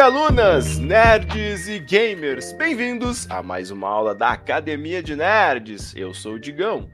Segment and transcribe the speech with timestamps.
[0.00, 5.94] Alunas, nerds e gamers, bem-vindos a mais uma aula da Academia de Nerds.
[5.94, 6.88] Eu sou o Digão.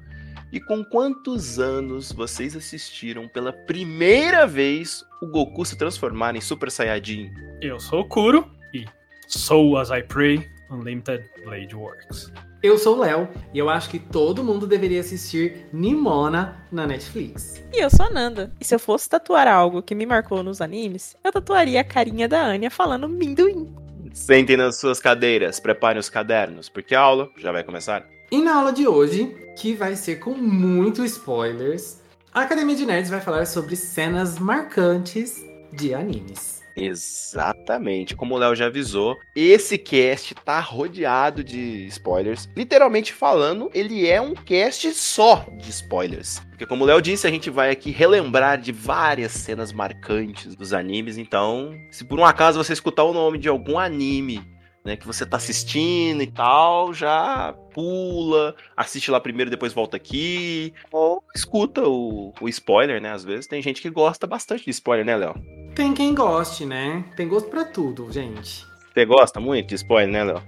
[0.53, 6.69] E com quantos anos vocês assistiram pela primeira vez o Goku se transformar em Super
[6.69, 7.33] Saiyajin?
[7.63, 8.85] Eu sou o Kuro e
[9.29, 12.33] Soul as I Pray, Unlimited Blade Works.
[12.63, 17.63] Eu sou o Léo e eu acho que todo mundo deveria assistir Nimona na Netflix.
[17.73, 18.53] E eu sou a Nanda.
[18.61, 22.29] E se eu fosse tatuar algo que me marcou nos animes, eu tatuaria a carinha
[22.29, 23.73] da Anya falando Minduim.
[24.13, 28.07] Sentem nas suas cadeiras, preparem os cadernos, porque a aula já vai começar.
[28.33, 32.01] E na aula de hoje, que vai ser com muito spoilers,
[32.33, 36.56] a Academia de Nerds vai falar sobre cenas marcantes de animes.
[36.77, 42.49] Exatamente, como o Léo já avisou, esse cast tá rodeado de spoilers.
[42.55, 46.41] Literalmente falando, ele é um cast só de spoilers.
[46.51, 50.73] Porque como o Léo disse, a gente vai aqui relembrar de várias cenas marcantes dos
[50.73, 55.07] animes, então, se por um acaso você escutar o nome de algum anime né, que
[55.07, 61.87] você tá assistindo e tal, já pula, assiste lá primeiro, depois volta aqui, ou escuta
[61.87, 63.13] o, o spoiler, né?
[63.13, 65.35] Às vezes tem gente que gosta bastante de spoiler, né, Léo?
[65.75, 67.05] Tem quem goste, né?
[67.15, 68.67] Tem gosto pra tudo, gente.
[68.95, 70.43] Você gosta muito de spoiler, né, Léo?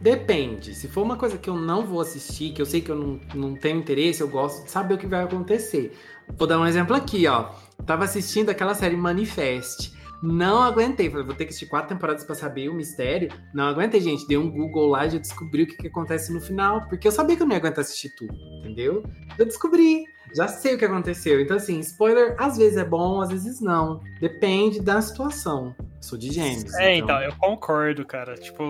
[0.00, 0.72] Depende.
[0.76, 3.20] Se for uma coisa que eu não vou assistir, que eu sei que eu não,
[3.34, 5.98] não tenho interesse, eu gosto de saber o que vai acontecer.
[6.38, 7.50] Vou dar um exemplo aqui, ó.
[7.84, 9.92] Tava assistindo aquela série Manifest.
[10.22, 11.08] Não aguentei.
[11.08, 13.30] Falei, vou ter que assistir quatro temporadas pra saber o mistério.
[13.54, 14.26] Não aguentei, gente.
[14.26, 16.86] Dei um Google lá e já descobri o que, que acontece no final.
[16.88, 19.02] Porque eu sabia que eu não ia aguentar assistir tudo, entendeu?
[19.38, 20.04] Eu descobri.
[20.34, 21.40] Já sei o que aconteceu.
[21.40, 24.00] Então, assim, spoiler às vezes é bom, às vezes não.
[24.20, 25.74] Depende da situação.
[26.00, 26.72] Sou de gêmeos.
[26.74, 27.16] É, então.
[27.16, 28.34] então, eu concordo, cara.
[28.34, 28.64] Tipo,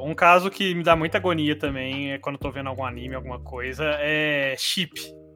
[0.00, 3.14] um caso que me dá muita agonia também é quando eu tô vendo algum anime,
[3.14, 4.92] alguma coisa, é chip.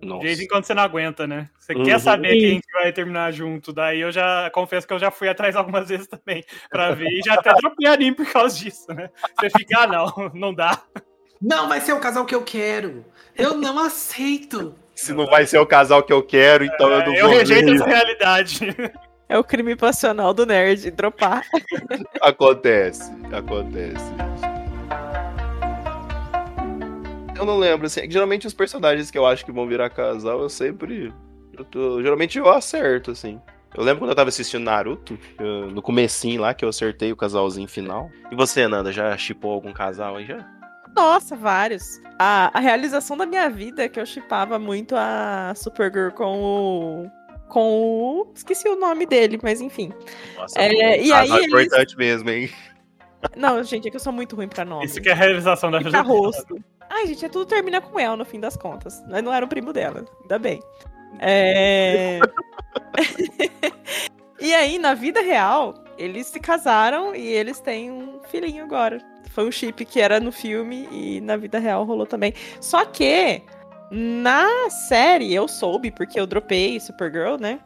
[0.06, 0.20] Nossa.
[0.20, 1.48] De vez em quando você não aguenta, né?
[1.58, 1.82] Você Uhum.
[1.84, 3.72] quer saber que a gente vai terminar junto.
[3.72, 7.20] Daí eu já confesso que eu já fui atrás algumas vezes também pra ver e
[7.24, 9.10] já até dropei anime por causa disso, né?
[9.38, 10.80] Você fica, ah, não, não dá.
[11.40, 13.04] Não vai ser o casal que eu quero.
[13.36, 14.74] Eu não aceito.
[14.94, 17.36] Se não vai ser o casal que eu quero, então eu não É, eu vou
[17.36, 18.60] rejeito essa realidade.
[19.28, 21.42] É o crime passional do nerd, dropar.
[22.22, 24.04] Acontece, acontece.
[27.38, 29.90] Eu não lembro, assim, é que geralmente os personagens que eu acho que vão virar
[29.90, 31.12] casal, eu sempre.
[31.56, 33.40] Eu tô- geralmente eu acerto, assim.
[33.76, 37.16] Eu lembro quando eu tava assistindo Naruto, eu- no comecinho lá, que eu acertei o
[37.16, 38.10] casalzinho final.
[38.30, 40.46] E você, Nanda, já chipou algum casal aí já?
[40.94, 42.00] Nossa, vários.
[42.18, 47.10] A, a realização da minha vida é que eu chipava muito a Supergirl com o.
[47.48, 48.32] Com o.
[48.34, 49.92] Esqueci o nome dele, mas enfim.
[50.36, 52.50] Nossa, É, e casal aí eles- importante mesmo, hein?
[53.36, 54.84] Não, gente, é que eu sou muito ruim pra nome.
[54.86, 56.56] Isso que é a realização da pra rosto.
[56.96, 59.04] Ai, gente, é tudo termina com El no fim das contas.
[59.06, 60.62] Mas não era o primo dela, ainda bem.
[61.18, 62.20] É...
[64.40, 68.98] e aí, na vida real, eles se casaram e eles têm um filhinho agora.
[69.28, 72.32] Foi um chip que era no filme e na vida real rolou também.
[72.62, 73.42] Só que
[73.90, 74.48] na
[74.88, 77.60] série eu soube, porque eu dropei Supergirl, né?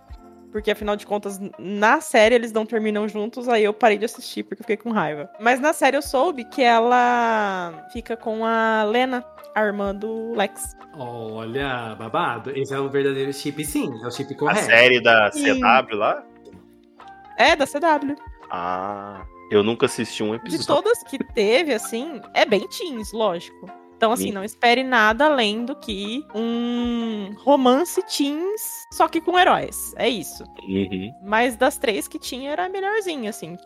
[0.53, 4.43] Porque afinal de contas, na série eles não terminam juntos, aí eu parei de assistir
[4.43, 5.31] porque eu fiquei com raiva.
[5.38, 9.25] Mas na série eu soube que ela fica com a Lena,
[9.55, 10.77] a irmã do Lex.
[10.97, 12.50] Olha, babado.
[12.56, 13.89] Esse é o verdadeiro chip, sim.
[14.03, 14.66] É o chip A correto.
[14.66, 15.55] série da Sim.
[15.60, 16.25] CW lá?
[17.39, 18.16] É, da CW.
[18.50, 20.66] Ah, eu nunca assisti um De episódio.
[20.66, 23.71] todas que teve, assim, é bem teens, lógico.
[24.00, 24.33] Então, assim, Sim.
[24.33, 28.62] não espere nada além do que um romance teens,
[28.94, 29.93] só que com heróis.
[29.94, 30.43] É isso.
[30.66, 31.12] Uhum.
[31.22, 33.59] Mas das três que tinha, era a melhorzinha, assim.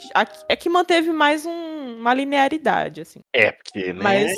[0.49, 3.21] É que manteve mais um- uma linearidade, assim.
[3.33, 4.01] É, porque, né?
[4.03, 4.33] Mas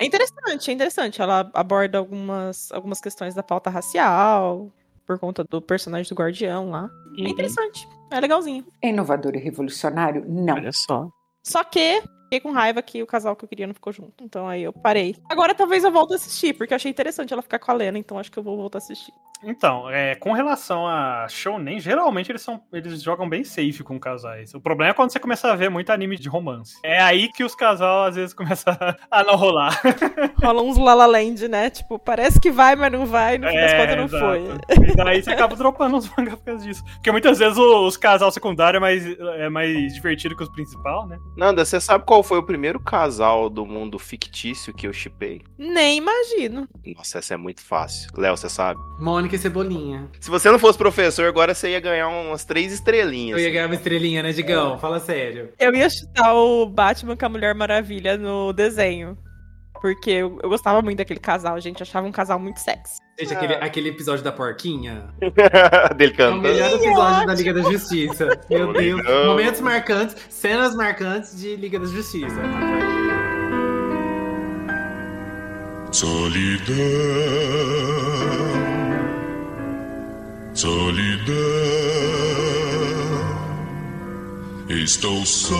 [0.00, 1.22] é interessante, é interessante.
[1.22, 4.72] Ela aborda algumas, algumas questões da pauta racial,
[5.06, 6.90] por conta do personagem do Guardião lá.
[7.16, 7.28] É Uhum.
[7.28, 8.66] interessante, é legalzinho.
[8.82, 10.24] É inovador e revolucionário?
[10.28, 10.54] Não.
[10.54, 11.08] Olha só.
[11.44, 14.22] Só que fiquei com raiva que o casal que eu queria não ficou junto.
[14.22, 15.16] Então aí eu parei.
[15.28, 17.98] Agora talvez eu volte a assistir, porque eu achei interessante ela ficar com a Lena,
[17.98, 19.12] então acho que eu vou voltar a assistir.
[19.42, 24.52] Então, é, com relação a Shounen, geralmente eles, são, eles jogam bem safe com casais.
[24.52, 26.76] O problema é quando você começa a ver muito anime de romance.
[26.84, 28.76] É aí que os casal às vezes começam
[29.10, 29.80] a não rolar.
[30.42, 31.70] Rola uns La La Land, né?
[31.70, 34.24] Tipo, parece que vai, mas não vai, no fim das contas não exato.
[34.24, 34.88] foi.
[34.88, 36.82] E daí você acaba dropando os mangá por causa disso.
[36.94, 41.16] Porque muitas vezes os casal secundário é mais, é mais divertido que os principal, né?
[41.36, 45.42] Nanda, você sabe qual foi o primeiro casal do mundo fictício que eu chipei?
[45.56, 46.68] Nem imagino.
[46.96, 48.10] Nossa, essa é muito fácil.
[48.16, 48.80] Léo, você sabe?
[49.00, 50.08] Mônica e Cebolinha.
[50.20, 53.38] Se você não fosse professor, agora você ia ganhar umas três estrelinhas.
[53.38, 54.78] Eu ia ganhar uma estrelinha, né, Digão?
[54.78, 55.50] Fala sério.
[55.58, 59.16] Eu ia chutar o Batman com a Mulher Maravilha no desenho.
[59.80, 61.82] Porque eu, eu gostava muito daquele casal, gente.
[61.82, 62.98] Achava um casal muito sexy.
[63.18, 65.08] Gente, aquele, aquele episódio da porquinha.
[65.96, 66.84] Dele É o melhor cantando.
[66.84, 68.40] episódio da Liga da Justiça.
[68.50, 69.02] Meu Deus.
[69.26, 72.36] Momentos marcantes, cenas marcantes de Liga da Justiça.
[75.90, 76.74] Solidão,
[80.54, 81.34] solidão.
[84.68, 85.56] Estou só,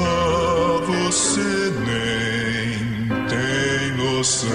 [0.87, 1.41] você
[1.87, 2.18] nem
[4.28, 4.50] noção.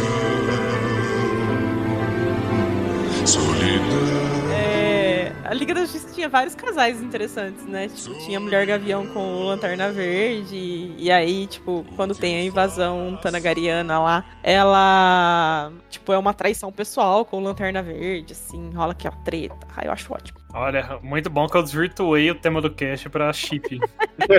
[3.26, 4.52] Solidão.
[4.52, 7.88] É, a Liga da Justiça tinha vários casais interessantes, né?
[7.88, 10.94] Tipo, tinha Mulher Gavião com o Lanterna Verde.
[10.96, 17.26] E aí, tipo, quando tem a invasão Tanagariana lá, ela, tipo, é uma traição pessoal
[17.26, 19.68] com o Lanterna Verde, assim, rola aqui, ó, treta.
[19.76, 20.43] Ai, eu acho ótimo.
[20.56, 23.80] Olha, muito bom que eu desvirtuei o tema do cast pra chip.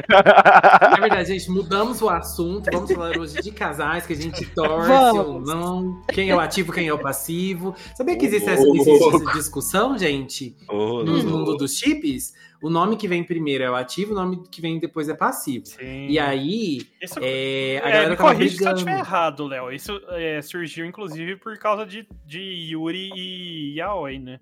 [0.09, 2.71] Na verdade, gente, mudamos o assunto.
[2.73, 5.49] Vamos falar hoje de casais que a gente torce ou Vamos.
[5.49, 6.03] não.
[6.13, 7.75] Quem é o ativo, quem é o passivo.
[7.97, 10.57] Sabia que existe essa, existe essa discussão, gente?
[10.69, 11.29] Ô, No louco.
[11.29, 12.33] mundo dos chips,
[12.63, 15.67] o nome que vem primeiro é o ativo, o nome que vem depois é passivo.
[15.67, 16.07] Sim.
[16.09, 18.79] E aí, Isso, é, a é, galera me tava corrige se eu brigando.
[18.79, 19.73] estiver errado, Léo.
[19.73, 22.41] Isso é, surgiu, inclusive, por causa de, de
[22.71, 24.39] Yuri e Yaoi, né?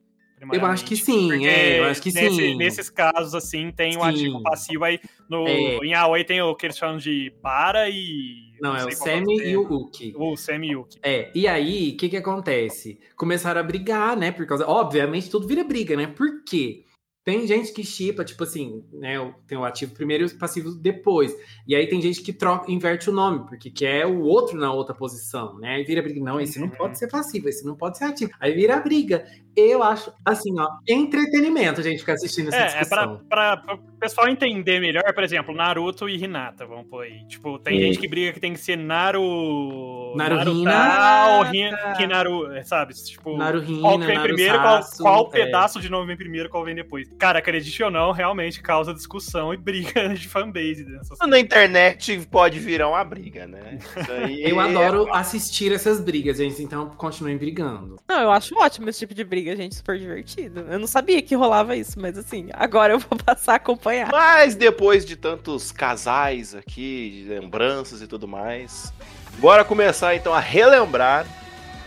[0.52, 2.56] Eu acho que sim, é, eu acho que nesse- sim.
[2.56, 4.08] Nesses casos, assim, tem o Sim.
[4.08, 4.98] ativo passivo aí.
[5.28, 5.76] No, É.
[5.78, 8.52] Em Yaoi tem o que eles chamam de para e.
[8.60, 9.62] Não, é sei o qual é Semi e o.
[9.62, 10.14] Uki.
[10.16, 10.98] O Semi e Yuki.
[11.02, 12.98] É, e aí, o que que acontece?
[13.16, 14.32] Começaram a brigar, né?
[14.32, 14.66] Por causa.
[14.66, 16.06] Obviamente, tudo vira briga, né?
[16.06, 16.84] Por quê?
[17.24, 19.20] Tem gente que chipa, tipo assim, né?
[19.20, 21.32] o- Tem o ativo primeiro e o passivo depois.
[21.68, 24.92] E aí tem gente que troca, inverte o nome, porque quer o outro na outra
[24.92, 25.76] posição, né?
[25.76, 26.20] Aí vira briga.
[26.20, 26.74] Não, esse não Uhum.
[26.74, 28.32] pode ser passivo, esse não pode ser ativo.
[28.40, 29.24] Aí vira briga.
[29.54, 33.20] Eu acho, assim, ó, entretenimento a gente ficar assistindo essa É, é pra, discussão.
[33.28, 37.24] pra, pra o pessoal entender melhor, por exemplo, Naruto e Hinata, vamos pôr aí.
[37.28, 37.82] Tipo, tem Sim.
[37.86, 40.14] gente que briga que tem que ser Naru...
[40.16, 42.02] Naru Hin- Hinata.
[42.02, 42.94] Hinaru, é, sabe?
[42.94, 45.44] Tipo, Naruhina, qual que vem primeiro, qual, qual é.
[45.44, 47.08] pedaço de nome vem primeiro, qual vem depois.
[47.18, 52.58] Cara, acredite ou não, realmente causa discussão e briga de fanbase dessas Na internet pode
[52.58, 53.78] virar uma briga, né?
[53.78, 57.96] Isso aí Eu é- adoro assistir essas brigas, gente, então continuem brigando.
[58.08, 60.60] Não, eu acho ótimo esse tipo de briga, gente, super divertido.
[60.70, 64.08] Eu não sabia que rolava isso, mas assim, agora eu vou passar a acompanhar.
[64.10, 68.92] Mas depois de tantos casais aqui, de lembranças e tudo mais,
[69.38, 71.26] bora começar então a relembrar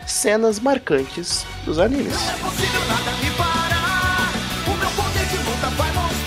[0.05, 2.13] cenas marcantes dos animes.
[2.13, 4.33] Não é possível nada me parar.
[4.67, 6.24] O meu poder de luta vai mostrar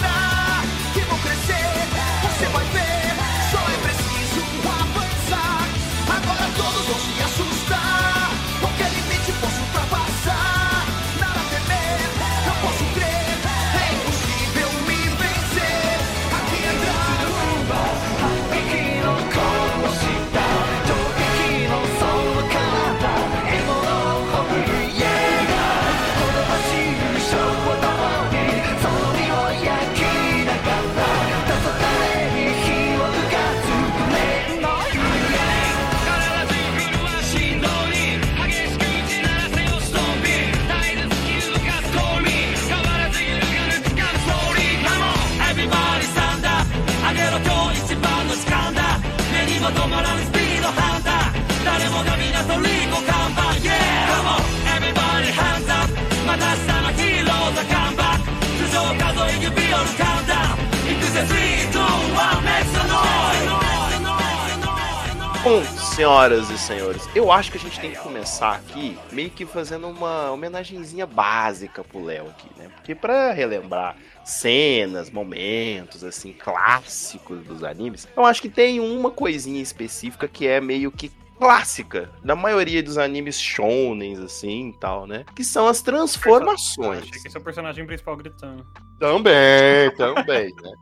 [65.49, 69.47] Bom, senhoras e senhores, eu acho que a gente tem que começar aqui meio que
[69.47, 72.69] fazendo uma homenagenzinha básica pro Léo aqui, né?
[72.69, 79.63] Porque pra relembrar cenas, momentos, assim, clássicos dos animes, eu acho que tem uma coisinha
[79.63, 85.25] específica que é meio que clássica da maioria dos animes shonens, assim, e tal, né?
[85.35, 87.05] Que são as transformações.
[87.05, 88.67] Achei que esse é o personagem principal gritando.
[89.01, 90.73] Também, também, né?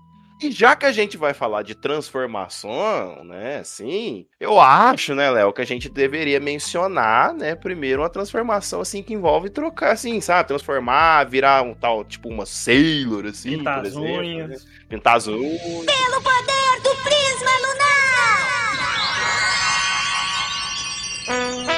[0.42, 5.50] E já que a gente vai falar de transformação, né, assim, eu acho, né, Léo,
[5.50, 10.48] que a gente deveria mencionar, né, primeiro uma transformação, assim, que envolve trocar, assim, sabe,
[10.48, 14.48] transformar, virar um tal, tipo, uma Sailor, assim, Pintar por as exemplo, unhas.
[14.50, 14.56] né?
[14.90, 15.60] Pintar as unhas.
[15.62, 17.50] Pelo poder do prisma
[21.28, 21.75] lunar!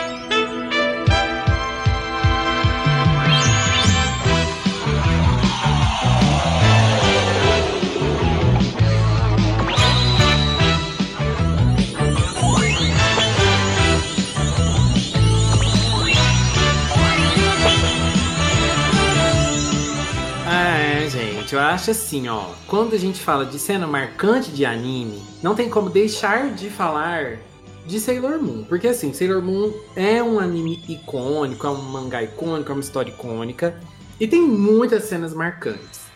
[21.49, 22.45] Gente, eu acho assim, ó.
[22.67, 27.39] Quando a gente fala de cena marcante de anime, não tem como deixar de falar
[27.87, 28.65] de Sailor Moon.
[28.65, 33.11] Porque assim, Sailor Moon é um anime icônico, é um mangá icônico, é uma história
[33.11, 33.81] icônica.
[34.21, 36.09] E tem muitas cenas marcantes.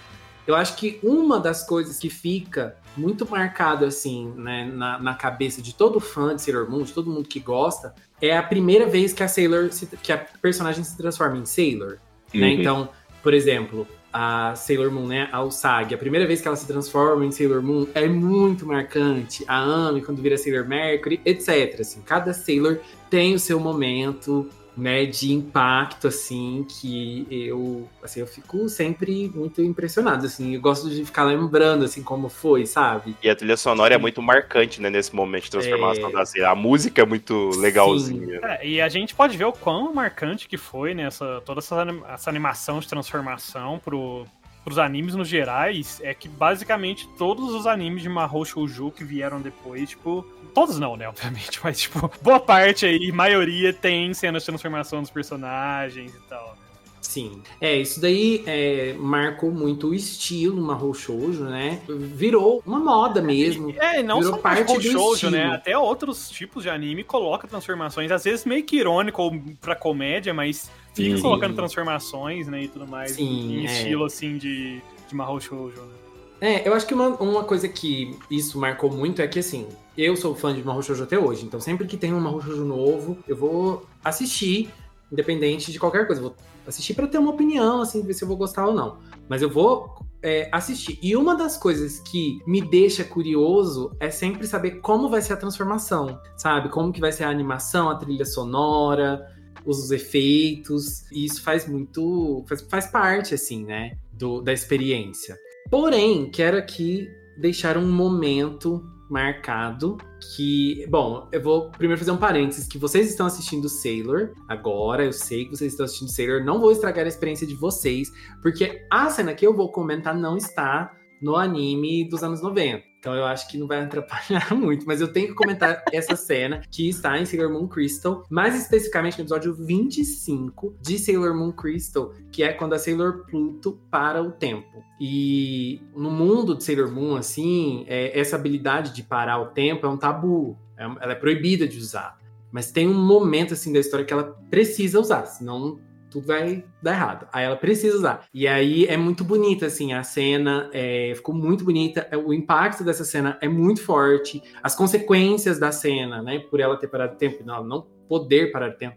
[0.47, 5.63] Eu acho que uma das coisas que fica muito marcado assim, né, na, na cabeça
[5.63, 9.13] de todo fã de Sailor Moon, de todo mundo que gosta, é a primeira vez
[9.13, 11.99] que a Sailor, se- que a personagem se transforma em Sailor.
[12.35, 12.49] Né?
[12.49, 12.61] Uhum.
[12.61, 12.89] Então,
[13.23, 17.25] por exemplo, a Sailor Moon, né, a Usagi, a primeira vez que ela se transforma
[17.25, 19.45] em Sailor Moon é muito marcante.
[19.49, 21.81] A Amy, quando vira Sailor Mercury, etc.
[21.81, 22.79] Assim, cada Sailor
[23.09, 29.61] tem o seu momento, né, de impacto, assim, que eu, assim, eu fico sempre muito
[29.63, 30.55] impressionado, assim.
[30.55, 33.15] Eu gosto de ficar lembrando, assim, como foi, sabe?
[33.23, 36.13] E a trilha sonora é muito marcante, né, nesse momento de transformação É.
[36.13, 36.45] da série.
[36.45, 38.41] A música é muito legalzinha.
[38.43, 42.31] É, e a gente pode ver o quão marcante que foi nessa toda essa, essa
[42.31, 44.27] animação de transformação pro,
[44.65, 46.01] pros animes nos gerais.
[46.03, 50.25] É que basicamente todos os animes de Mahou Shoujo que vieram depois, tipo.
[50.55, 55.11] Todos não, né, obviamente, mas tipo, boa parte aí, maioria tem cenas de transformação dos
[55.11, 56.57] personagens e tal.
[57.03, 57.43] Sim.
[57.61, 61.83] É, isso daí é, marcou muito o estilo Mahou Shoujo, né?
[61.87, 63.75] Virou uma moda mesmo.
[63.79, 65.39] É, e não Virou só parte Mahou do Shoujo, né?
[65.39, 65.55] estilo.
[65.55, 70.33] Até outros tipos de anime colocam transformações, às vezes meio que irônico ou pra comédia,
[70.33, 71.23] mas fica Sim.
[71.23, 73.65] colocando transformações, né, e tudo mais, Sim, em é.
[73.65, 75.95] estilo assim de, de Mahou Shoujo, né?
[76.41, 80.17] É, eu acho que uma, uma coisa que isso marcou muito é que, assim, eu
[80.17, 83.17] sou fã de Mahou Shoujo até hoje, então sempre que tem um Mahou Shoujo novo,
[83.29, 84.69] eu vou assistir,
[85.13, 86.21] independente de qualquer coisa.
[86.21, 88.97] Eu vou assistir pra ter uma opinião, assim, ver se eu vou gostar ou não.
[89.29, 90.99] Mas eu vou é, assistir.
[91.03, 95.37] E uma das coisas que me deixa curioso é sempre saber como vai ser a
[95.37, 96.69] transformação, sabe?
[96.71, 99.27] Como que vai ser a animação, a trilha sonora,
[99.65, 101.11] os efeitos.
[101.13, 102.45] E isso faz muito.
[102.49, 103.97] faz, faz parte, assim, né?
[104.13, 105.37] do- da experiência.
[105.71, 109.99] Porém, quero aqui deixar um momento marcado
[110.37, 115.13] que, bom, eu vou primeiro fazer um parênteses que vocês estão assistindo Sailor agora, eu
[115.13, 119.11] sei que vocês estão assistindo Sailor, não vou estragar a experiência de vocês, porque a
[119.11, 122.92] cena que eu vou comentar não está no anime dos anos 90.
[123.03, 126.63] Então eu acho que não vai atrapalhar muito, mas eu tenho que comentar essa cena
[126.71, 132.15] que está em Sailor Moon Crystal, mais especificamente no episódio 25 de Sailor Moon Crystal,
[132.31, 134.85] que é quando a Sailor Pluto para o tempo.
[135.01, 139.89] E no mundo de Sailor Moon, assim, é, essa habilidade de parar o tempo é
[139.89, 142.17] um tabu, é- ela é proibida de usar.
[142.53, 145.81] Mas tem um momento assim da história que ela precisa usar, senão
[146.13, 147.29] tudo vai dar errado.
[147.33, 148.25] Aí ela precisa usar.
[148.33, 152.07] E aí é muito bonita, assim, a cena é, ficou muito bonita.
[152.11, 154.43] é, O impacto dessa cena é muito forte.
[154.63, 158.97] As consequências da cena, né, por ela ter parado tempo não, não poder parar tempo,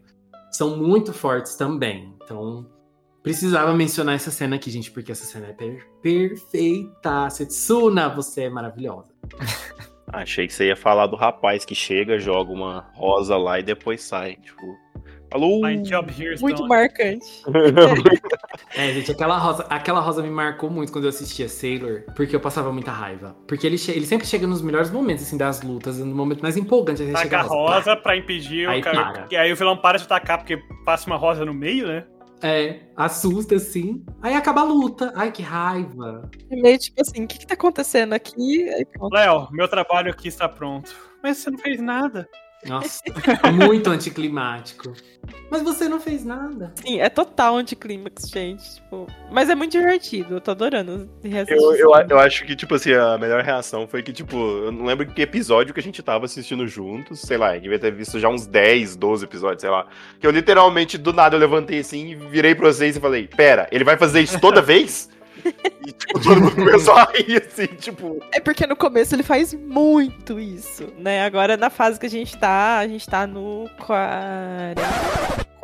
[0.52, 2.14] são muito fortes também.
[2.24, 2.66] Então,
[3.24, 7.30] precisava mencionar essa cena aqui, gente, porque essa cena é per- perfeita.
[7.30, 9.14] Setsuna, você é maravilhosa.
[10.08, 14.04] Achei que você ia falar do rapaz que chega, joga uma rosa lá e depois
[14.04, 14.36] sai.
[14.36, 14.62] Tipo,
[15.32, 15.62] falou!
[15.62, 16.70] Muito done.
[16.70, 17.26] marcante.
[18.78, 22.40] É, gente, aquela rosa, aquela rosa me marcou muito quando eu assistia Sailor, porque eu
[22.42, 23.34] passava muita raiva.
[23.48, 26.58] Porque ele, che- ele sempre chega nos melhores momentos, assim, das lutas, no momento mais
[26.58, 27.02] empolgante.
[27.02, 29.12] Aí chega Taca a rosa pra impedir Aí o cara.
[29.14, 29.28] para.
[29.32, 32.06] E aí o vilão para de atacar porque passa uma rosa no meio, né?
[32.44, 34.04] É, assusta, assim.
[34.22, 35.14] Aí acaba a luta.
[35.16, 36.30] Ai, que raiva.
[36.52, 38.66] É meio tipo assim, o que, que tá acontecendo aqui?
[39.12, 40.94] Léo, meu trabalho aqui está pronto.
[41.24, 42.28] Mas você não fez nada.
[42.68, 43.02] Nossa,
[43.54, 44.94] muito anticlimático.
[45.50, 46.72] Mas você não fez nada.
[46.76, 48.76] Sim, é total anticlímax, gente.
[48.76, 51.10] Tipo, mas é muito divertido, eu tô adorando.
[51.24, 54.86] Eu, eu, eu acho que, tipo assim, a melhor reação foi que, tipo, eu não
[54.86, 58.20] lembro que episódio que a gente tava assistindo juntos, sei lá, eu devia ter visto
[58.20, 59.88] já uns 10, 12 episódios, sei lá.
[60.20, 63.68] Que eu literalmente, do nada, eu levantei assim e virei pra vocês e falei, pera,
[63.72, 65.10] ele vai fazer isso toda vez?
[65.86, 68.20] E, tipo, todo mundo começou a rir, assim, tipo...
[68.32, 71.26] É porque no começo ele faz muito isso, né?
[71.26, 74.82] Agora na fase que a gente tá, a gente tá no 40.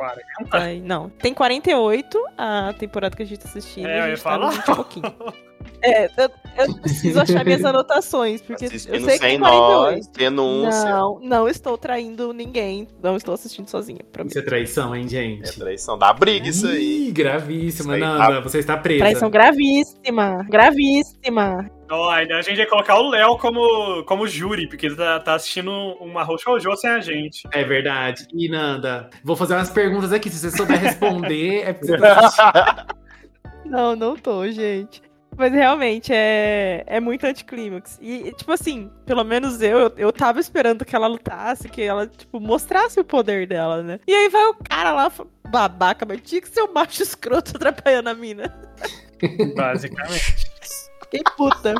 [0.02, 0.24] 40.
[0.52, 3.86] Ai, não, tem 48 a temporada que a gente tá assistindo.
[3.86, 4.50] É, eu a ia gente tá no falar.
[4.52, 5.14] 20 e pouquinho.
[5.80, 9.40] É, eu, eu preciso achar minhas anotações, porque eu Assistindo sei que tem 48.
[9.40, 10.84] nós, denúncia.
[10.90, 12.88] Não, não estou traindo ninguém.
[13.00, 14.00] Não estou assistindo sozinha.
[14.12, 14.28] Pra mim.
[14.30, 15.56] Isso é traição, hein, É gente?
[15.58, 17.08] traição, dá briga isso aí.
[17.08, 18.34] Ih, gravíssima, Isso aí, Nanda.
[18.34, 19.00] tá- Você está presa.
[19.00, 20.44] Traição gravíssima.
[20.48, 21.70] Gravíssima.
[21.90, 25.34] Ó, ainda a gente ia colocar o Léo como, como júri, porque ele tá, tá
[25.34, 25.70] assistindo
[26.00, 27.46] uma Shoujo sem a gente.
[27.52, 28.26] É verdade.
[28.32, 30.30] E Nanda, vou fazer umas perguntas aqui.
[30.30, 33.02] Se você souber responder, é porque você tá assistindo.
[33.64, 35.00] Não, não tô, gente.
[35.36, 37.98] Mas realmente é, é muito anticlímax.
[38.02, 42.06] E, tipo assim, pelo menos eu, eu, eu tava esperando que ela lutasse, que ela,
[42.06, 43.98] tipo, mostrasse o poder dela, né?
[44.06, 45.10] E aí vai o cara lá,
[45.48, 48.52] babaca, mas tinha que ser o macho escroto atrapalhando a mina.
[49.56, 50.51] Basicamente.
[51.12, 51.74] Fiquei puta.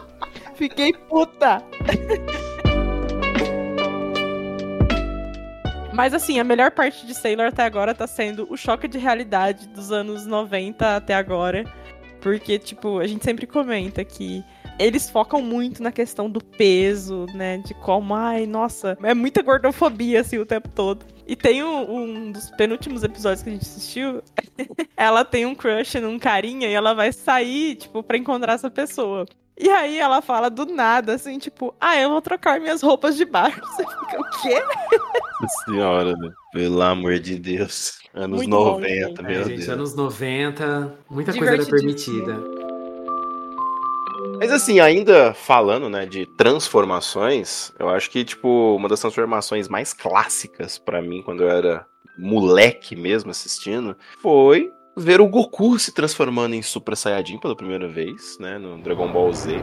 [0.55, 1.65] Fiquei puta.
[5.95, 9.69] Mas assim, a melhor parte de Sailor até agora tá sendo o choque de realidade
[9.69, 11.65] dos anos 90 até agora.
[12.21, 14.45] Porque, tipo, a gente sempre comenta que
[14.79, 17.57] eles focam muito na questão do peso, né?
[17.59, 21.07] De como, ai, nossa, é muita gordofobia, assim, o tempo todo.
[21.27, 24.23] E tem um, um dos penúltimos episódios que a gente assistiu,
[24.97, 29.27] ela tem um crush num carinha e ela vai sair, tipo, pra encontrar essa pessoa.
[29.59, 33.25] E aí ela fala do nada, assim, tipo, ah, eu vou trocar minhas roupas de
[33.25, 33.61] baixo.
[33.77, 34.63] Você fica, o quê?
[35.41, 36.31] Nossa senhora, né?
[36.53, 37.99] Pelo amor de Deus.
[38.15, 39.23] Anos Muito bom, 90, gente.
[39.23, 39.49] meu É, Deus.
[39.49, 42.62] gente, anos 90, muita coisa era permitida.
[44.39, 49.93] Mas assim, ainda falando, né, de transformações, eu acho que, tipo, uma das transformações mais
[49.93, 51.87] clássicas pra mim, quando eu era
[52.19, 58.39] moleque mesmo assistindo, foi ver o Goku se transformando em Super Saiyajin pela primeira vez,
[58.39, 59.57] né, no Dragon Ball Z.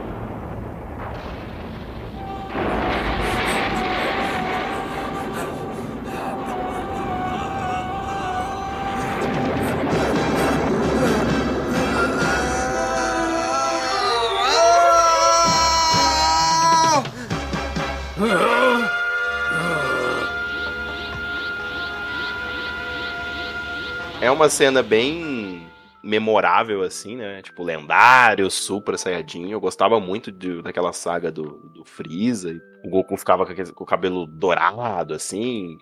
[24.30, 25.66] É uma cena bem
[26.04, 27.42] memorável, assim, né?
[27.42, 29.50] Tipo, lendário, Super Saiyajin.
[29.50, 32.54] Eu gostava muito de- daquela saga do, do Freeza.
[32.84, 35.76] O Goku ficava com, aquele- com o cabelo dourado, assim.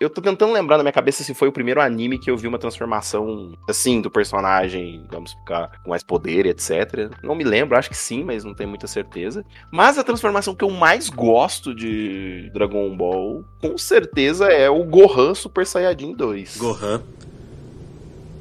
[0.00, 2.46] Eu tô tentando lembrar na minha cabeça se foi o primeiro anime que eu vi
[2.46, 7.10] uma transformação, assim, do personagem, vamos ficar com mais poder etc.
[7.20, 9.44] Não me lembro, acho que sim, mas não tenho muita certeza.
[9.72, 15.34] Mas a transformação que eu mais gosto de Dragon Ball, com certeza, é o Gohan
[15.34, 16.58] Super Saiyajin 2.
[16.58, 17.02] Gohan,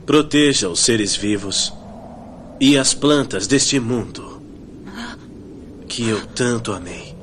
[0.08, 1.74] proteja os seres vivos
[2.62, 4.42] e as plantas deste mundo
[5.86, 7.14] que eu tanto amei.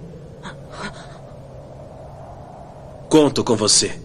[3.08, 4.03] Conto com você.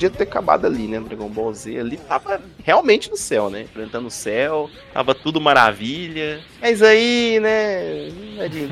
[0.00, 0.98] Podia ter acabado ali, né?
[0.98, 3.62] Dragon Ball Z ali tava realmente no céu, né?
[3.62, 6.40] Enfrentando o céu, tava tudo maravilha.
[6.58, 8.08] Mas aí, né?
[8.36, 8.70] Majin.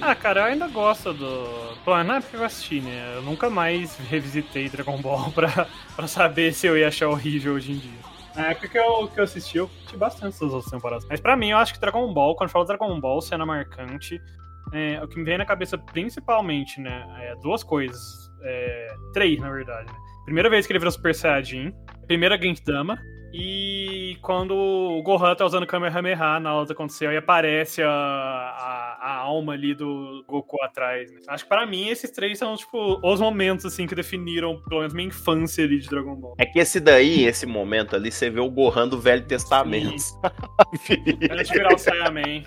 [0.06, 1.74] Ah, cara, eu ainda gosto do.
[1.82, 3.14] Pô, na época eu assisti, né?
[3.16, 7.72] Eu nunca mais revisitei Dragon Ball pra, pra saber se eu ia achar horrível hoje
[7.72, 7.98] em dia.
[8.36, 11.06] Na época que eu, que eu assisti, eu curti bastante essas outras temporadas.
[11.08, 14.20] Mas pra mim, eu acho que Dragon Ball, quando eu Dragon Ball, cena marcante,
[14.74, 17.06] é, o que me vem na cabeça principalmente, né?
[17.20, 18.30] É duas coisas.
[18.42, 19.90] É, três, na verdade.
[19.90, 20.13] Né?
[20.24, 21.72] Primeira vez que ele virou Super Saiyajin,
[22.06, 22.98] primeira Gintama,
[23.32, 28.73] e quando o Gohan tá usando Kamehameha na luta céu e aparece a, a
[29.24, 31.10] alma ali do Goku atrás.
[31.10, 31.18] né?
[31.28, 34.94] Acho que pra mim esses três são, tipo, os momentos, assim, que definiram, pelo menos,
[34.94, 36.34] minha infância ali de Dragon Ball.
[36.38, 40.02] É que esse daí, esse momento ali, você vê o Gohan do Velho Testamento.
[40.88, 42.44] De virar o Saiyaman.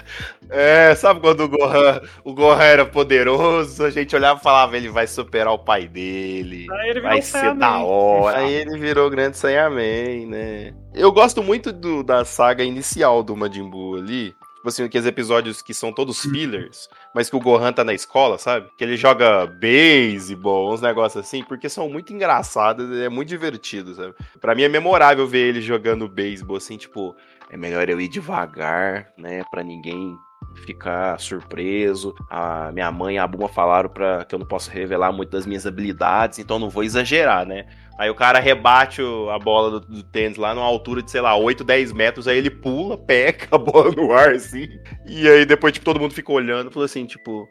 [0.50, 4.90] É, sabe quando o Gohan, o Gohan era poderoso, a gente olhava e falava, ele
[4.90, 6.68] vai superar o pai dele.
[6.72, 7.60] Aí ele virou Vai o ser Saiyaman.
[7.60, 8.38] da hora.
[8.40, 10.74] Aí ele virou o grande Saiyaman, né?
[10.94, 14.34] Eu gosto muito do- da saga inicial do Majin Buu ali.
[14.68, 18.38] Tipo assim, aqueles episódios que são todos fillers, mas que o Gohan tá na escola,
[18.38, 18.70] sabe?
[18.78, 24.14] Que ele joga beisebol, uns negócios assim, porque são muito engraçados, é muito divertido, sabe?
[24.42, 27.16] Pra mim é memorável ver ele jogando beisebol, assim, tipo,
[27.50, 29.42] é melhor eu ir devagar, né?
[29.50, 30.18] Pra ninguém
[30.66, 32.14] ficar surpreso.
[32.30, 35.46] A minha mãe e a Buma falaram pra que eu não posso revelar muito das
[35.46, 37.68] minhas habilidades, então não vou exagerar, né?
[37.98, 41.20] Aí o cara rebate o- a bola do, do tênis lá numa altura de, sei
[41.22, 44.68] lá, 8, 10 metros, aí ele pula, peca a bola no ar, assim.
[45.06, 47.48] E aí depois, tipo, todo mundo fica olhando, falou assim, tipo...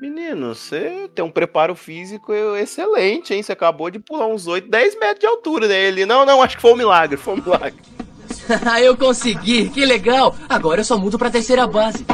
[0.00, 3.42] Menino, você tem um preparo físico excelente, hein?
[3.42, 5.78] Você acabou de pular uns 8, 10 metros de altura, né?
[5.78, 7.78] Ele, não, não, acho que foi um milagre, foi um milagre.
[8.82, 10.34] eu consegui, que legal!
[10.48, 12.06] Agora eu só mudo pra terceira base.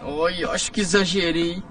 [0.00, 1.62] Ai, acho que exagerei.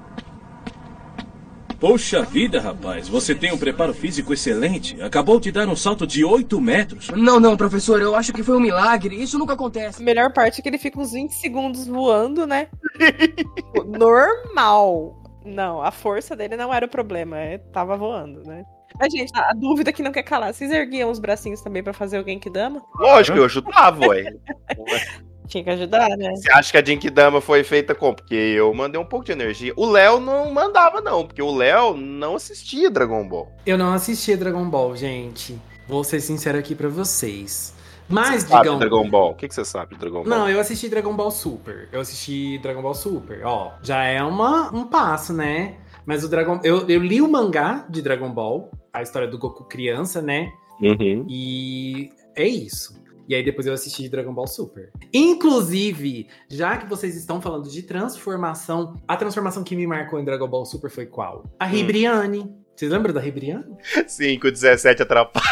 [1.79, 5.01] Poxa vida, rapaz, você tem um preparo físico excelente.
[5.01, 7.09] Acabou de dar um salto de 8 metros.
[7.09, 9.15] Não, não, professor, eu acho que foi um milagre.
[9.15, 10.01] Isso nunca acontece.
[10.01, 12.67] A melhor parte é que ele fica uns 20 segundos voando, né?
[13.97, 15.23] Normal.
[15.45, 18.63] Não, a força dele não era o problema, é, tava voando, né?
[18.99, 20.53] Mas, gente, a dúvida que não quer calar.
[20.53, 22.83] Vocês erguiam os bracinhos também pra fazer alguém que dama?
[22.95, 24.33] Lógico, eu ajudava, ué.
[25.49, 26.35] Tinha que ajudar, né?
[26.35, 28.15] Você acha que a Jinkidama foi feita como?
[28.15, 29.73] Porque eu mandei um pouco de energia.
[29.75, 33.51] O Léo não mandava, não, porque o Léo não assistia Dragon Ball.
[33.65, 35.59] Eu não assisti Dragon Ball, gente.
[35.87, 37.73] Vou ser sincero aqui pra vocês.
[38.07, 38.77] Mas, Sabe digam.
[38.77, 39.31] Dragon Ball?
[39.31, 40.29] O que, que você sabe de Dragon Ball?
[40.29, 41.89] Não, eu assisti Dragon Ball Super.
[41.91, 43.43] Eu assisti Dragon Ball Super.
[43.43, 45.77] Ó, já é uma, um passo, né?
[46.05, 46.59] Mas o Dragon.
[46.63, 50.51] Eu, eu li o mangá de Dragon Ball, a história do Goku criança, né?
[50.79, 51.25] Uhum.
[51.27, 52.98] E é isso.
[53.29, 54.91] E aí depois eu assisti Dragon Ball Super.
[55.13, 60.47] Inclusive, já que vocês estão falando de transformação, a transformação que me marcou em Dragon
[60.47, 61.43] Ball Super foi qual?
[61.59, 62.51] A Ribriane.
[62.75, 63.77] Vocês lembram da Ribriane?
[64.07, 65.45] Sim, com o 17 atrapalha.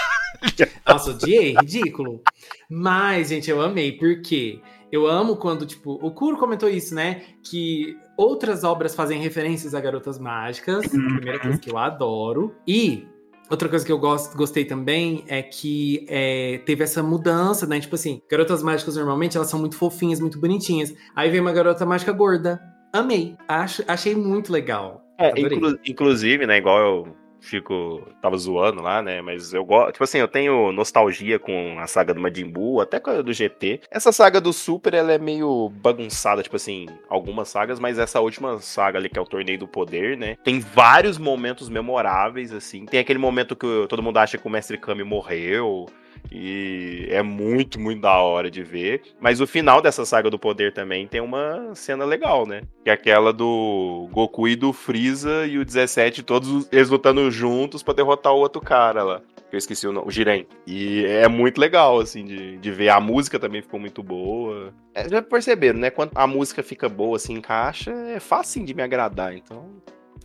[0.88, 2.24] Nossa, odiei, ridículo.
[2.68, 4.60] Mas, gente, eu amei, porque
[4.92, 7.26] eu amo quando, tipo, o Kuro comentou isso, né?
[7.44, 10.88] Que outras obras fazem referências a garotas mágicas.
[10.88, 12.56] Primeira coisa que eu adoro.
[12.68, 13.06] E
[13.50, 17.80] outra coisa que eu gosto, gostei também é que é, teve essa mudança, né?
[17.80, 20.94] Tipo assim, garotas mágicas normalmente elas são muito fofinhas, muito bonitinhas.
[21.16, 22.60] Aí vem uma garota mágica gorda.
[22.94, 23.36] Amei.
[23.48, 25.04] Acho, achei muito legal.
[25.18, 28.08] É, inclu- inclusive, né, igual eu fico.
[28.22, 29.22] Tava zoando lá, né?
[29.22, 29.94] Mas eu gosto.
[29.94, 33.34] Tipo assim, eu tenho nostalgia com a saga do Majin Buu, até com a do
[33.34, 33.82] GT.
[33.92, 38.60] Essa saga do Super, ela é meio bagunçada, tipo assim, algumas sagas, mas essa última
[38.60, 40.38] saga ali, que é o Torneio do Poder, né?
[40.44, 42.86] Tem vários momentos memoráveis, assim.
[42.86, 45.88] Tem aquele momento que todo mundo acha que o Mestre Kami morreu.
[46.32, 49.02] E é muito, muito da hora de ver.
[49.20, 52.62] Mas o final dessa saga do poder também tem uma cena legal, né?
[52.84, 57.30] Que é aquela do Goku e do Freeza e o 17, todos os- eles lutando
[57.32, 59.22] juntos pra derrotar o outro cara lá.
[59.50, 60.46] Que Eu esqueci o nome, o Jiren.
[60.66, 62.90] E é muito legal, assim, de, de ver.
[62.90, 64.74] A música também ficou muito boa.
[64.94, 65.90] É, já perceberam, né?
[65.90, 69.34] Quando a música fica boa, assim, encaixa, é fácil de me agradar.
[69.34, 69.70] Então,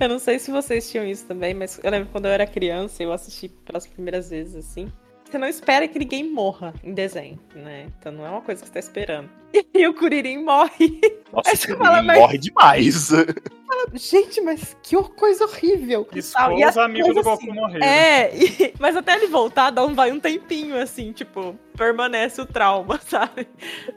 [0.01, 3.03] Eu não sei se vocês tinham isso também, mas eu lembro quando eu era criança,
[3.03, 4.91] eu assisti pelas primeiras vezes, assim.
[5.33, 7.87] Você não espera que ninguém morra em desenho, né?
[7.99, 9.31] Então não é uma coisa que você tá esperando.
[9.75, 11.01] E o Kuririn morre.
[11.33, 13.11] nossa, Aí você fala, mas- morre demais.
[13.95, 16.07] Gente, mas que coisa horrível.
[16.15, 16.35] E as
[16.71, 17.85] os amigos do Goku morreram.
[17.87, 22.47] É, e- mas até ele voltar, dá um, vai um tempinho, assim, tipo, permanece o
[22.47, 23.47] trauma, sabe?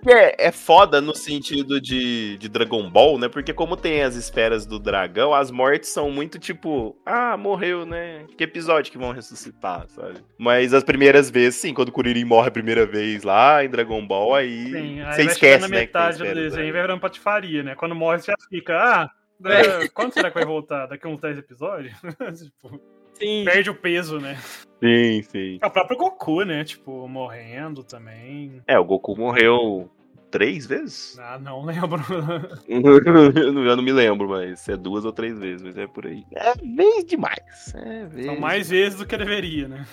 [0.08, 3.28] É, é foda no sentido de, de Dragon Ball, né?
[3.28, 8.26] Porque como tem as esferas do dragão, as mortes são muito tipo, ah, morreu, né?
[8.38, 10.16] Que episódio que vão ressuscitar, sabe?
[10.38, 14.06] Mas as primeiras vezes, sim, quando o Kuririn morre a primeira vez lá em Dragon
[14.06, 15.80] Ball, aí, Sim, aí você esquece, na né?
[15.82, 17.76] metade do esferas desenho vai virando patifaria, né?
[17.76, 19.10] Quando morre, você já fica, ah,
[19.44, 19.86] É.
[19.86, 20.86] é, quando será que vai voltar?
[20.88, 21.94] Daqui a uns 10 episódios?
[22.40, 22.80] tipo,
[23.14, 23.44] Sim.
[23.46, 24.38] perde o peso, né?
[24.82, 25.60] Sim, sim.
[25.62, 26.64] É o próprio Goku, né?
[26.64, 28.62] Tipo, morrendo também.
[28.68, 29.90] É, o Goku morreu
[30.32, 31.18] três vezes?
[31.20, 32.02] Ah, não lembro.
[32.68, 36.06] eu não eu não me lembro, mas é duas ou três vezes, mas é por
[36.06, 36.24] aí.
[36.34, 37.74] É vez demais.
[37.74, 39.86] É vez São mais vezes do que deveria, né?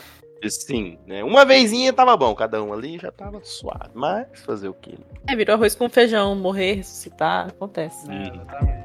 [0.48, 1.22] Sim, né?
[1.22, 3.90] Uma vezinha tava bom, cada um ali já tava suave.
[3.94, 4.94] Mas fazer o quê?
[5.26, 8.10] É, virou arroz com feijão, morrer, ressuscitar, acontece.
[8.10, 8.82] É, exatamente.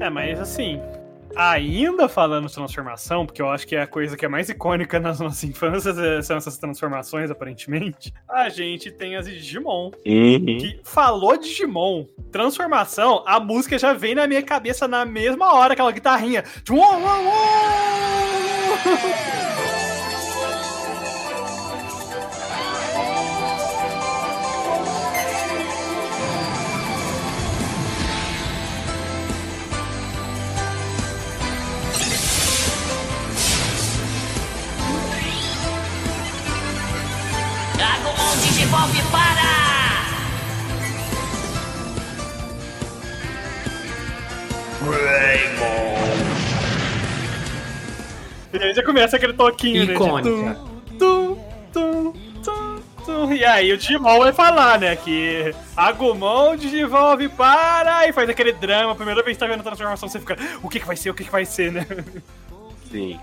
[0.00, 0.80] É, mas assim,
[1.36, 4.98] ainda falando de transformação, porque eu acho que é a coisa que é mais icônica
[4.98, 8.12] nas nossas infâncias é- são essas transformações, aparentemente.
[8.28, 9.90] A gente tem as de Digimon.
[10.06, 10.58] Uhum.
[10.58, 15.92] Que falou Digimon, transformação, a música já vem na minha cabeça na mesma hora, aquela
[15.92, 16.42] guitarrinha.
[16.64, 17.22] Tchum, uau, uau,
[38.66, 39.46] Digivolve para!
[48.52, 50.30] E aí já começa aquele toquinho, Icônica.
[50.30, 50.56] né?
[50.98, 51.36] tum,
[51.72, 53.32] tum, tum, tum, tum.
[53.32, 54.96] E aí o Digimon vai falar, né?
[54.96, 58.92] Que Agumon desenvolve para e faz aquele drama.
[58.92, 61.10] A primeira vez que tá vendo a transformação, você fica, o que que vai ser,
[61.10, 61.86] o que que vai ser, né?
[62.90, 63.18] Sim.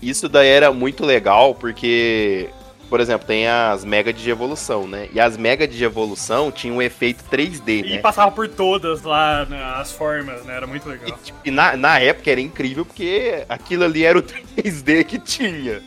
[0.00, 2.48] Isso daí era muito legal porque,
[2.88, 5.08] por exemplo, tem as mega de evolução, né?
[5.12, 7.98] E as mega de evolução tinham um efeito 3D, E né?
[7.98, 10.56] passava por todas lá, né, as formas, né?
[10.56, 11.18] Era muito legal.
[11.44, 14.22] E na, na época era incrível porque aquilo ali era o
[14.56, 15.82] 3D que tinha.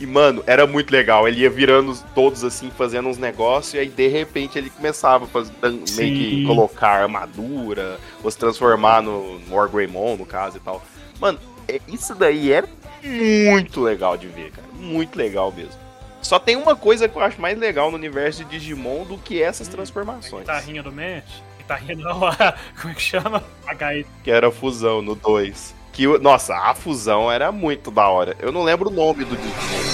[0.00, 1.28] E, mano, era muito legal.
[1.28, 5.28] Ele ia virando todos assim, fazendo uns negócios, e aí de repente ele começava a
[5.28, 10.82] fazer, meio que colocar armadura, ou se transformar no, no Orgrimmon, no caso e tal.
[11.20, 12.66] Mano, é- isso daí era
[13.02, 14.66] muito legal de ver, cara.
[14.72, 15.78] Muito legal mesmo.
[16.22, 19.42] Só tem uma coisa que eu acho mais legal no universo de Digimon do que
[19.42, 20.42] essas transformações.
[20.42, 21.24] Guitarrinha do Matt?
[21.58, 23.42] Guitarrinha não, a- como é que chama?
[23.66, 24.08] A gaita.
[24.22, 25.74] Que era a fusão no 2.
[25.92, 28.36] Que, nossa, a fusão era muito da hora.
[28.38, 29.90] Eu não lembro o nome do Digimon.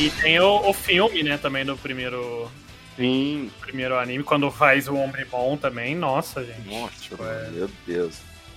[0.00, 2.48] E tem o, o filme, né, também do primeiro,
[2.96, 3.50] Sim.
[3.60, 6.68] primeiro anime, quando faz o Homem Bom também, nossa, gente.
[6.68, 8.16] Nossa, Tipo, é, meu Deus.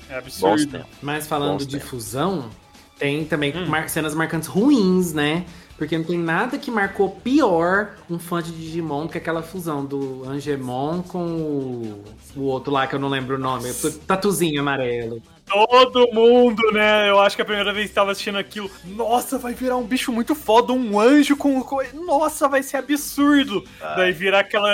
[0.10, 0.86] é absurdo.
[1.02, 2.50] Mas falando Bons de fusão,
[2.98, 3.66] tem também Hum.
[3.68, 5.46] mar- cenas marcantes ruins, né?
[5.78, 9.84] Porque não tem nada que marcou pior um fã de Digimon do que aquela fusão
[9.84, 12.04] do Angemon com o,
[12.36, 13.70] o outro lá que eu não lembro o nome.
[13.72, 15.22] o Tatuzinho amarelo.
[15.46, 17.10] Todo mundo, né?
[17.10, 20.12] Eu acho que a primeira vez que tava assistindo aquilo, nossa, vai virar um bicho
[20.12, 21.62] muito foda, um anjo com.
[21.62, 23.64] co- Nossa, vai ser absurdo.
[23.96, 24.70] Daí virar aquela.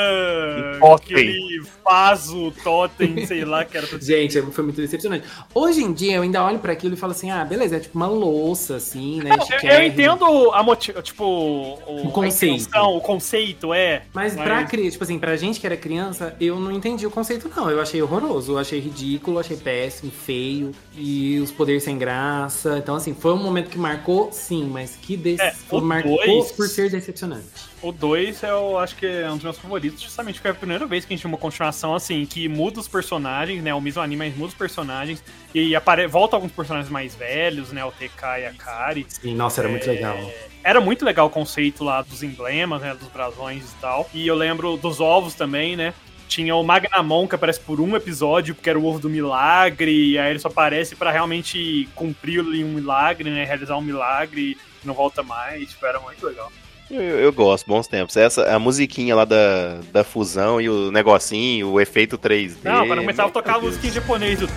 [0.96, 5.26] aquele vaso, totem, sei lá, que era pra Gente, foi muito decepcionante.
[5.54, 7.98] Hoje em dia eu ainda olho pra aquilo e falo assim: ah, beleza, é tipo
[7.98, 9.32] uma louça, assim, né?
[9.64, 12.56] Eu, eu entendo a motiva, tipo, o, O conceito.
[12.62, 14.04] intenção, o conceito, é.
[14.14, 17.50] Mas pra, cri- tipo assim, pra gente que era criança, eu não entendi o conceito,
[17.56, 17.70] não.
[17.70, 20.59] Eu achei horroroso, eu achei ridículo, achei péssimo, feio,
[20.96, 22.78] e os poderes sem graça.
[22.78, 25.40] Então, assim, foi um momento que marcou, sim, mas que des...
[25.40, 27.46] É, foi- marcou dois- por ser decepcionante.
[27.82, 30.86] O 2 eu acho que é um dos meus favoritos, justamente porque é a primeira
[30.86, 33.74] vez que a gente tem uma continuação assim, que muda os personagens, né?
[33.74, 35.24] O mesmo anime, mas muda os personagens.
[35.56, 36.06] E apare...
[36.08, 37.84] volta alguns personagens mais velhos, né?
[37.86, 39.06] O TK e a Kari.
[39.08, 40.18] Sim, nossa, era muito É, legal.
[40.62, 42.94] Era muito legal o conceito lá dos emblemas, né?
[42.94, 44.10] Dos brasões e tal.
[44.14, 45.94] E eu lembro dos ovos também, né?
[46.30, 50.18] Tinha o Magnamon que aparece por um episódio, porque era o ovo do milagre, e
[50.20, 53.44] aí ele só aparece pra realmente cumprir um milagre, né?
[53.44, 55.72] Realizar um milagre e não volta mais.
[55.72, 56.52] Tipo, era muito legal.
[56.90, 58.16] Eu, eu gosto, bons tempos.
[58.16, 62.58] Essa, a musiquinha lá da, da fusão e o negocinho, o efeito 3D.
[62.64, 64.48] Não, quando começava a tocar a música em japonês, o...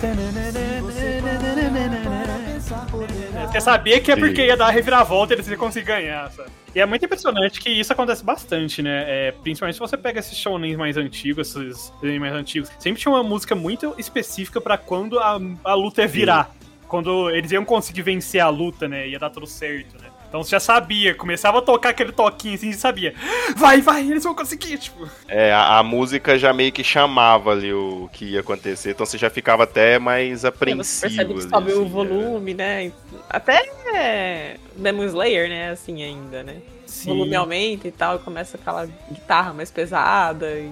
[3.51, 6.49] Você sabia que é porque ia dar a reviravolta e eles iam conseguir ganhar, sabe?
[6.75, 9.05] E é muito impressionante que isso acontece bastante, né?
[9.07, 13.11] É, principalmente se você pega esses shonens mais antigos, esses desenhos mais antigos, sempre tinha
[13.11, 16.55] uma música muito específica pra quando a, a luta ia virar.
[16.87, 19.07] Quando eles iam conseguir vencer a luta, né?
[19.07, 20.09] Ia dar tudo certo, né?
[20.33, 23.13] Então você já sabia, começava a tocar aquele toquinho assim, você sabia.
[23.55, 25.07] Vai, vai, eles vão conseguir, tipo.
[25.27, 29.15] É, a, a música já meio que chamava ali o que ia acontecer, então você
[29.15, 31.01] já ficava até mais Você apreensivo.
[31.01, 32.91] percebe que ali, sobe o assim, volume, né?
[33.29, 35.71] Até é, Demon Slayer, né?
[35.71, 36.57] Assim ainda, né?
[36.85, 37.11] Sim.
[37.11, 40.49] O volume aumenta e tal, e começa aquela guitarra mais pesada.
[40.51, 40.71] E...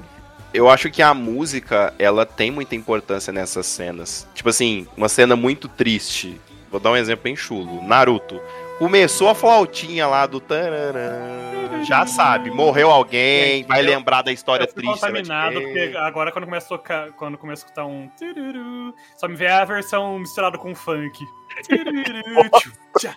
[0.54, 4.28] Eu acho que a música, ela tem muita importância nessas cenas.
[4.34, 6.40] Tipo assim, uma cena muito triste.
[6.70, 7.82] Vou dar um exemplo bem chulo.
[7.86, 8.40] Naruto.
[8.86, 11.84] Começou a flautinha lá do tararã.
[11.84, 14.92] Já sabe, morreu alguém, vai Eu- lembrar da história Eu triste.
[14.94, 19.36] contaminado, porque agora quando começa a tocar, quando começa a escutar um tururu, só me
[19.36, 21.24] vê a versão misturada com funk.
[21.70, 23.14] Tururu, tchu, tchá,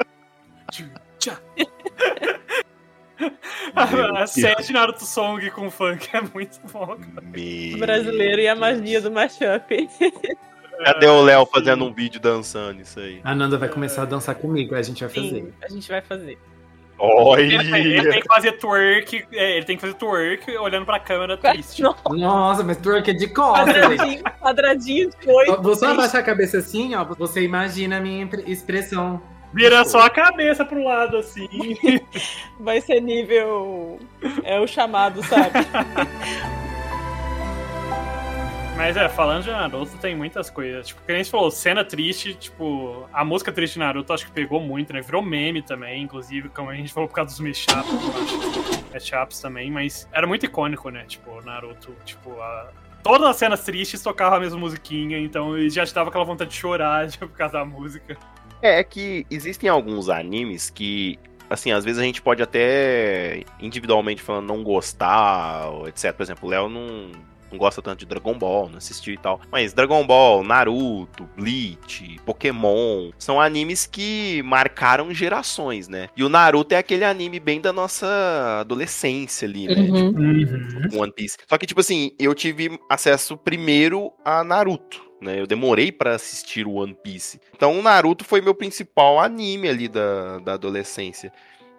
[0.70, 0.84] tchu,
[1.18, 1.38] tchá.
[3.74, 6.96] A, a set Naruto Song com funk é muito bom.
[7.22, 9.88] Meu O brasileiro e a magia do mashup.
[10.84, 13.20] Cadê o Léo fazendo um vídeo dançando isso aí?
[13.22, 15.28] A Nanda vai começar a dançar comigo, aí a gente vai fazer.
[15.28, 16.38] Sim, a gente vai fazer.
[17.38, 18.10] Ele, ele Olha!
[18.12, 21.82] tem que fazer twerk, é, ele tem que fazer twerk olhando pra câmera triste.
[21.82, 23.74] Nossa, mas twerk é de costas.
[23.74, 25.62] Quadradinho, quadradinho de oito.
[25.62, 27.04] Vou só abaixar a cabeça assim, ó.
[27.04, 29.20] Você imagina a minha expressão.
[29.52, 31.48] Vira só a cabeça pro lado, assim.
[32.58, 33.98] Vai ser nível.
[34.42, 35.50] É o chamado, sabe?
[38.76, 40.88] Mas é, falando de Naruto, tem muitas coisas.
[40.88, 44.32] Tipo, que nem você falou, cena triste, tipo, a música triste de Naruto acho que
[44.32, 45.00] pegou muito, né?
[45.00, 48.90] Virou meme também, inclusive, como a gente falou por causa dos mashups.
[48.92, 51.04] Mashups também, mas era muito icônico, né?
[51.06, 52.72] Tipo, Naruto, tipo, a...
[53.02, 56.56] todas as cenas tristes tocavam a mesma musiquinha, então já te dava aquela vontade de
[56.56, 58.16] chorar tipo, por causa da música.
[58.60, 61.16] É que existem alguns animes que,
[61.48, 66.12] assim, às vezes a gente pode até individualmente falando não gostar, etc.
[66.12, 67.10] Por exemplo, o Léo não,
[67.54, 69.40] não gosta tanto de Dragon Ball, não assistiu e tal.
[69.50, 76.08] Mas Dragon Ball, Naruto, Bleach, Pokémon, são animes que marcaram gerações, né?
[76.16, 79.76] E o Naruto é aquele anime bem da nossa adolescência ali, né?
[79.76, 80.42] Uhum.
[80.82, 81.38] Tipo, One Piece.
[81.48, 85.14] Só que, tipo assim, eu tive acesso primeiro a Naruto.
[85.22, 87.40] Né, eu demorei pra assistir o One Piece.
[87.56, 91.32] Então, o Naruto foi meu principal anime ali da, da adolescência.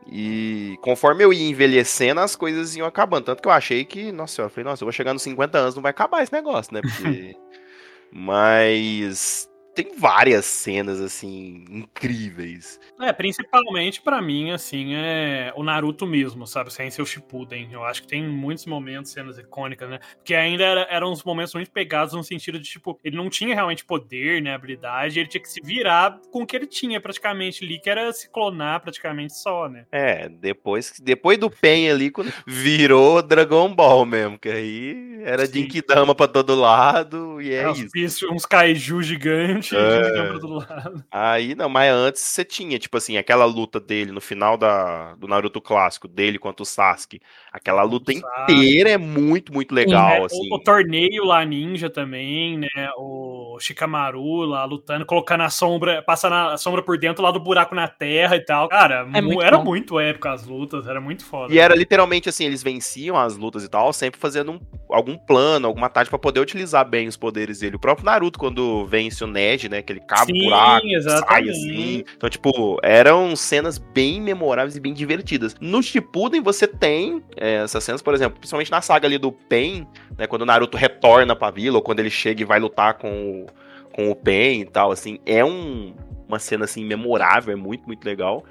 [0.08, 3.26] E conforme eu ia envelhecendo, as coisas iam acabando.
[3.26, 5.76] Tanto que eu achei que, nossa, eu falei, nossa, eu vou chegar nos 50 anos,
[5.76, 6.82] não vai acabar esse negócio, né?
[6.82, 7.36] Porque...
[8.12, 12.80] Mas tem várias cenas, assim, incríveis.
[13.02, 16.72] É, principalmente pra mim, assim, é o Naruto mesmo, sabe?
[16.74, 17.70] Sem ser o Shippuden.
[17.72, 20.00] Eu acho que tem muitos momentos, cenas icônicas, né?
[20.18, 23.54] Porque ainda era, eram uns momentos muito pegados no sentido de, tipo, ele não tinha
[23.54, 27.64] realmente poder, né, habilidade, ele tinha que se virar com o que ele tinha praticamente
[27.64, 29.86] ali, que era se clonar praticamente só, né?
[29.92, 35.62] É, depois, depois do Pen ali, quando virou Dragon Ball mesmo, que aí era Sim.
[35.64, 37.90] Jinkidama pra todo lado, e é É, uns, isso.
[37.92, 40.28] bichos, uns kaiju gigantes, É.
[40.30, 41.04] pra todo lado.
[41.12, 45.28] Aí, não, mas antes você tinha, tipo assim, aquela luta dele no final da, do
[45.28, 47.22] Naruto clássico, dele contra o Sasuke.
[47.52, 48.28] Aquela luta Sasuke.
[48.52, 50.54] inteira é muito, muito legal, É, o- assim.
[50.54, 52.68] O, torneio lá ninja também, né?
[52.98, 57.74] O Shikamaru lá lutando, colocando a sombra, passando a sombra por dentro lá do buraco
[57.74, 58.68] na terra e tal.
[58.68, 59.64] Cara, É mu- muito era bom.
[59.64, 61.54] muito épico as lutas, era muito foda.
[61.54, 65.68] E era literalmente assim, eles venciam as lutas e tal, sempre fazendo um- algum plano,
[65.68, 67.76] alguma tática pra poder utilizar bem os poderes dele.
[67.76, 71.50] O próprio Naruto, quando vence o Ned, né, que ele cava o Sim, buraco, sai
[71.50, 72.04] assim.
[72.16, 75.56] Então, tipo, eram cenas bem memoráveis e bem divertidas.
[75.60, 79.88] No Shippuden você tem é, essas cenas, por exemplo, principalmente na saga ali do Pain,
[80.18, 83.10] né, quando o Naruto retorna pra vila, ou quando ele chega e vai lutar com
[83.10, 83.46] o,
[83.94, 85.94] com o Pain e tal, assim, é um,
[86.28, 88.44] uma cena, assim, memorável, é muito, muito legal.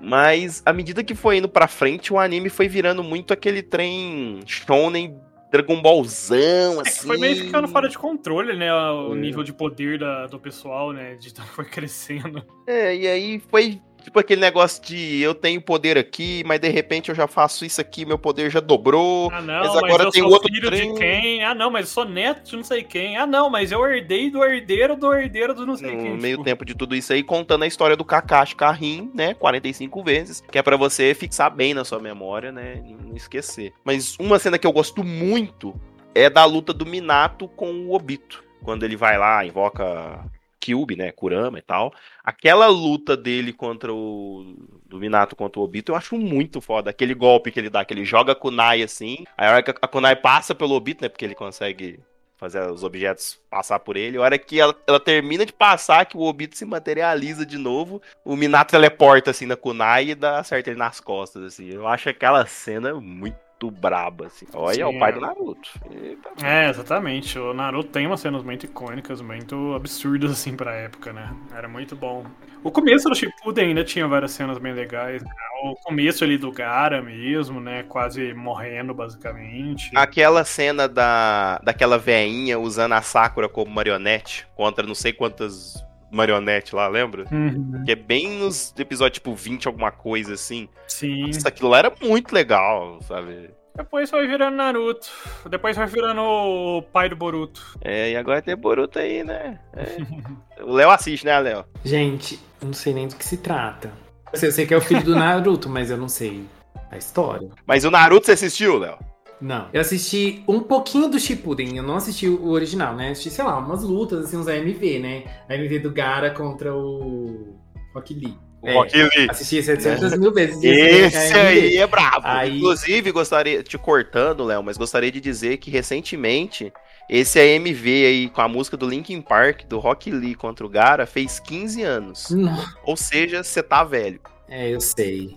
[0.00, 4.40] Mas à medida que foi indo pra frente, o anime foi virando muito aquele trem
[4.46, 5.18] shonen
[5.56, 7.06] Dragon Ballzão, É assim.
[7.06, 8.72] foi meio ficando fora de controle, né?
[8.72, 9.16] O É.
[9.16, 11.14] nível de poder da- do pessoal, né?
[11.14, 12.42] De foi crescendo.
[12.66, 17.08] É, e aí foi tipo aquele negócio de eu tenho poder aqui, mas de repente
[17.08, 19.28] eu já faço isso aqui, meu poder já dobrou.
[19.32, 20.92] Ah, não, mas mas, agora eu tem sou outro filho trem.
[20.92, 21.42] de quem?
[21.42, 23.16] Ah, não, mas eu sou neto de não sei quem.
[23.16, 26.16] Ah, não, mas eu herdei do herdeiro do herdeiro do não sei No quem.
[26.16, 26.44] meio tipo.
[26.44, 29.34] tempo de tudo isso aí, contando a história do Kakashi Karin, né?
[29.34, 30.40] 45 vezes.
[30.52, 32.80] Que é pra você fixar bem na sua memória, né?
[32.86, 33.72] e Não esquecer.
[33.84, 35.74] Mas uma cena que eu gosto muito
[36.14, 38.44] é da luta do Minato com o Obito.
[38.62, 40.24] Quando ele vai lá, invoca
[40.66, 41.12] Kyubi, né?
[41.12, 41.92] Kurama e tal.
[42.24, 44.56] Aquela luta dele contra o.
[44.84, 46.90] Do Minato contra o Obito, eu acho muito foda.
[46.90, 49.24] Aquele golpe que ele dá, que ele joga a Kunai assim.
[49.36, 51.08] Aí a hora que a Kunai passa pelo Obito, né?
[51.08, 52.00] Porque ele consegue
[52.36, 54.18] fazer os objetos passar por ele.
[54.18, 58.02] A hora que ela, ela termina de passar, que o Obito se materializa de novo,
[58.24, 61.70] o Minato teleporta assim na Kunai e dá certo ele nas costas, assim.
[61.70, 64.46] Eu acho aquela cena muito braba, assim.
[64.52, 65.12] Olha, é o Sim, pai é.
[65.14, 65.70] do Naruto.
[65.90, 66.46] Eita.
[66.46, 67.38] É, exatamente.
[67.38, 71.34] O Naruto tem umas cenas muito icônicas, muito absurdas, assim, pra época, né?
[71.54, 72.24] Era muito bom.
[72.62, 75.30] O começo do Shippuden ainda tinha várias cenas bem legais, né?
[75.64, 77.82] O começo ali do Gara mesmo, né?
[77.84, 79.90] Quase morrendo, basicamente.
[79.94, 86.72] Aquela cena da, daquela veinha usando a Sakura como marionete contra não sei quantas marionetes
[86.72, 87.24] lá, lembra?
[87.30, 87.82] Uhum.
[87.84, 90.68] Que é bem nos episódios tipo 20, alguma coisa assim.
[90.88, 91.26] Sim.
[91.26, 93.50] Nossa, aquilo lá era muito legal, sabe?
[93.76, 95.08] Depois foi virando Naruto.
[95.50, 97.78] Depois foi virando o pai do Boruto.
[97.82, 99.60] É, e agora tem Boruto aí, né?
[99.74, 100.62] É.
[100.64, 101.64] o Léo assiste, né, Léo?
[101.84, 103.92] Gente, eu não sei nem do que se trata.
[104.32, 106.44] Eu sei, eu sei que é o filho do Naruto, mas eu não sei
[106.90, 107.50] a história.
[107.66, 108.98] Mas o Naruto você assistiu, Léo?
[109.40, 109.68] Não.
[109.72, 113.10] Eu assisti um pouquinho do Shippuden, eu não assisti o original, né?
[113.10, 115.24] Assisti, sei lá, umas lutas, assim, uns AMV, né?
[115.48, 117.56] AMV do Gara contra o
[117.94, 118.36] Rock Lee.
[118.62, 119.26] O Rock Lee.
[119.30, 120.62] Assisti 700 mil vezes.
[120.62, 122.22] Esse aí é brabo.
[122.26, 126.72] Aí- Inclusive, gostaria, te cortando, Léo, mas gostaria de dizer que recentemente
[127.08, 131.06] esse AMV aí com a música do Linkin Park, do Rock Lee contra o Gara,
[131.06, 132.30] fez 15 anos.
[132.30, 132.74] Nossa.
[132.84, 134.18] Ou seja, você tá velho.
[134.48, 135.36] É, eu sei.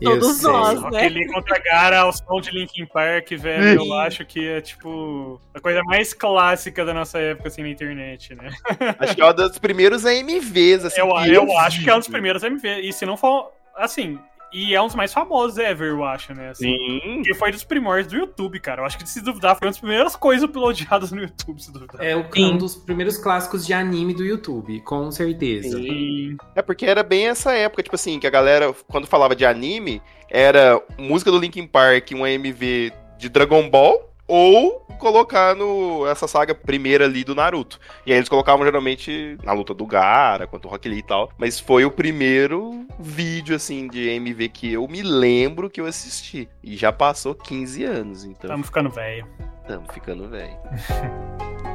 [0.00, 0.50] Eu Todos sei.
[0.50, 1.08] nós, Rock né?
[1.08, 3.82] Lee contra Gara ao som de Linkin Park, velho.
[3.82, 8.34] Eu acho que é, tipo, a coisa mais clássica da nossa época, assim, na internet,
[8.34, 8.50] né?
[8.98, 11.00] Acho que é uma das primeiros AMVs, assim.
[11.00, 12.80] eu eu acho que é um dos primeiros MV.
[12.80, 14.18] E se não for, assim,
[14.52, 16.50] e é um dos mais famosos ever, eu acho, né?
[16.50, 17.22] Assim, Sim.
[17.22, 18.82] que foi dos primórdios do YouTube, cara.
[18.82, 22.04] Eu acho que se duvidar, foi uma das primeiras coisas uploadadas no YouTube, se duvidar.
[22.04, 25.76] É o- um dos primeiros clássicos de anime do YouTube, com certeza.
[25.78, 26.36] Sim.
[26.54, 30.02] É porque era bem essa época, tipo assim, que a galera, quando falava de anime,
[30.28, 36.54] era música do Linkin Park, um AMV de Dragon Ball, ou colocar no essa saga
[36.54, 37.80] primeira ali do Naruto.
[38.06, 41.32] E aí eles colocavam geralmente na luta do Gara, quanto o Rock Lee e tal.
[41.36, 46.48] Mas foi o primeiro vídeo, assim, de AMV que eu me lembro que eu assisti.
[46.62, 48.48] E já passou 15 anos, então.
[48.48, 49.26] Estamos ficando velho.
[49.66, 50.56] Tamo ficando velho.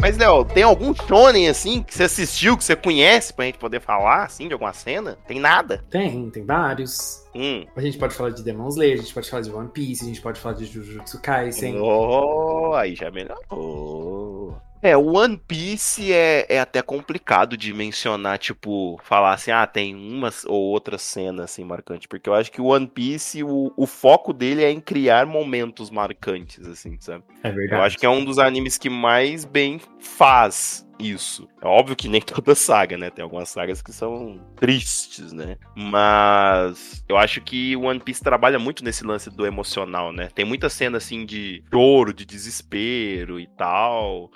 [0.00, 3.80] Mas, Léo, tem algum shonen, assim, que você assistiu, que você conhece, pra gente poder
[3.80, 5.18] falar, assim, de alguma cena?
[5.26, 5.84] Tem nada?
[5.90, 7.22] Tem, tem vários.
[7.34, 7.66] Hum.
[7.76, 10.06] A gente pode falar de Demon Slayer, a gente pode falar de One Piece, a
[10.08, 11.78] gente pode falar de Jujutsu Kaisen.
[11.78, 14.56] Oh, aí já melhorou.
[14.82, 19.94] É, o One Piece é, é até complicado de mencionar, tipo, falar assim, ah, tem
[19.94, 23.86] uma ou outra cena assim marcante, porque eu acho que o One Piece, o, o
[23.86, 27.24] foco dele é em criar momentos marcantes, assim, sabe?
[27.42, 27.80] É verdade.
[27.80, 31.48] Eu acho que é um dos animes que mais bem faz isso.
[31.62, 33.10] É óbvio que nem toda saga, né?
[33.10, 35.56] Tem algumas sagas que são tristes, né?
[35.74, 40.28] Mas eu acho que o One Piece trabalha muito nesse lance do emocional, né?
[40.34, 44.30] Tem muita cena assim de choro, de desespero e tal.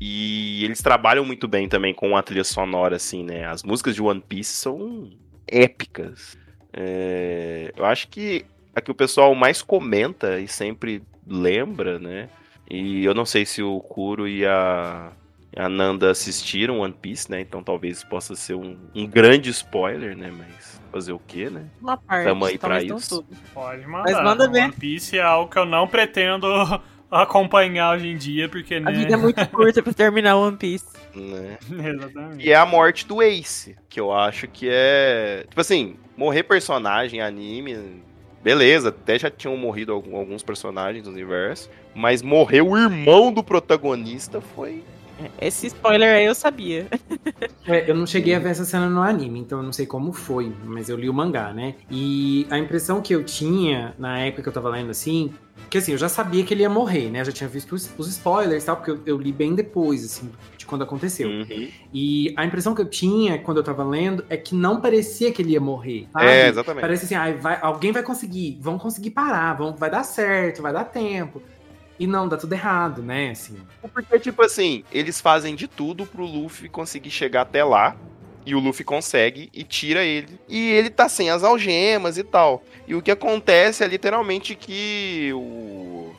[0.00, 3.46] E eles trabalham muito bem também com a trilha sonora, assim, né?
[3.46, 5.10] As músicas de One Piece são
[5.46, 6.36] épicas.
[6.72, 12.28] É, Eu acho que a que o pessoal mais comenta e sempre lembra, né?
[12.70, 15.10] E eu não sei se o Kuro e a,
[15.56, 17.40] a Nanda assistiram One Piece, né?
[17.40, 20.30] Então talvez possa ser um, um grande spoiler, né?
[20.30, 21.66] Mas fazer o quê, né?
[21.80, 22.26] Uma parte.
[22.26, 23.22] Tamo aí pra isso.
[23.22, 23.36] tudo.
[23.52, 24.12] Pode mandar.
[24.12, 24.64] Mas manda ver.
[24.64, 26.46] One Piece é algo que eu não pretendo
[27.10, 28.90] acompanhar hoje em dia, porque, né?
[28.90, 30.86] A vida é muito curta pra terminar One Piece.
[31.14, 31.58] né?
[31.70, 32.46] Exatamente.
[32.46, 35.44] E é a morte do Ace, que eu acho que é.
[35.48, 38.02] Tipo assim, morrer personagem, anime.
[38.42, 41.68] Beleza, até já tinham morrido alguns personagens do universo.
[41.94, 44.82] Mas morrer o irmão do protagonista foi.
[45.40, 46.86] Esse spoiler aí eu sabia.
[47.66, 50.12] É, eu não cheguei a ver essa cena no anime, então eu não sei como
[50.12, 51.74] foi, mas eu li o mangá, né?
[51.90, 55.34] E a impressão que eu tinha na época que eu tava lendo assim,
[55.70, 57.20] que assim, eu já sabia que ele ia morrer, né?
[57.20, 60.04] Eu já tinha visto os, os spoilers e tal, porque eu, eu li bem depois,
[60.04, 61.28] assim, de quando aconteceu.
[61.28, 61.68] Uhum.
[61.92, 65.42] E a impressão que eu tinha quando eu tava lendo é que não parecia que
[65.42, 66.08] ele ia morrer.
[66.12, 66.26] sabe?
[66.26, 66.80] É, exatamente.
[66.80, 70.72] Parece assim, ai, vai- alguém vai conseguir, vão conseguir parar, vão, vai dar certo, vai
[70.72, 71.42] dar tempo.
[71.98, 73.30] E não, dá tudo errado, né?
[73.30, 73.58] Assim.
[73.92, 77.96] Porque, tipo assim, eles fazem de tudo pro Luffy conseguir chegar até lá.
[78.48, 80.40] E o Luffy consegue e tira ele.
[80.48, 82.64] E ele tá sem as algemas e tal.
[82.86, 86.14] E o que acontece é literalmente que o.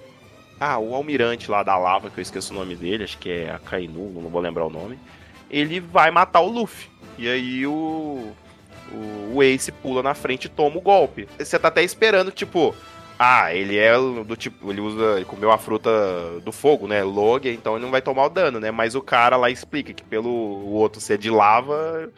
[0.60, 3.50] Ah, o almirante lá da lava, que eu esqueço o nome dele, acho que é
[3.50, 5.00] Akainu, não vou lembrar o nome.
[5.50, 6.88] Ele vai matar o Luffy.
[7.18, 8.32] E aí o.
[8.92, 11.28] O, o Ace pula na frente e toma o golpe.
[11.36, 12.76] Você tá até esperando, tipo.
[13.22, 14.72] Ah, ele é do tipo.
[14.72, 15.18] Ele usa.
[15.18, 15.92] Ele comeu a fruta
[16.40, 17.04] do fogo, né?
[17.04, 18.72] Logia, então ele não vai tomar o dano, né?
[18.72, 22.10] Mas o cara lá explica que pelo o outro ser de lava,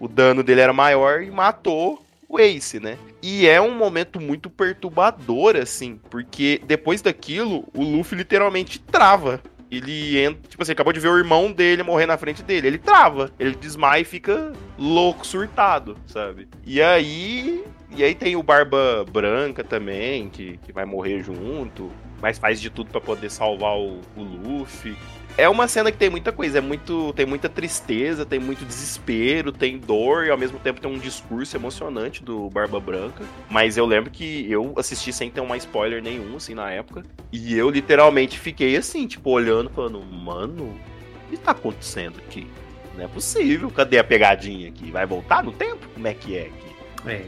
[0.00, 2.98] o dano dele era maior e matou o Ace, né?
[3.22, 9.40] E é um momento muito perturbador, assim, porque depois daquilo, o Luffy literalmente trava.
[9.70, 12.66] Ele entra, tipo assim, acabou de ver o irmão dele morrer na frente dele.
[12.66, 16.48] Ele trava, ele desmaia e fica louco, surtado, sabe?
[16.64, 17.64] E aí.
[17.94, 21.90] E aí tem o Barba Branca também, que, que vai morrer junto,
[22.22, 24.96] mas faz de tudo pra poder salvar o, o Luffy.
[25.36, 29.50] É uma cena que tem muita coisa, é muito, tem muita tristeza, tem muito desespero,
[29.50, 33.24] tem dor e ao mesmo tempo tem um discurso emocionante do Barba Branca.
[33.48, 37.02] Mas eu lembro que eu assisti sem ter um spoiler nenhum, assim, na época.
[37.32, 40.78] E eu literalmente fiquei assim, tipo, olhando, falando, mano,
[41.26, 42.46] o que tá acontecendo aqui?
[42.94, 43.70] Não é possível.
[43.70, 44.90] Cadê a pegadinha aqui?
[44.90, 45.88] Vai voltar no tempo?
[45.94, 46.72] Como é que é aqui?
[47.06, 47.24] É,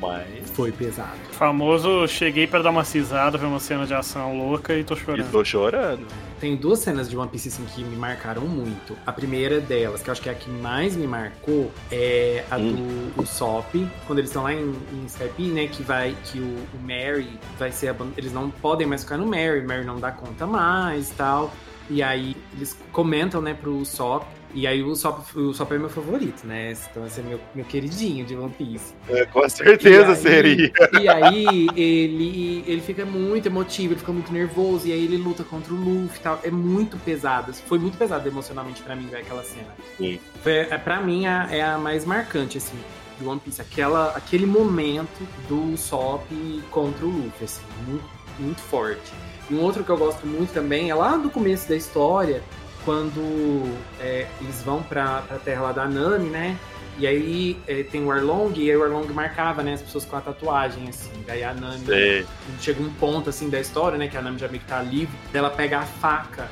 [0.00, 0.50] Mas.
[0.52, 1.10] foi pesado.
[1.32, 4.98] Famoso, cheguei pra dar uma cisada, ver uma cena de ação louca e tô E
[4.98, 5.30] chorando.
[5.30, 6.06] tô chorando.
[6.40, 8.96] Tem duas cenas de One Piece assim, que me marcaram muito.
[9.06, 12.56] A primeira delas, que eu acho que é a que mais me marcou, é a
[12.56, 12.74] Hum.
[13.14, 15.66] do Usopp, quando eles estão lá em, em Skype, né?
[15.68, 19.62] Que vai que o, o Mary vai ser eles não podem mais ficar no Mary,
[19.62, 21.52] Mary não dá conta mais e tal.
[21.90, 24.26] E aí eles comentam, né, pro Usopp.
[24.56, 26.72] E aí o Usopp, o Usopp é meu favorito, né?
[26.90, 28.94] Então esse é meu, meu queridinho de One Piece.
[29.08, 30.72] É, com certeza E aí- seria.
[31.02, 35.42] E aí ele, ele fica muito emotivo, ele fica muito nervoso, e aí ele luta
[35.42, 36.40] contra o Luffy e tal.
[36.44, 37.52] É muito pesado.
[37.52, 39.74] Foi muito pesado emocionalmente pra mim ver aquela cena.
[39.98, 40.20] Sim.
[40.42, 42.78] Foi, é, pra mim a- é a mais marcante, assim,
[43.18, 43.60] do One Piece.
[43.60, 46.22] Aquela, aquele momento do Sop
[46.70, 48.04] contra o Luffy, assim, muito,
[48.38, 49.12] muito forte.
[49.50, 52.42] E um outro que eu gosto muito também é lá do começo da história,
[52.84, 53.70] quando
[54.00, 56.56] é, eles vão pra, pra terra lá da Nami, né?
[56.98, 60.16] E aí é, tem o Arlong, e aí o Arlong marcava, né, as pessoas com
[60.16, 61.10] a tatuagem, assim.
[61.26, 62.26] Daí a Nami Sei.
[62.60, 65.12] chega um ponto, assim, da história, né, que a Nami já meio que tá livre,
[65.32, 66.48] ela pega a faca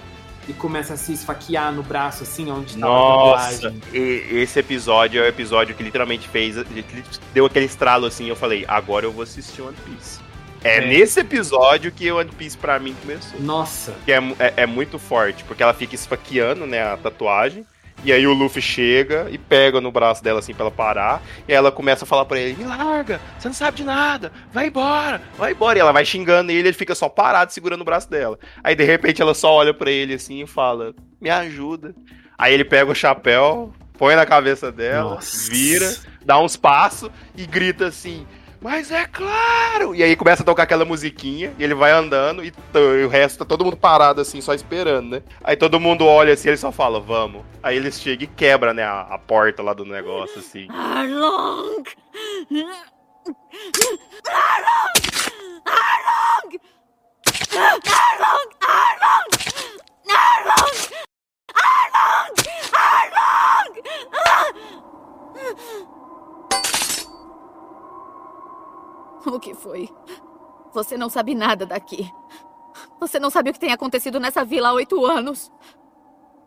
[0.48, 3.80] e começa a se esfaquear no braço, assim, onde tá a Nossa, tatuagem.
[3.92, 6.56] e- esse episódio é o episódio que literalmente fez,
[7.32, 10.18] deu aquele estralo assim, eu falei, agora eu vou assistir One Piece.
[10.64, 10.80] É, É.
[10.86, 13.40] nesse episódio que o One Piece pra mim começou.
[13.40, 17.64] Nossa, Que é, é, é muito forte, porque ela fica esfaqueando, né, a tatuagem,
[18.04, 21.22] E aí o Luffy chega e pega no braço dela assim pra ela parar.
[21.46, 24.66] E ela começa a falar pra ele: Me larga, você não sabe de nada, vai
[24.68, 25.78] embora, vai embora.
[25.78, 28.38] E ela vai xingando ele, ele fica só parado segurando o braço dela.
[28.64, 31.94] Aí de repente ela só olha pra ele assim e fala: Me ajuda.
[32.36, 35.48] Aí ele pega o chapéu, põe na cabeça dela, Nossa.
[35.48, 35.94] vira,
[36.24, 38.26] dá uns passos e grita assim.
[38.62, 39.92] Mas é claro!
[39.92, 43.40] E aí começa a tocar aquela musiquinha, e ele vai andando, e, e o resto
[43.40, 45.22] tá todo mundo parado assim, só esperando, né?
[45.42, 47.42] Aí todo mundo olha assim, ele só fala, vamos.
[47.60, 50.68] Aí eles chegam e quebra, né, a, a porta lá do negócio, assim.
[50.70, 51.82] Arlong!
[54.28, 54.92] Arlong!
[55.66, 56.60] Arlong!
[57.56, 57.82] Arlong!
[58.20, 59.28] Arlong!
[60.08, 60.76] Arlong!
[61.94, 62.32] Arlong!
[65.42, 66.01] Arlong!
[69.26, 69.88] O que foi?
[70.72, 72.10] Você não sabe nada daqui.
[72.98, 75.52] Você não sabe o que tem acontecido nessa vila há oito anos.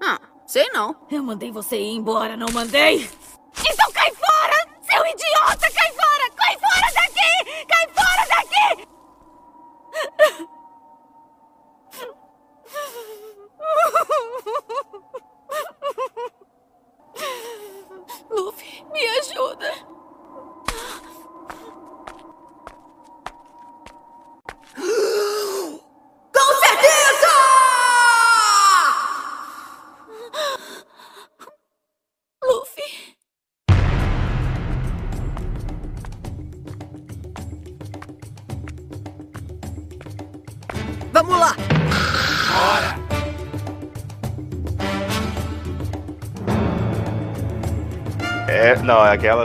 [0.02, 0.96] Ah, sei não.
[1.10, 3.10] Eu mandei você ir embora, não mandei?
[3.58, 4.68] Então cai fora!
[4.82, 5.72] Seu idiota!
[5.74, 5.85] Cai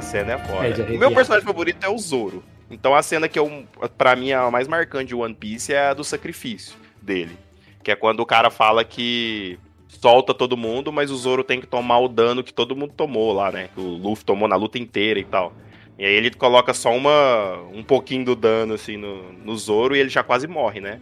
[0.00, 0.66] aquela cena é foda.
[0.66, 2.42] É o meu personagem favorito é o Zoro.
[2.70, 3.64] Então a cena que eu,
[3.96, 7.36] pra mim, é a mais marcante de One Piece é a do sacrifício dele.
[7.82, 11.66] Que é quando o cara fala que solta todo mundo, mas o Zoro tem que
[11.66, 13.68] tomar o dano que todo mundo tomou lá, né?
[13.74, 15.52] Que o Luffy tomou na luta inteira e tal.
[15.98, 19.98] E aí ele coloca só uma, um pouquinho do dano, assim, no, no Zoro e
[19.98, 21.00] ele já quase morre, né?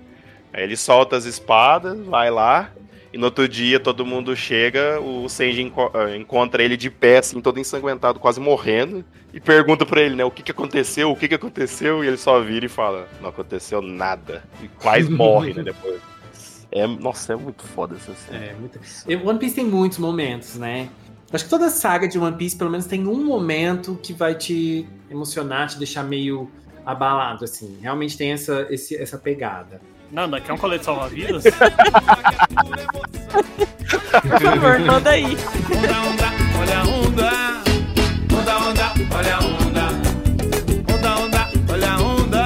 [0.53, 2.73] Aí ele solta as espadas, vai lá,
[3.13, 7.19] e no outro dia todo mundo chega, o Senji enco- ah, encontra ele de pé,
[7.19, 11.17] assim, todo ensanguentado, quase morrendo, e pergunta pra ele, né, o que que aconteceu, o
[11.17, 15.55] que que aconteceu, e ele só vira e fala, não aconteceu nada, e quase morre,
[15.55, 16.01] né, depois.
[16.71, 18.45] É, nossa, é muito foda essa cena.
[18.45, 18.79] É, muito...
[19.27, 20.91] One Piece tem muitos momentos, né?
[21.33, 24.87] Acho que toda saga de One Piece, pelo menos, tem um momento que vai te
[25.11, 26.51] emocionar, te deixar meio
[26.85, 27.79] abalado, assim.
[27.81, 29.81] Realmente tem essa, esse- essa pegada.
[30.11, 31.45] Nanda, quer um colete salva-vidas?
[34.23, 35.25] Por favor, manda aí.
[35.79, 36.27] Olha a onda,
[38.33, 39.89] onda, onda, olha a onda,
[40.95, 42.45] onda, onda, olha a onda,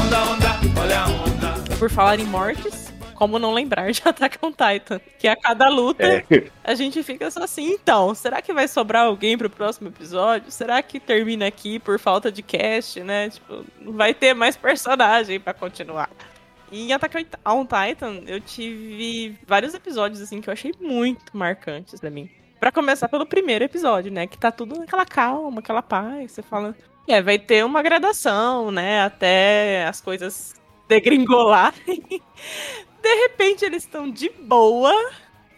[0.00, 1.54] onda, onda, olha a onda.
[1.78, 5.00] Por falar em mortes, como não lembrar de Attack on Titan?
[5.16, 6.24] Que a cada luta É.
[6.64, 10.50] a gente fica só assim, então, será que vai sobrar alguém pro próximo episódio?
[10.50, 13.30] Será que termina aqui por falta de cast, né?
[13.30, 16.10] Tipo, não vai ter mais personagem pra continuar.
[16.70, 22.00] E em Attack on Titan, eu tive vários episódios, assim, que eu achei muito marcantes
[22.00, 22.30] pra mim.
[22.60, 24.26] Pra começar pelo primeiro episódio, né?
[24.26, 26.32] Que tá tudo naquela calma, aquela paz.
[26.32, 29.02] Você fala, é, vai ter uma gradação, né?
[29.02, 30.54] Até as coisas
[30.88, 32.04] degringolarem.
[33.00, 34.92] De repente eles estão de boa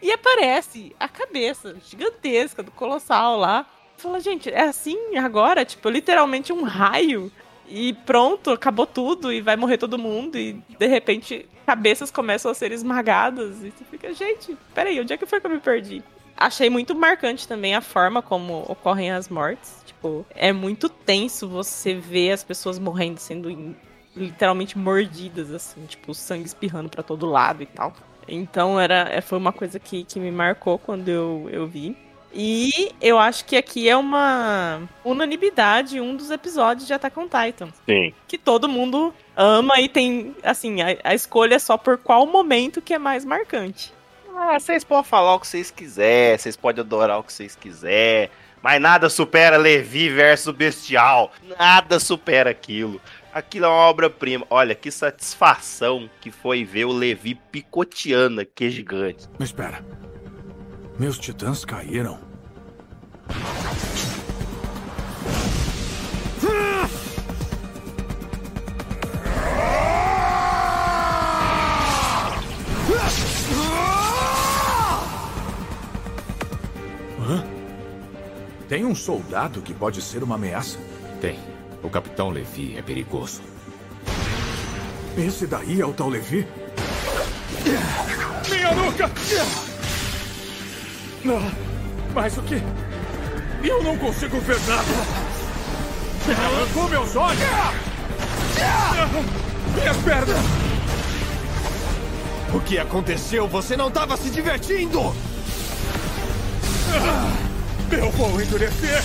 [0.02, 3.66] e aparece a cabeça gigantesca do Colossal lá.
[3.96, 5.64] Fala, gente, é assim agora?
[5.64, 7.32] Tipo, literalmente um raio.
[7.70, 10.36] E pronto, acabou tudo e vai morrer todo mundo.
[10.36, 13.62] E de repente cabeças começam a ser esmagadas.
[13.62, 16.02] E você fica, gente, peraí, onde é que foi que eu me perdi?
[16.36, 19.76] Achei muito marcante também a forma como ocorrem as mortes.
[19.86, 23.74] Tipo, é muito tenso você ver as pessoas morrendo, sendo
[24.16, 27.92] literalmente mordidas, assim, tipo, sangue espirrando pra todo lado e tal.
[28.26, 31.96] Então era, é- foi uma coisa que, que me marcou quando eu, eu vi.
[32.32, 37.68] E eu acho que aqui é uma unanimidade um dos episódios de Attack on Titan.
[37.86, 38.14] Sim.
[38.28, 42.80] Que todo mundo ama e tem, assim, a, a escolha é só por qual momento
[42.80, 43.92] que é mais marcante.
[44.36, 48.30] Ah, vocês podem falar o que vocês quiserem, vocês podem adorar o que vocês quiserem,
[48.62, 51.32] mas nada supera Levi versus Bestial.
[51.58, 53.00] Nada supera aquilo.
[53.32, 54.46] Aquilo é uma obra-prima.
[54.50, 59.28] Olha, que satisfação que foi ver o Levi picoteando aquele gigante.
[59.38, 59.84] Mas espera.
[61.00, 62.18] Meus titãs caíram.
[77.18, 77.46] Hã?
[78.68, 80.78] Tem um soldado que pode ser uma ameaça?
[81.18, 81.38] Tem.
[81.82, 83.40] O Capitão Levi é perigoso.
[85.16, 86.46] Esse daí é o tal Levi?
[88.50, 89.69] Minha nuca!
[92.14, 92.62] Mas o que?
[93.62, 95.30] Eu não consigo ver nada!
[96.28, 97.40] Arrancou meus olhos!
[99.74, 100.36] Minhas pernas!
[102.54, 103.46] O que aconteceu?
[103.48, 105.14] Você não estava se divertindo!
[107.92, 109.02] Eu vou endurecer!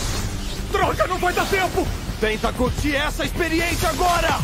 [0.71, 1.85] Droga, não vai dar tempo!
[2.19, 4.39] Tenta curtir essa experiência agora!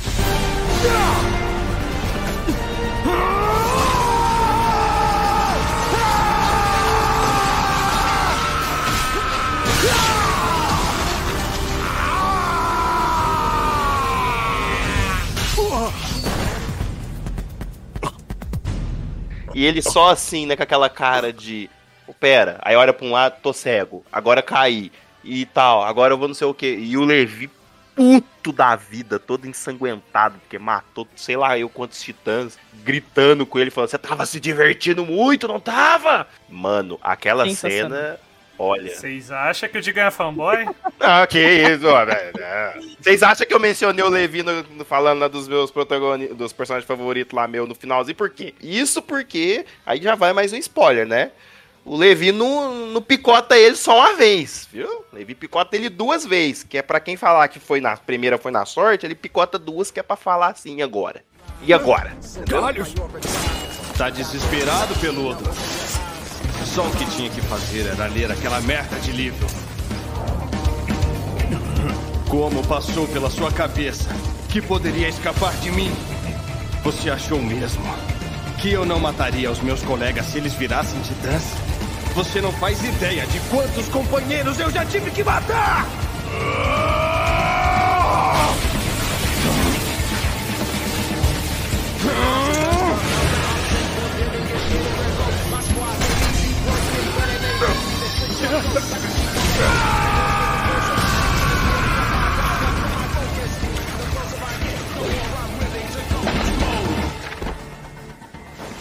[19.53, 21.69] E ele só assim, né, com aquela cara de.
[22.05, 24.91] "Pô, Pera, aí olha pra um lado, tô cego, agora caí.
[25.23, 26.67] E tal, agora eu vou não sei o que.
[26.67, 27.49] E o Levi,
[27.95, 33.69] puto da vida, todo ensanguentado, porque matou, sei lá, eu quantos titãs, gritando com ele,
[33.69, 36.27] falando: Você tava se divertindo muito, não tava?
[36.49, 38.19] Mano, aquela cena.
[38.59, 38.93] Olha.
[38.95, 40.65] Vocês acham que o Digan é fanboy?
[41.03, 42.31] Ah, que isso, ó, velho.
[42.39, 42.79] é.
[42.99, 46.53] Vocês acham que eu mencionei o Levi no- no- falando lá dos meus protagonistas, dos
[46.53, 48.15] personagens favoritos lá meu no finalzinho?
[48.15, 48.53] Por quê?
[48.61, 51.31] Isso porque aí já vai mais um spoiler, né?
[51.83, 54.87] O Levi não, não picota ele só uma vez, viu?
[55.11, 58.37] O Levi picota ele duas vezes, que é pra quem falar que foi na primeira
[58.37, 61.23] foi na sorte, ele picota duas que é pra falar assim "E agora.
[61.63, 62.11] E agora?
[62.23, 62.61] Entendeu?
[63.97, 65.43] Tá desesperado, peludo?
[66.65, 69.47] Só o que tinha que fazer era ler aquela merda de livro.
[72.29, 74.09] Como passou pela sua cabeça
[74.49, 75.91] que poderia escapar de mim?
[76.83, 77.83] Você achou mesmo
[78.59, 81.43] que eu não mataria os meus colegas se eles virassem titãs?
[82.15, 85.87] Você não faz ideia de quantos companheiros eu já tive que matar!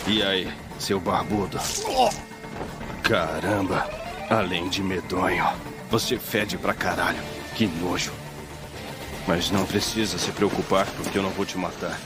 [0.06, 1.58] E aí, seu barbudo?
[3.02, 3.88] Caramba,
[4.28, 5.44] além de medonho,
[5.88, 7.22] você fede pra caralho.
[7.54, 8.12] Que nojo.
[9.26, 11.98] Mas não precisa se preocupar, porque eu não vou te matar.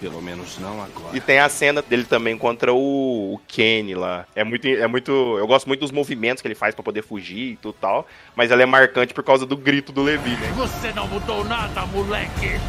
[0.00, 1.16] Pelo menos não agora.
[1.16, 4.26] E tem a cena dele também contra o, o Kenny lá.
[4.34, 5.10] É muito, é muito.
[5.10, 8.06] Eu gosto muito dos movimentos que ele faz pra poder fugir e tudo tal.
[8.34, 10.52] Mas ela é marcante por causa do grito do Levi, né?
[10.56, 12.60] Você não mudou nada, moleque!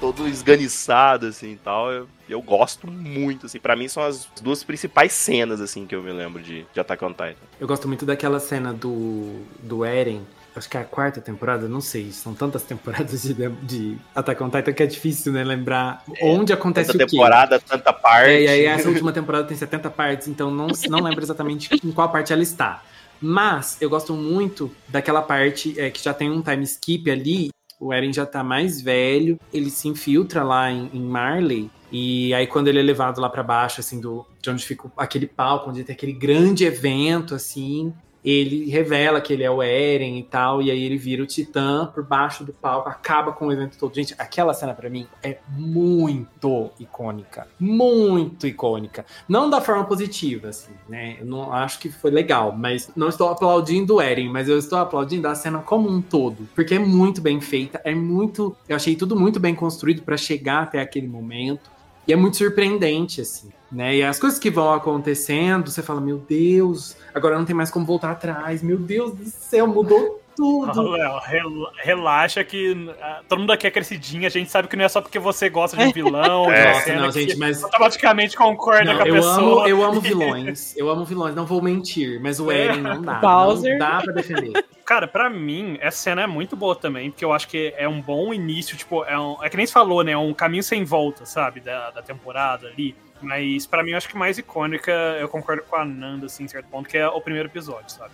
[0.00, 1.92] Todo esganiçado, assim e tal.
[1.92, 3.60] Eu, eu gosto muito, assim.
[3.60, 7.04] Pra mim são as duas principais cenas, assim, que eu me lembro de, de Attack
[7.04, 7.36] on Titan.
[7.60, 10.22] Eu gosto muito daquela cena do, do Eren.
[10.54, 12.12] Acho que é a quarta temporada, não sei.
[12.12, 15.44] São tantas temporadas de, de Attack on Titan que é difícil, né?
[15.44, 17.16] Lembrar onde acontece Tanta o quê.
[17.16, 18.30] temporada, tanta parte.
[18.30, 21.92] É, e aí essa última temporada tem 70 partes, então não, não lembro exatamente em
[21.92, 22.82] qual parte ela está.
[23.20, 27.50] Mas eu gosto muito daquela parte é, que já tem um time skip ali.
[27.78, 31.70] O Eren já tá mais velho, ele se infiltra lá em, em Marley.
[31.90, 35.26] E aí, quando ele é levado lá pra baixo, assim, do, de onde fica aquele
[35.26, 37.92] palco, onde tem aquele grande evento, assim,
[38.24, 41.90] ele revela que ele é o Eren e tal, e aí ele vira o Titã
[41.92, 43.94] por baixo do palco, acaba com o evento todo.
[43.94, 47.48] Gente, aquela cena pra mim é muito icônica.
[47.58, 49.04] Muito icônica.
[49.28, 51.16] Não da forma positiva, assim, né?
[51.20, 54.78] Eu não acho que foi legal, mas não estou aplaudindo o Eren, mas eu estou
[54.78, 58.56] aplaudindo a cena como um todo, porque é muito bem feita, é muito.
[58.68, 61.70] Eu achei tudo muito bem construído pra chegar até aquele momento.
[62.06, 63.96] E é muito surpreendente, assim, né?
[63.96, 67.84] E as coisas que vão acontecendo, você fala, meu Deus, agora não tem mais como
[67.86, 70.92] voltar atrás, meu Deus do céu, mudou tudo.
[70.92, 74.84] Léo, rel- relaxa que ah, todo mundo aqui é crescidinho, a gente sabe que não
[74.84, 77.62] é só porque você gosta de um vilão, de uma Nossa, cena não, gente, mas-
[77.62, 79.34] automaticamente concorda Não, com a eu, pessoa.
[79.60, 83.14] amo, eu amo vilões, eu amo vilões, não vou mentir, mas o Eren não dá.
[83.16, 83.72] Bowser.
[83.72, 84.64] Não dá pra defender.
[84.86, 88.00] Cara, pra mim, essa cena é muito boa também, porque eu acho que é um
[88.00, 90.12] bom início, tipo, é, um, é que nem se falou, né?
[90.12, 91.60] É um caminho sem volta, sabe?
[91.60, 92.94] Da, da temporada ali.
[93.22, 96.48] Mas pra mim, eu acho que mais icônica, eu concordo com a Nanda, assim, em
[96.48, 98.12] certo ponto, que é o primeiro episódio, sabe?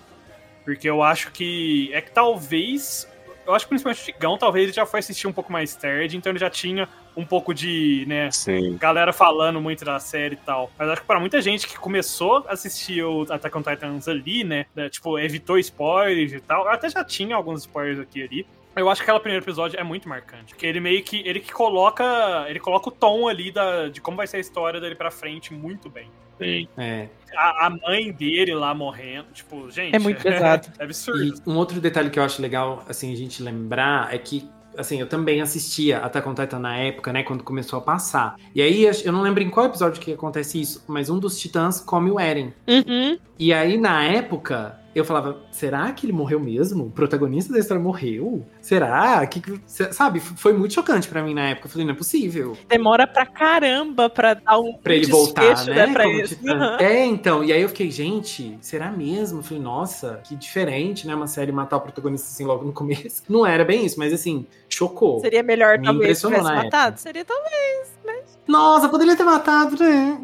[0.65, 1.91] Porque eu acho que.
[1.93, 3.09] É que talvez.
[3.47, 6.19] Eu acho que principalmente o Tigão, talvez ele já foi assistir um pouco mais tarde,
[6.19, 6.87] então ele já tinha
[7.17, 8.77] um pouco de, né, Sim.
[8.77, 10.71] galera falando muito da série e tal.
[10.79, 14.45] Mas acho que pra muita gente que começou a assistir o Attack on Titans ali,
[14.45, 18.23] né, né, tipo, evitou spoilers e tal, eu até já tinha alguns spoilers aqui e
[18.23, 18.47] ali.
[18.79, 21.53] Eu acho que aquele primeiro episódio é muito marcante, porque ele meio que ele que
[21.53, 22.05] coloca,
[22.49, 25.53] ele coloca o tom ali da, de como vai ser a história dele pra frente
[25.53, 26.11] muito bem.
[26.39, 26.69] Sim.
[26.77, 27.09] É.
[27.37, 30.69] A, a mãe dele lá morrendo, tipo, gente, É muito pesado.
[30.79, 31.43] é absurdo.
[31.45, 35.01] E um outro detalhe que eu acho legal, assim, a gente lembrar é que assim,
[35.01, 38.37] eu também assistia Attack on Titan na época, né, quando começou a passar.
[38.55, 41.81] E aí, eu não lembro em qual episódio que acontece isso, mas um dos titãs
[41.81, 42.53] come o Eren.
[42.69, 43.19] Uhum.
[43.37, 46.85] E aí, na época, eu falava, será que ele morreu mesmo?
[46.87, 48.45] O protagonista da história morreu?
[48.61, 49.27] Será?
[49.27, 51.67] Que, sabe, foi muito chocante pra mim na época.
[51.67, 52.57] Eu falei, não é possível.
[52.69, 55.93] Demora pra caramba pra dar um Pra ele voltar, né?
[55.93, 56.37] Pra como isso.
[56.37, 56.55] titã.
[56.55, 56.77] Uhum.
[56.79, 57.45] É, então.
[57.45, 59.41] E aí eu fiquei, gente, será mesmo?
[59.41, 61.15] Eu falei, nossa, que diferente, né?
[61.15, 63.23] Uma série matar o protagonista assim logo no começo.
[63.29, 65.21] Não era bem isso, mas assim, chocou.
[65.21, 67.01] Seria melhor Me talvez tivesse matado?
[67.01, 68.39] Seria talvez, mas...
[68.47, 70.21] Nossa, poderia ter matado, né?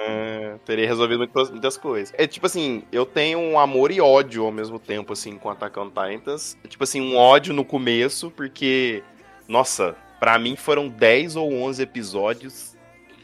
[0.00, 2.14] É, teria resolvido muitas, coisas.
[2.16, 5.78] É tipo assim, eu tenho um amor e ódio ao mesmo tempo, assim, com Attack
[5.78, 6.56] on Titans.
[6.62, 9.02] É, tipo assim, um ódio no começo, porque,
[9.48, 12.76] nossa, pra mim foram 10 ou 11 episódios.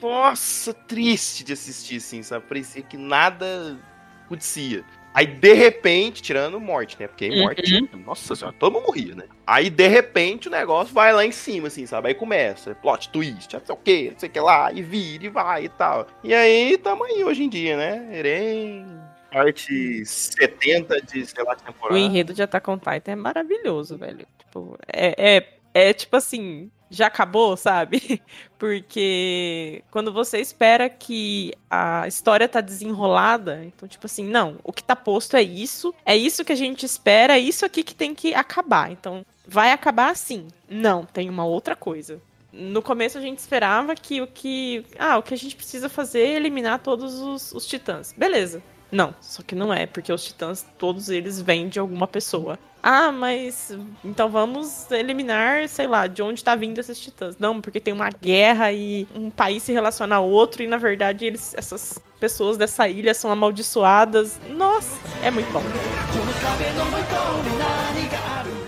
[0.02, 2.44] Nossa, triste de assistir, assim, sabe?
[2.46, 3.78] Parecia que nada
[4.24, 4.84] acontecia.
[5.14, 7.06] Aí, de repente, tirando morte, né?
[7.06, 9.24] Porque aí morte, nossa senhora, todo mundo morria, né?
[9.46, 12.08] Aí, de repente, o negócio vai lá em cima, assim, sabe?
[12.08, 15.24] Aí começa, plot twist, não sei o que, não sei o que lá, e vira,
[15.24, 16.08] e vai e tal.
[16.24, 18.08] E aí, tamo aí hoje em dia, né?
[18.10, 18.84] Eren,
[19.30, 21.98] parte 70 de, sei lá, O temporada.
[21.98, 24.26] enredo de Attack on Titan é maravilhoso, velho.
[24.38, 28.22] Tipo, é, é, é tipo assim, já acabou, sabe?
[28.58, 34.82] Porque quando você espera que a história tá desenrolada, então, tipo assim, não, o que
[34.82, 38.14] tá posto é isso, é isso que a gente espera, é isso aqui que tem
[38.14, 38.90] que acabar.
[38.90, 40.48] Então, vai acabar assim.
[40.68, 42.20] Não, tem uma outra coisa.
[42.52, 44.86] No começo a gente esperava que o que.
[44.96, 48.14] Ah, o que a gente precisa fazer é eliminar todos os, os titãs.
[48.16, 48.62] Beleza.
[48.94, 52.56] Não, só que não é, porque os titãs, todos eles vêm de alguma pessoa.
[52.80, 57.36] Ah, mas então vamos eliminar, sei lá, de onde tá vindo esses titãs.
[57.36, 61.24] Não, porque tem uma guerra e um país se relaciona a outro e na verdade
[61.26, 64.38] eles, essas pessoas dessa ilha são amaldiçoadas.
[64.50, 65.62] Nossa, é muito bom.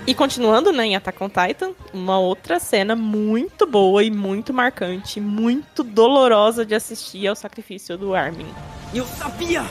[0.08, 5.20] E continuando, né, em Attack on Titan, uma outra cena muito boa e muito marcante,
[5.20, 8.52] muito dolorosa de assistir é o sacrifício do Armin.
[8.92, 9.62] Eu sabia!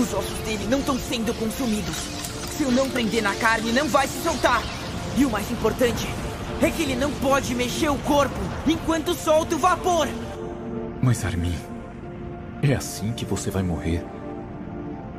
[0.00, 1.94] Os ossos dele não estão sendo consumidos.
[2.56, 4.62] Se eu não prender na carne, não vai se soltar.
[5.14, 6.08] E o mais importante
[6.62, 10.08] é que ele não pode mexer o corpo enquanto solta o vapor.
[11.02, 11.54] Mas Armin,
[12.62, 14.02] é assim que você vai morrer?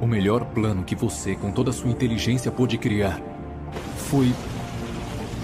[0.02, 3.22] O melhor plano que você, com toda a sua inteligência, pôde criar
[4.10, 4.34] foi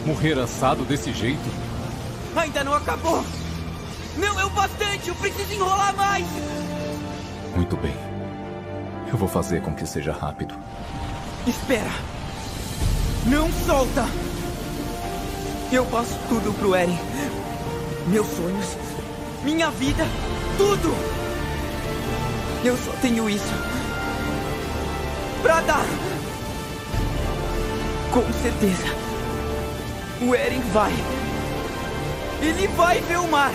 [0.03, 1.47] morrer assado desse jeito?
[2.35, 3.23] Ainda não acabou.
[4.17, 6.25] Não é o bastante, eu preciso enrolar mais.
[7.55, 8.16] Muito bem.
[9.07, 10.53] Eu vou fazer com que seja rápido.
[11.45, 11.91] Espera.
[13.25, 14.05] Não solta.
[15.71, 16.97] Eu passo tudo pro Eren.
[18.07, 18.77] Meus sonhos,
[19.43, 20.05] minha vida,
[20.57, 20.93] tudo.
[22.63, 23.53] Eu só tenho isso
[25.41, 25.85] pra dar.
[28.11, 28.87] Com certeza.
[30.21, 30.93] O Eren vai.
[32.41, 33.51] Ele vai ver o mar.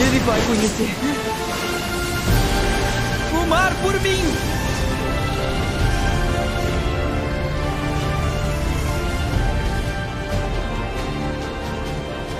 [0.00, 1.79] Ele vai conhecer.
[3.50, 4.22] Mar por mim.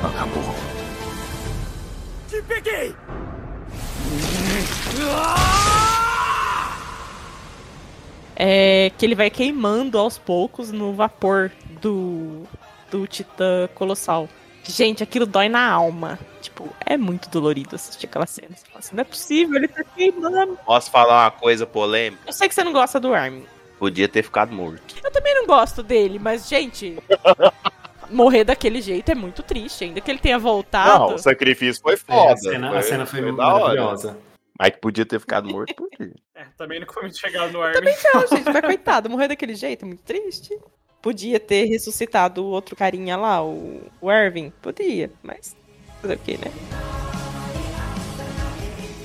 [0.05, 0.55] Acabou.
[2.29, 2.95] Te peguei!
[8.37, 11.51] É que ele vai queimando aos poucos no vapor
[11.83, 12.45] do,
[12.89, 14.29] do Titã Colossal.
[14.63, 16.21] Gente, aquilo dói na alma.
[16.61, 18.49] Tipo, é muito dolorido assistir aquela cena.
[18.55, 20.59] Você fala assim, não é possível, ele tá queimando.
[20.65, 22.23] Posso falar uma coisa polêmica?
[22.27, 23.47] Eu sei que você não gosta do Armin.
[23.79, 24.95] Podia ter ficado morto.
[25.03, 26.99] Eu também não gosto dele, mas, gente,
[28.11, 29.85] morrer daquele jeito é muito triste.
[29.85, 30.99] Ainda que ele tenha voltado.
[31.09, 32.33] Não, o sacrifício foi É, foda.
[32.33, 34.19] a, cena, a cena foi, maravilhosa.
[34.59, 36.13] Mas que podia ter ficado morto por quê?
[36.41, 37.75] É, também nunca foi muito chegado no Armin.
[37.75, 40.59] Também não, gente, mas coitado, morrer daquele jeito é muito triste.
[41.03, 44.51] Podia ter ressuscitado o outro carinha lá, o, o Ervin.
[44.63, 45.55] Podia, mas
[46.01, 46.51] fazer o quê, né?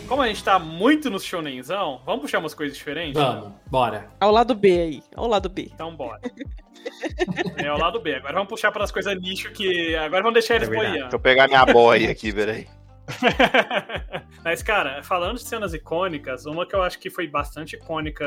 [0.08, 3.20] Como a gente tá muito no shonenzão, vamos puxar umas coisas diferentes?
[3.20, 4.08] Vamos, bora.
[4.20, 5.70] Ao lado B aí, ao lado B.
[5.74, 6.22] Então bora.
[7.58, 8.16] é o lado B.
[8.16, 9.96] Agora vamos puxar para as coisas nicho que.
[9.96, 11.00] Agora vamos deixar eles É boiando.
[11.00, 12.68] Deixa eu pegar minha boia aqui, peraí.
[14.44, 18.26] Mas, cara, falando de cenas icônicas, uma que eu acho que foi bastante icônica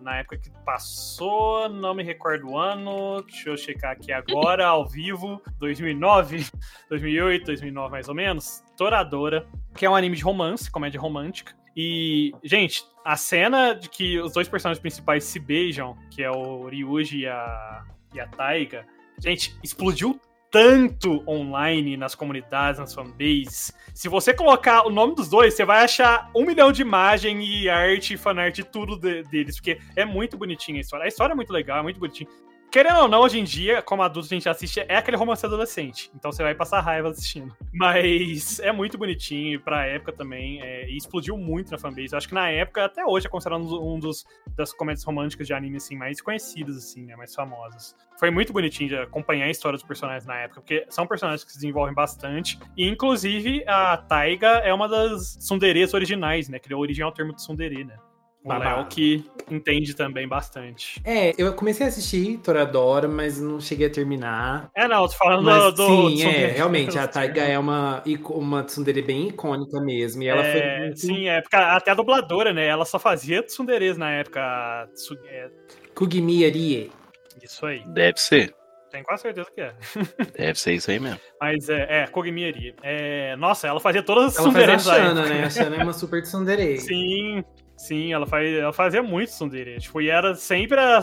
[0.00, 4.86] na época que passou, não me recordo o ano, deixa eu checar aqui agora, ao
[4.86, 6.46] vivo, 2009,
[6.88, 11.56] 2008, 2009 mais ou menos, Toradora, que é um anime de romance, comédia romântica.
[11.76, 16.66] E, gente, a cena de que os dois personagens principais se beijam, que é o
[16.66, 18.84] Ryuji e a, e a Taiga,
[19.18, 20.20] gente, explodiu
[20.50, 23.72] tanto online nas comunidades, nas fanbases.
[23.94, 27.68] Se você colocar o nome dos dois, você vai achar um milhão de imagem e
[27.68, 31.04] arte, fanart, tudo de- deles, porque é muito bonitinha a história.
[31.04, 32.28] A história é muito legal, é muito bonitinha.
[32.70, 36.10] Querendo ou não, hoje em dia, como adulto a gente assiste, é aquele romance adolescente.
[36.14, 37.56] Então você vai passar raiva assistindo.
[37.72, 40.60] Mas é muito bonitinho, pra época também.
[40.60, 42.12] é, e explodiu muito na fanbase.
[42.12, 45.54] Eu acho que na época, até hoje, é considerado um dos das comédias românticas de
[45.54, 47.16] anime, assim, mais conhecidas, assim, né?
[47.16, 47.96] Mais famosas.
[48.18, 51.52] Foi muito bonitinho de acompanhar a história dos personagens na época, porque são personagens que
[51.52, 52.58] se desenvolvem bastante.
[52.76, 56.58] E, inclusive, a Taiga é uma das tsunderes originais, né?
[56.58, 57.96] Que deu origem ao termo de tsundere, né?
[58.48, 58.88] Babado.
[58.88, 61.00] que entende também bastante.
[61.04, 64.70] É, eu comecei a assistir Toradora, mas não cheguei a terminar.
[64.74, 65.86] É, não, tô falando Mas, do.
[65.86, 66.42] sim, tsundere.
[66.42, 70.22] é, realmente, a Taiga é uma, uma tsundere bem icônica mesmo.
[70.22, 71.00] E ela É, foi muito...
[71.00, 72.66] Sim, é, porque até a dubladora, né?
[72.66, 74.88] Ela só fazia tsunderes na época.
[74.94, 75.48] tsu- é,
[75.94, 76.90] Kugimi Arie.
[77.42, 77.82] isso aí.
[77.88, 78.54] Deve ser.
[78.90, 79.74] Tenho quase certeza que é.
[80.38, 81.20] Deve ser isso aí mesmo.
[81.40, 82.74] Mas é, é Kogimieri.
[82.82, 85.44] É, nossa, ela fazia todas as Ela fazia a Shana, né?
[85.44, 86.78] A Shana é uma super tsundere.
[86.80, 87.44] Sim,
[87.78, 89.78] sim, ela, faz, ela fazia muito tsundere.
[89.78, 91.02] Tipo, e era sempre a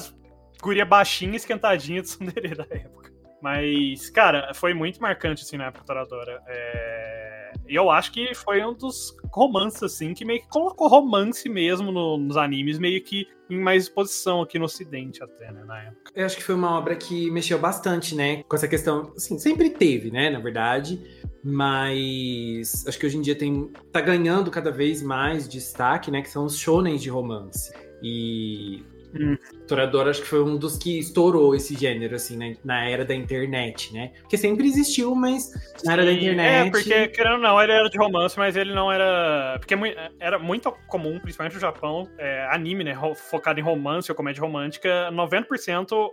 [0.61, 3.11] guria baixinha, esquentadinha de tsundere da época.
[3.41, 6.41] Mas, cara, foi muito marcante, assim, na época do Toradora.
[6.47, 7.35] É...
[7.67, 11.91] E eu acho que foi um dos romances, assim, que meio que colocou romance mesmo
[11.91, 16.11] no- nos animes, meio que em mais exposição aqui no ocidente até, né, na época.
[16.15, 18.43] Eu acho que foi uma obra que mexeu bastante, né?
[18.43, 19.13] Com essa questão.
[19.15, 20.29] Assim, sempre teve, né?
[20.29, 20.99] Na verdade.
[21.47, 23.71] Mas acho que hoje em dia tem.
[23.91, 26.23] tá ganhando cada vez mais destaque, né?
[26.23, 27.71] Que são os shonens de romance.
[28.01, 28.83] E.
[29.13, 29.37] Hum.
[29.67, 32.57] Toradora acho que foi um dos que estourou esse gênero, assim, né?
[32.65, 34.11] na era da internet, né?
[34.21, 35.49] Porque sempre existiu, mas
[35.85, 36.67] na era da Sim, internet.
[36.67, 39.57] É, porque, querendo ou não, ele era de romance, mas ele não era.
[39.59, 39.75] Porque
[40.19, 42.97] era muito comum, principalmente no Japão, é, anime, né?
[43.29, 46.09] Focado em romance ou comédia romântica, 90%,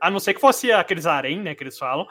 [0.00, 1.54] a não ser que fosse aqueles harem, né?
[1.56, 2.06] Que eles falam.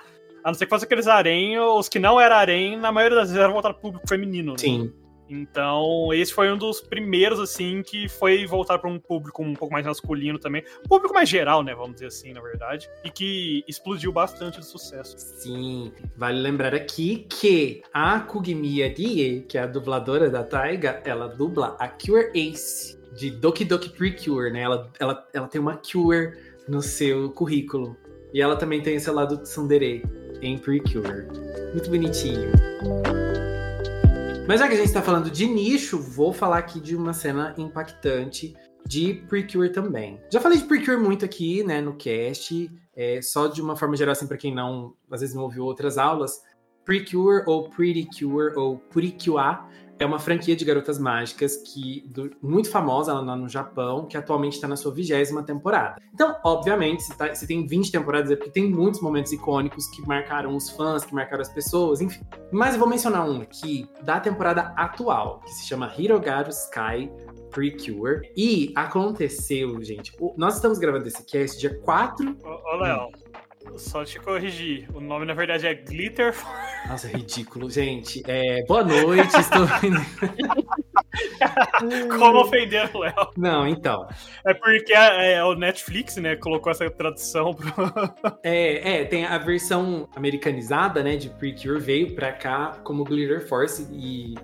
[0.45, 3.29] A não ser que fosse aqueles harem, os que não eram harem, na maioria das
[3.29, 4.51] vezes eram voltados pro público feminino.
[4.51, 4.59] né?
[4.59, 4.93] Sim.
[5.27, 9.73] Então, esse foi um dos primeiros, assim, que foi voltar para um público um pouco
[9.73, 10.63] mais masculino também.
[10.85, 11.73] Um público mais geral, né?
[11.73, 12.87] Vamos dizer assim, na verdade.
[13.03, 15.15] E que explodiu bastante de sucesso.
[15.17, 21.27] Sim, vale lembrar aqui que a Kugimi Arie, que é a dubladora da Taiga, ela
[21.27, 24.61] dubla a Cure Ace de Doki Doki Precure, né?
[24.61, 26.37] Ela, ela, ela tem uma Cure
[26.67, 27.97] no seu currículo.
[28.31, 30.03] E ela também tem esse lado de Tsundere
[30.41, 31.27] em Precure.
[31.73, 32.51] Muito bonitinho.
[34.47, 37.53] Mas já que a gente tá falando de nicho, vou falar aqui de uma cena
[37.57, 38.55] impactante
[38.85, 40.21] de Precure também.
[40.31, 42.69] Já falei de Precure muito aqui, né, no cast.
[42.95, 45.97] É, só de uma forma geral, assim, pra quem não, às vezes não ouviu outras
[45.97, 46.41] aulas,
[46.85, 49.67] Precure ou Pretty Cure ou Purikua
[49.97, 54.53] é uma franquia de garotas mágicas que do- muito famosa lá no Japão, que atualmente
[54.53, 56.01] está na sua vigésima temporada.
[56.13, 60.01] Então, obviamente, se, tá- se tem 20 temporadas é porque tem muitos momentos icônicos que
[60.07, 62.21] marcaram os fãs, que marcaram as pessoas, enfim.
[62.51, 67.09] Mas eu vou mencionar um aqui da temporada atual, que se chama Hirogaru Sky
[67.51, 68.29] Precure.
[68.35, 70.11] E aconteceu, gente.
[70.19, 73.09] o- nós estamos gravando esse cast dia 4 Ô, ô Léo,
[73.77, 74.87] só te corrigir.
[74.93, 76.33] O nome, na verdade, é Glitter
[76.87, 78.21] Nossa, ridículo, gente.
[78.27, 79.65] É, boa noite, estou.
[82.17, 83.31] Como ofender o Léo?
[83.37, 84.07] Não, então.
[84.45, 87.73] É porque é, o Netflix, né, colocou essa tradução pro.
[88.43, 93.87] É, é, tem a versão americanizada, né, de Precure veio pra cá como Glitter Force
[93.91, 94.35] e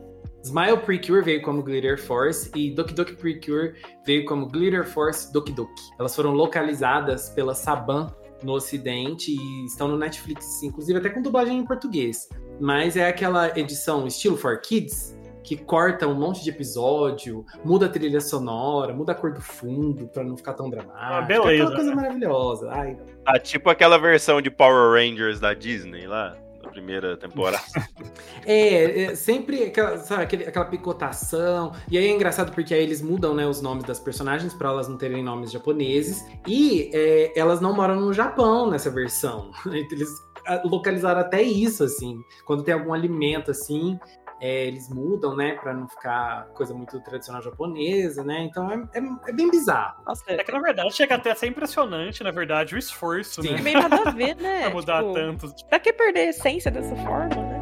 [0.44, 5.52] Smile Precure veio como Glitter Force e Doki Doki Precure veio como Glitter Force Doki
[5.52, 5.82] Doki.
[6.00, 8.08] Elas foram localizadas pela Saban
[8.44, 12.28] no ocidente e estão no Netflix, inclusive até com dublagem em português.
[12.60, 17.90] Mas é aquela edição estilo for kids que corta um monte de episódio, muda a
[17.90, 20.96] trilha sonora, muda a cor do fundo pra não ficar tão dramático.
[20.96, 21.96] Ah, beleza, Aquela coisa né?
[21.96, 22.70] maravilhosa.
[22.72, 26.38] Ai, Tá tipo aquela versão de Power Rangers da Disney lá,
[26.72, 27.62] primeira temporada.
[28.44, 31.74] É, é sempre aquela, sabe, aquele- aquela picotação.
[31.90, 34.88] E aí é engraçado porque aí eles mudam né, os nomes das personagens para elas
[34.88, 36.26] não terem nomes japoneses.
[36.48, 39.52] E é, elas não moram no Japão nessa versão.
[39.92, 40.10] Eles
[40.48, 42.24] ah, localizaram até isso, assim.
[42.46, 44.00] Quando tem algum alimento, assim,
[44.42, 45.54] é, eles mudam, né?
[45.62, 48.44] Pra não ficar coisa muito tradicional japonesa, né?
[48.44, 50.02] Então é, é- é bem bizarro.
[50.28, 53.52] É que na verdade chega até a ser impressionante, na verdade, o esforço, Sim.
[53.52, 53.60] né?
[53.60, 54.62] É meio nada a ver, né?
[54.62, 55.54] pra mudar Tipo, tanto.
[55.70, 57.62] Pra que perder a essência dessa forma, né?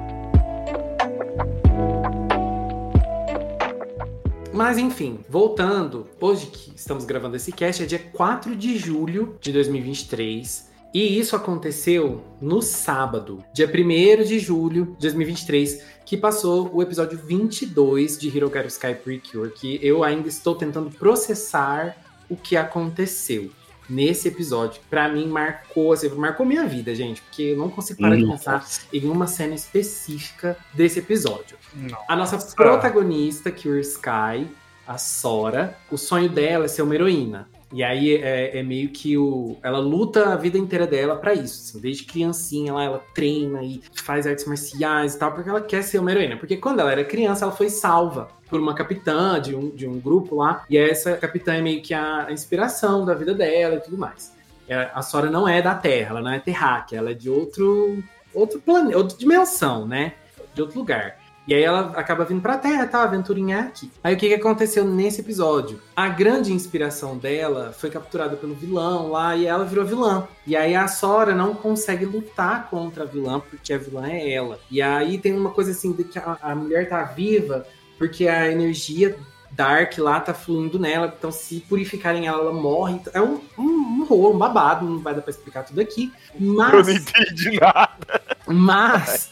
[4.54, 9.52] Mas enfim, voltando, hoje que estamos gravando esse cast é dia 4 de julho de
[9.54, 10.68] 2023.
[10.92, 17.20] E isso aconteceu no sábado, dia 1 de julho de 2023, que passou o episódio
[17.20, 21.96] 22 de Hirogaru Sky Precure, que eu ainda estou tentando processar
[22.28, 23.52] o que aconteceu
[23.88, 24.82] nesse episódio.
[24.90, 28.54] Pra mim, marcou, assim, marcou minha vida, gente, porque eu não consigo parar de Nossa.
[28.54, 31.56] pensar em uma cena específica desse episódio.
[31.76, 32.00] Não.
[32.08, 34.48] A nossa protagonista, Cure Sky,
[34.88, 37.48] a Sora, o sonho dela é ser uma heroína.
[37.72, 39.58] E aí é, é meio que o.
[39.62, 41.70] Ela luta a vida inteira dela pra isso.
[41.70, 45.84] assim, desde criancinha lá, ela treina e faz artes marciais e tal, porque ela quer
[45.84, 46.38] ser uma heroína.
[46.38, 50.00] Porque quando ela era criança, ela foi salva por uma capitã de um, de um
[50.00, 50.66] grupo lá.
[50.70, 54.34] E essa capitã é meio que a, a inspiração da vida dela e tudo mais.
[54.68, 58.04] É, A Sora não é da Terra, ela não é terráquea, ela é de outro,
[58.34, 60.14] outro planeta, outra dimensão, né?
[60.56, 61.18] De outro lugar.
[61.50, 63.02] E aí ela acaba vindo pra Terra, tá?
[63.02, 63.92] Aventurinha aqui.
[64.04, 65.82] Aí o que, que aconteceu nesse episódio?
[65.96, 70.28] A grande inspiração dela foi capturada pelo vilão lá e ela virou vilã.
[70.46, 74.60] E aí a Sora não consegue lutar contra a vilã, porque a vilã é ela.
[74.70, 77.66] E aí tem uma coisa assim, de que a, a mulher tá viva
[77.98, 79.18] porque a energia
[79.50, 83.02] Dark lá tá fluindo nela, então se purificarem ela, ela morre.
[83.12, 86.14] É um, um, um rolo, um babado, não vai dar pra explicar tudo aqui.
[86.40, 86.88] Mas...
[86.88, 88.22] Eu não entendi nada.
[88.46, 89.32] Mas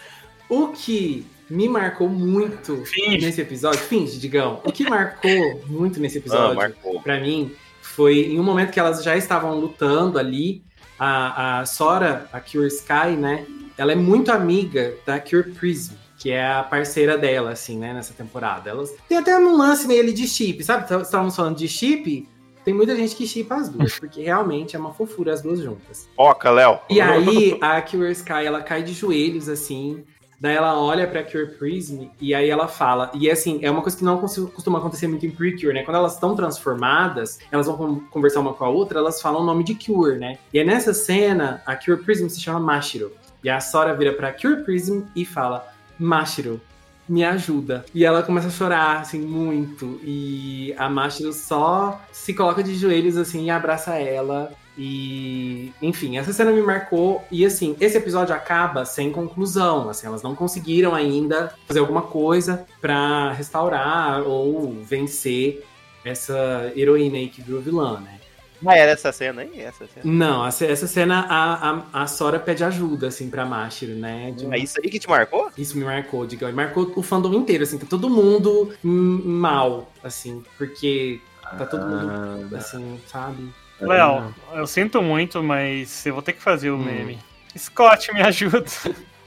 [0.49, 2.83] o que me marcou muito
[3.19, 7.01] nesse episódio, finge, Digão, o que marcou muito nesse Ah, episódio, marcou.
[7.01, 10.61] pra mim, foi em um momento que elas já estavam lutando ali,
[10.99, 13.45] a, a Sora, a Cure Sky, né,
[13.77, 18.13] ela é muito amiga da Cure Prism, que é a parceira dela, assim, né, nessa
[18.13, 18.69] temporada.
[18.71, 20.87] Elas tem até um lance meio ali de chip, sabe?
[20.87, 22.27] Tá- Estávamos falando de chip,
[22.65, 26.09] tem muita gente que chipa as duas, porque realmente é uma fofura as duas juntas.
[26.15, 26.79] Foca, Léo.
[26.89, 30.03] E aí, a Cure Sky, ela cai de joelhos, assim.
[30.39, 33.09] Daí ela olha pra Cure Prism e aí ela fala.
[33.15, 35.83] E assim, é uma coisa que não costuma acontecer muito em Precure, né?
[35.83, 39.45] Quando elas estão transformadas, elas vão con- conversar uma com a outra, elas falam o
[39.45, 40.37] nome de Cure, né?
[40.53, 43.11] E aí nessa cena, a Cure Prism se chama Mashiro.
[43.43, 45.67] E a Sora vira pra Cure Prism e fala:
[45.97, 46.61] Mashiro,
[47.09, 47.85] me ajuda.
[47.93, 49.99] E ela começa a chorar, assim, muito.
[50.03, 54.51] E a Mashiro só se coloca de joelhos, assim, e abraça ela.
[54.77, 57.25] E, enfim, essa cena me marcou.
[57.31, 59.89] E, assim, esse episódio acaba sem conclusão.
[59.89, 65.65] Assim, elas não conseguiram ainda fazer alguma coisa pra restaurar ou vencer
[66.05, 68.19] essa heroína aí que virou vilã, né?
[68.65, 69.61] Ah, era essa cena aí?
[69.61, 70.03] Essa cena.
[70.03, 74.31] Não, essa, essa cena a, a, a Sora pede ajuda, assim, pra Mashiro, né?
[74.31, 75.51] De É isso aí que te marcou?
[75.57, 76.53] Isso me marcou, digamos.
[76.53, 77.77] E marcou o fandom inteiro, assim.
[77.77, 80.43] Tá todo mundo mal, assim.
[80.57, 83.53] Porque tá todo mundo, assim, sabe?
[83.79, 86.75] Léo, eu sinto muito, mas eu vou ter que fazer Hum.
[86.75, 87.19] o meme.
[87.57, 88.65] Scott, me ajuda.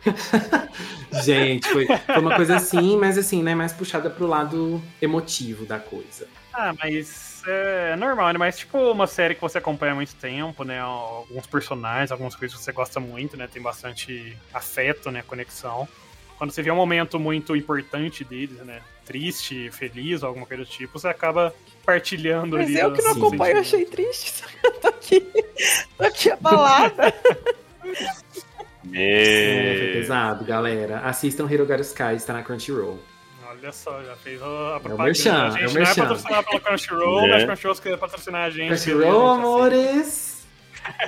[1.24, 3.54] Gente, foi, foi uma coisa assim, mas assim, né?
[3.54, 6.26] Mais puxada pro lado emotivo da coisa.
[6.52, 8.38] Ah, mas é normal, né?
[8.38, 10.80] Mas tipo uma série que você acompanha há muito tempo, né?
[10.80, 13.48] Alguns personagens, algumas coisas que você gosta muito, né?
[13.52, 15.22] Tem bastante afeto, né?
[15.26, 15.88] Conexão.
[16.38, 18.80] Quando você vê um momento muito importante deles, né?
[19.04, 21.52] Triste, feliz, alguma coisa do tipo, você acaba
[21.90, 22.78] partilhando Mas ali.
[22.78, 24.44] eu que não acompanho, eu achei triste.
[24.62, 25.20] Eu tô aqui,
[25.96, 27.14] tô aqui abalada.
[28.92, 31.00] É, foi pesado, galera.
[31.00, 32.98] Assistam Hirogaru Sky, está na Crunchyroll.
[33.46, 35.04] Olha só, já fez a propaganda.
[35.04, 37.28] merchan, a é o gente não é patrocinado pela Crunchyroll, É.
[37.28, 38.68] mas Crunchyroll quer patrocinar a gente.
[38.68, 40.46] Crunchyroll, gente, amores!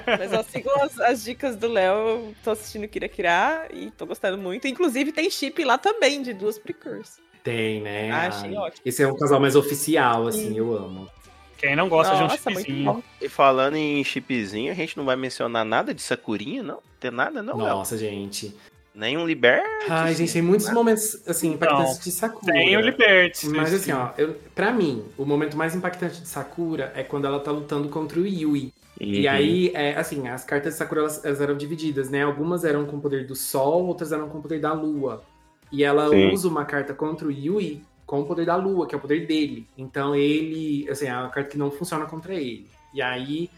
[0.06, 4.06] Mas eu sigo as, as dicas do Léo, eu tô assistindo Kira Kira e tô
[4.06, 4.68] gostando muito.
[4.68, 7.18] Inclusive tem chip lá também, de duas precurs.
[7.42, 8.10] Tem, né?
[8.10, 8.82] Ah, achei ótimo.
[8.84, 11.08] Esse é um casal mais oficial, assim, eu amo.
[11.58, 13.04] Quem não gosta Nossa, de um chipzinho.
[13.20, 16.78] E falando em chipzinho, a gente não vai mencionar nada de Sakurinha, não?
[16.98, 17.56] Tem nada, não?
[17.56, 18.54] Nossa, gente.
[18.94, 19.62] Nenhum Liber.
[19.88, 22.52] Ai, gente, tem muitos momentos, assim, impactantes de Sakura.
[22.52, 23.76] tem o Liberty, Mas sim.
[23.76, 27.50] assim, ó, eu, pra mim, o momento mais impactante de Sakura é quando ela tá
[27.50, 28.72] lutando contra o Yui.
[29.00, 29.32] E Uhum.
[29.32, 32.22] aí, é, assim, as cartas de Sakura elas, elas eram divididas, né?
[32.22, 35.22] Algumas eram com o poder do Sol, outras eram com o poder da Lua.
[35.72, 36.30] E ela Sim.
[36.32, 39.26] usa uma carta contra o Yui com o poder da Lua, que é o poder
[39.26, 39.66] dele.
[39.76, 42.68] Então ele, assim, é uma carta que não funciona contra ele.
[42.92, 43.48] E aí,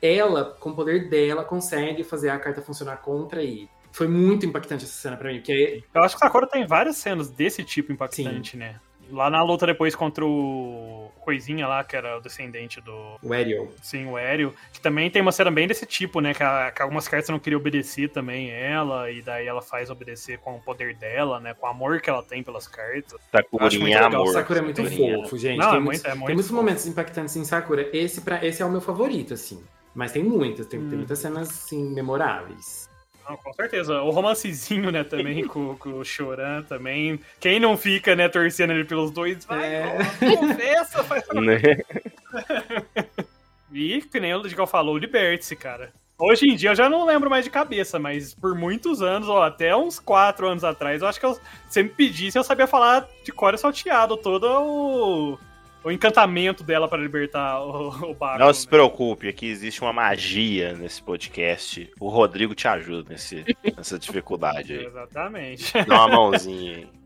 [0.00, 3.68] ela, com o poder dela, consegue fazer a carta funcionar contra ele.
[3.92, 7.28] Foi muito impactante essa cena pra mim, porque Eu acho que Sakura tem várias cenas
[7.30, 8.80] desse tipo impactante, né?
[9.10, 13.16] Lá na luta depois contra o Coisinha lá, que era o descendente do.
[13.22, 13.68] o Ariel.
[13.82, 14.54] Sim, o Aéreo.
[14.72, 16.32] Que também tem uma cena bem desse tipo, né?
[16.34, 20.38] Que, a- que algumas cartas não queriam obedecer também ela, e daí ela faz obedecer
[20.38, 21.54] com o poder dela, né?
[21.54, 23.18] Com o amor que ela tem pelas cartas.
[23.32, 24.20] Sakurinha Eu acho muito é legal.
[24.22, 24.32] amor.
[24.32, 25.16] Sakura é muito Sakurinha.
[25.22, 25.58] fofo, gente.
[25.58, 26.62] Não, tem é muitos, muito- é muito tem muitos fofo.
[26.62, 27.88] momentos impactantes em Sakura.
[27.92, 29.62] Esse, pra, esse é o meu favorito, assim.
[29.94, 30.88] Mas tem muitas, tem, Hum.
[30.88, 32.87] tem muitas cenas, assim, memoráveis.
[33.28, 34.00] Não, com certeza.
[34.00, 37.20] O romancezinho, né, também, com, com o Choran também.
[37.38, 39.98] Quem não fica, né, torcendo ele pelos dois, vai, É.
[40.36, 41.24] confessa, faz...
[41.34, 41.60] Né?
[43.70, 45.92] E, que nem o Digal falou, o Liberty, cara.
[46.18, 49.42] Hoje em dia eu já não lembro mais de cabeça, mas por muitos anos, ó,
[49.44, 53.06] até uns quatro anos atrás, eu acho que eu, se me pedisse, eu sabia falar
[53.22, 55.38] de cor e salteado todo o,
[55.84, 58.38] o encantamento dela para libertar o, o Baco.
[58.38, 61.90] Não se preocupe, aqui existe uma magia nesse podcast.
[62.00, 63.44] O Rodrigo te ajuda nesse,
[63.76, 64.86] nessa dificuldade aí.
[64.86, 65.72] Exatamente.
[65.84, 66.88] Dá uma mãozinha aí.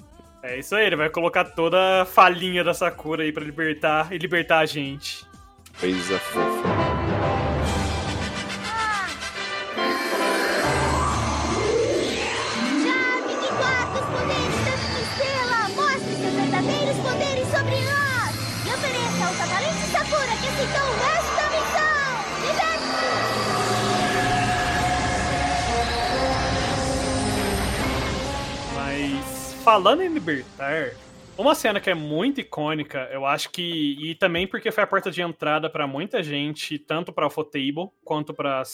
[0.44, 4.18] É isso aí, ele vai colocar toda a falinha da Sakura aí pra libertar e
[4.18, 5.24] libertar a gente.
[5.78, 7.51] Coisa fofa.
[29.62, 30.92] Falando em libertar,
[31.38, 35.08] uma cena que é muito icônica, eu acho que e também porque foi a porta
[35.08, 38.64] de entrada pra muita gente, tanto pra Ufotable quanto pra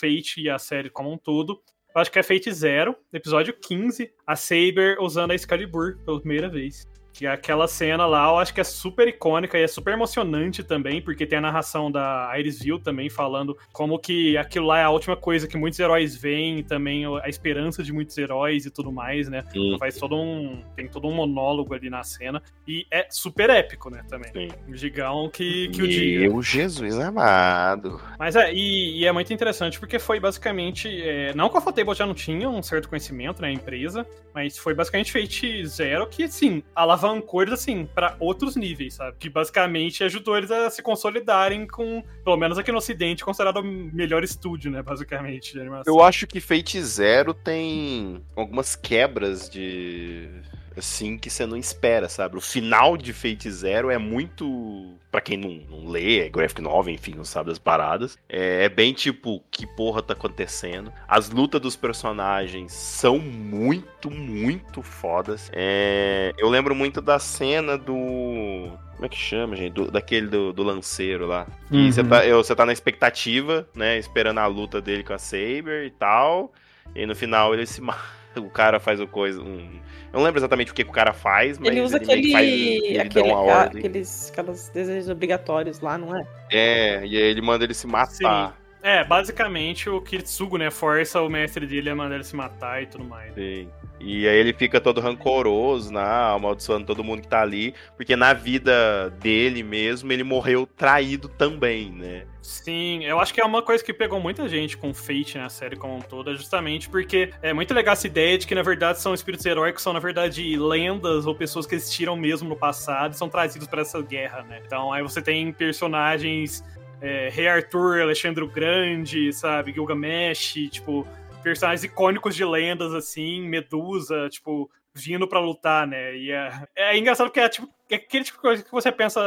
[0.00, 1.62] Fate e a série como um todo.
[1.94, 6.48] Eu acho que é Fate Zero, episódio 15, a Saber usando a Excalibur pela primeira
[6.48, 6.84] vez.
[7.14, 10.64] Que é aquela cena lá, eu acho que é super icônica e é super emocionante
[10.64, 14.82] também, porque tem a narração da Iris Ville também falando como que aquilo lá é
[14.82, 18.90] a última coisa que muitos heróis veem, também a esperança de muitos heróis e tudo
[18.90, 19.44] mais, né?
[19.52, 19.76] Sim.
[19.78, 20.60] Faz todo um.
[20.74, 22.42] Tem todo um monólogo ali na cena.
[22.66, 24.32] E é super épico, né, também.
[24.32, 24.48] Sim.
[24.68, 26.28] O gigão que, que o diga.
[26.28, 28.00] Meu Jesus amado.
[28.18, 30.88] Mas é, e, e é muito interessante porque foi basicamente.
[31.00, 34.04] é, não que a Fotable já não tinha um certo conhecimento, né, a empresa,
[34.34, 36.62] mas foi basicamente Fate Zero que, assim,
[37.04, 39.16] alavancou eles, assim, pra outros níveis, sabe?
[39.18, 43.62] Que basicamente ajudou eles a se consolidarem com, pelo menos aqui no Ocidente, considerado o
[43.62, 45.92] melhor estúdio, né, basicamente, de animação.
[45.92, 50.28] Eu acho que Fate Zero tem algumas quebras de.
[50.76, 52.36] Assim, que você não espera, sabe?
[52.36, 54.94] O final de Fate Zero é muito.
[55.10, 58.18] Pra quem não, não lê, é graphic novel, enfim, não sabe das paradas.
[58.28, 60.92] É, é bem tipo, que porra tá acontecendo?
[61.06, 65.48] As lutas dos personagens são muito, muito fodas.
[65.52, 68.72] É, eu lembro muito da cena do.
[68.94, 69.72] Como é que chama, gente?
[69.72, 71.46] Do- daquele do, do lanceiro lá.
[71.70, 71.90] Uhum.
[71.92, 73.98] você tá, eu- você tá na expectativa, né?
[73.98, 76.52] Esperando a luta dele com a Saber e tal.
[76.94, 78.23] E no final ele se mata.
[78.40, 79.40] O cara faz o coisa.
[79.40, 79.80] um-
[80.12, 82.32] Eu não lembro exatamente o que, que o cara faz, mas Ele usa que aquele.
[82.32, 83.78] faz- ele aquele dá uma ordem.
[83.80, 86.24] aqueles aqueles desejos obrigatórios lá, não é?
[86.52, 88.56] É, e aí ele manda ele se matar.
[88.84, 92.86] É, basicamente o Kitsugo, né, força o mestre dele a mandar ele se matar e
[92.86, 93.32] tudo mais.
[93.32, 93.66] Sim.
[93.98, 98.34] E aí ele fica todo rancoroso, né, amaldiçoando todo mundo que tá ali, porque na
[98.34, 102.26] vida dele mesmo ele morreu traído também, né?
[102.42, 105.76] Sim, eu acho que é uma coisa que pegou muita gente com Fate na série
[105.76, 109.00] como um todo, é justamente porque é muito legal essa ideia de que na verdade
[109.00, 113.16] são espíritos heróicos, são na verdade lendas ou pessoas que existiram mesmo no passado e
[113.16, 114.60] são trazidos para essa guerra, né?
[114.66, 116.62] Então aí você tem personagens
[117.04, 121.06] é, Rei Arthur, Alexandre o Grande, sabe, Gilgamesh, tipo,
[121.42, 126.16] personagens icônicos de lendas assim, Medusa, tipo, vindo pra lutar, né?
[126.16, 129.20] E é, é engraçado porque é tipo é aquele tipo de coisa que você pensa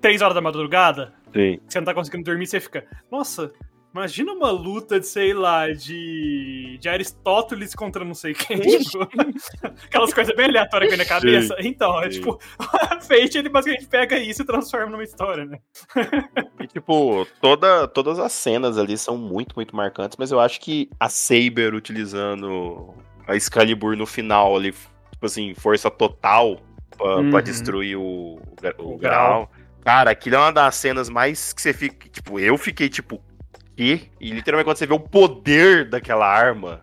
[0.00, 1.58] três horas da madrugada, Sim.
[1.66, 3.52] você não tá conseguindo dormir, você fica, nossa,
[3.94, 8.58] imagina uma luta de, sei lá, de, de Aristóteles contra não sei quem.
[8.60, 8.98] tipo,
[9.86, 11.56] aquelas coisas bem aleatórias que vem na cabeça.
[11.60, 12.18] Sim, Então, é sim.
[12.20, 15.58] tipo, a Fate, ele basicamente pega isso e transforma numa história, né?
[16.60, 20.90] E, tipo, toda, todas as cenas ali são muito, muito marcantes, mas eu acho que
[20.98, 22.94] a Saber utilizando
[23.26, 26.58] a Excalibur no final ali, tipo assim, força total
[26.96, 27.30] pra, Uhum.
[27.30, 28.40] pra destruir o, o
[28.94, 28.98] O grau.
[28.98, 29.50] grau.
[29.84, 32.08] Cara, aquilo é uma das cenas mais que você fica.
[32.08, 33.20] Tipo, eu fiquei tipo,
[33.76, 34.02] quê?
[34.20, 36.82] E literalmente quando você vê o poder daquela arma,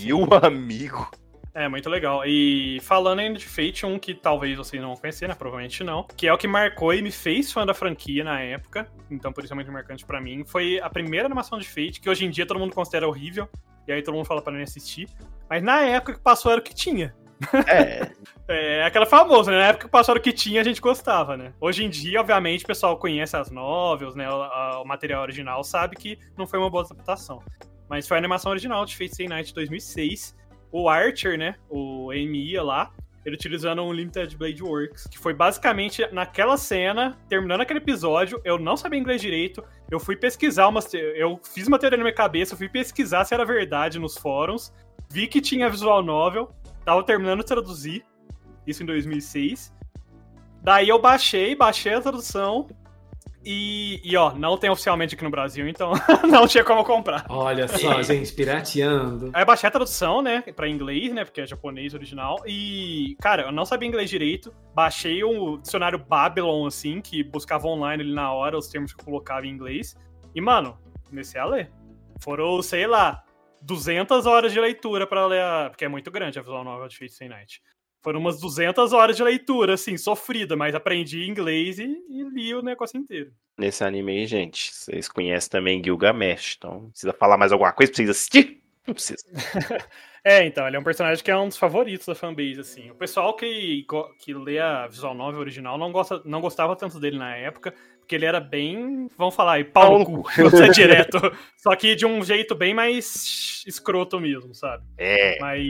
[0.00, 1.10] meu amigo.
[1.54, 2.22] É, muito legal.
[2.26, 5.34] E falando ainda de Fate, um que talvez vocês não vão conhecer, né?
[5.34, 6.06] Provavelmente não.
[6.14, 8.86] Que é o que marcou e me fez fã da franquia na época.
[9.10, 10.44] Então, por isso é muito marcante pra mim.
[10.44, 13.48] Foi a primeira animação de Fate, que hoje em dia todo mundo considera horrível.
[13.88, 15.08] E aí todo mundo fala pra não assistir.
[15.48, 17.14] Mas na época que passou era o que tinha.
[17.66, 18.10] É.
[18.48, 19.58] É aquela famosa, né?
[19.58, 21.52] Na época que o que tinha, a gente gostava, né?
[21.60, 24.30] Hoje em dia, obviamente, o pessoal conhece as novels, né?
[24.30, 27.42] O, o material original, sabe que não foi uma boa adaptação.
[27.88, 30.36] Mas foi a animação original de Fate Stay Night de 2006.
[30.70, 31.56] O Archer, né?
[31.68, 32.92] O Emiya lá,
[33.24, 38.56] ele utilizando um Limited Blade Works, que foi basicamente naquela cena, terminando aquele episódio, eu
[38.60, 40.84] não sabia inglês direito, eu fui pesquisar umas.
[40.84, 44.72] te- Eu fiz uma teoria na minha cabeça, fui pesquisar se era verdade nos fóruns,
[45.10, 46.48] vi que tinha visual novel,
[46.86, 48.06] tava terminando de traduzir,
[48.64, 49.74] isso em 2006.
[50.62, 52.68] Daí eu baixei, baixei a tradução.
[53.44, 55.92] E, e, ó, não tem oficialmente aqui no Brasil, então
[56.28, 57.26] não tinha como comprar.
[57.28, 59.30] Olha só, gente, pirateando.
[59.32, 63.42] Aí eu baixei a tradução, né, pra inglês, né, porque é japonês original, e, cara,
[63.42, 68.32] eu não sabia inglês direito, baixei o dicionário Babylon, assim, que buscava online ali na
[68.32, 69.96] hora os termos que eu colocava em inglês,
[70.34, 70.76] e, mano,
[71.08, 71.70] comecei a ler.
[72.20, 73.22] Foram, sei lá,
[73.66, 75.68] 200 horas de leitura pra ler, a...
[75.70, 77.60] porque é muito grande a visual novel de Fate Stay Night.
[78.00, 82.62] Foram umas 200 horas de leitura, assim, sofrida, mas aprendi inglês e, e li o
[82.62, 83.32] negócio inteiro.
[83.58, 87.96] Nesse anime aí, gente, vocês conhecem também Gilgamesh, então precisa falar mais alguma coisa pra
[87.96, 88.62] vocês assistir?
[88.86, 89.24] Não precisa.
[90.28, 92.90] É, então, ele é um personagem que é um dos favoritos da fanbase, assim.
[92.90, 93.86] O pessoal que,
[94.18, 97.72] que lê a visual novel original não, gosta, não gostava tanto dele na época,
[98.06, 101.18] porque ele era bem, vamos falar aí, pau no cu, ser direto.
[101.56, 104.84] Só que de um jeito bem mais escroto mesmo, sabe?
[104.96, 105.36] É.
[105.40, 105.66] Mas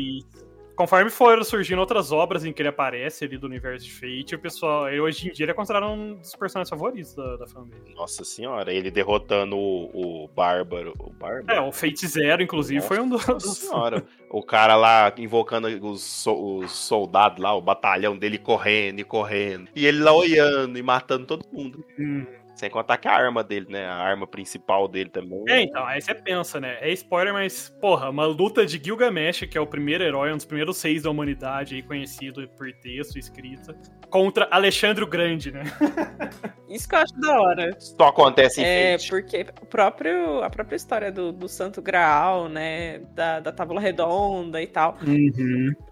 [0.76, 4.38] conforme foram surgindo outras obras em que ele aparece ali do universo de Fate, o
[4.38, 7.94] pessoal, ele, hoje em dia ele é considerado um dos personagens favoritos da, da fanbase.
[7.94, 10.94] Nossa senhora, ele derrotando o, o Bárbaro.
[10.98, 11.58] O Bárbaro?
[11.58, 13.26] É, o Fate Zero, inclusive, foi um dos...
[13.26, 14.04] Nossa senhora.
[14.30, 19.68] O cara lá invocando os, os soldados lá, o batalhão dele correndo e correndo.
[19.74, 21.84] E ele lá olhando e matando todo mundo.
[21.98, 22.26] Hum.
[22.56, 23.84] Sem contar que a arma dele, né?
[23.86, 25.44] A arma principal dele também.
[25.46, 26.78] É, então, aí você pensa, né?
[26.80, 30.46] É spoiler, mas, porra, uma luta de Gilgamesh, que é o primeiro herói, um dos
[30.46, 33.76] primeiros seis da humanidade aí, conhecido por texto e escrita,
[34.08, 35.64] contra Alexandre o Grande, né?
[36.68, 37.76] Isso que eu acho da hora.
[37.78, 39.10] Só acontece em É, Fate.
[39.10, 43.00] porque o próprio, a própria história do, do Santo Graal, né?
[43.14, 44.96] Da, da Tábua Redonda e tal.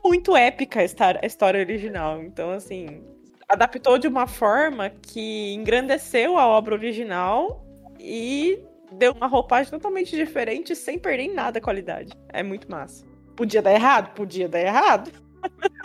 [0.02, 2.22] Muito épica a história, a história original.
[2.22, 3.02] Então, assim,
[3.48, 7.64] adaptou de uma forma que engrandeceu a obra original
[7.98, 8.58] e
[8.92, 12.12] deu uma roupagem totalmente diferente sem perder em nada a qualidade.
[12.28, 13.04] É muito massa.
[13.36, 14.14] Podia dar errado?
[14.14, 15.10] Podia dar errado.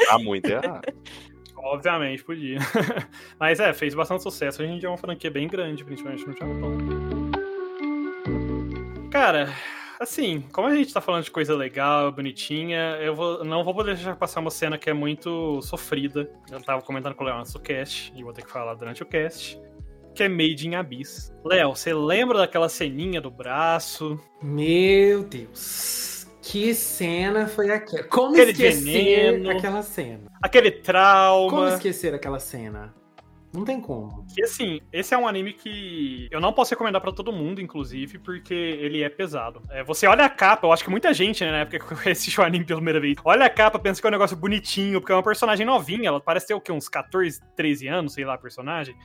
[0.07, 0.93] Tá muito errado.
[1.57, 2.57] Obviamente, podia.
[3.37, 4.63] Mas é, fez bastante sucesso.
[4.63, 6.77] Em dia é uma franquia bem grande, principalmente no Japão.
[9.11, 9.49] Cara,
[9.99, 13.95] assim, como a gente tá falando de coisa legal, bonitinha, eu vou, não vou poder
[13.95, 16.29] deixar passar uma cena que é muito sofrida.
[16.49, 19.03] Eu tava comentando com o Léo antes do cast, e vou ter que falar durante
[19.03, 19.59] o cast.
[20.15, 21.31] Que é Made in Abyss.
[21.45, 24.19] Léo, você lembra daquela ceninha do braço?
[24.41, 26.27] Meu Deus.
[26.41, 28.03] Que cena foi aquela?
[28.05, 29.51] Como Aquele esquecer veneno.
[29.51, 30.31] aquela cena?
[30.41, 31.49] Aquele trauma.
[31.51, 32.93] Como esquecer aquela cena?
[33.53, 34.25] Não tem como.
[34.33, 38.19] Que assim, esse é um anime que eu não posso recomendar pra todo mundo, inclusive,
[38.19, 39.61] porque ele é pesado.
[39.71, 42.11] É, você olha a capa, eu acho que muita gente, né, na época que eu
[42.11, 44.99] assisti o anime pela primeira vez, olha a capa, pensa que é um negócio bonitinho,
[44.99, 46.71] porque é uma personagem novinha, ela parece ter o quê?
[46.71, 48.95] Uns 14, 13 anos, sei lá, personagem.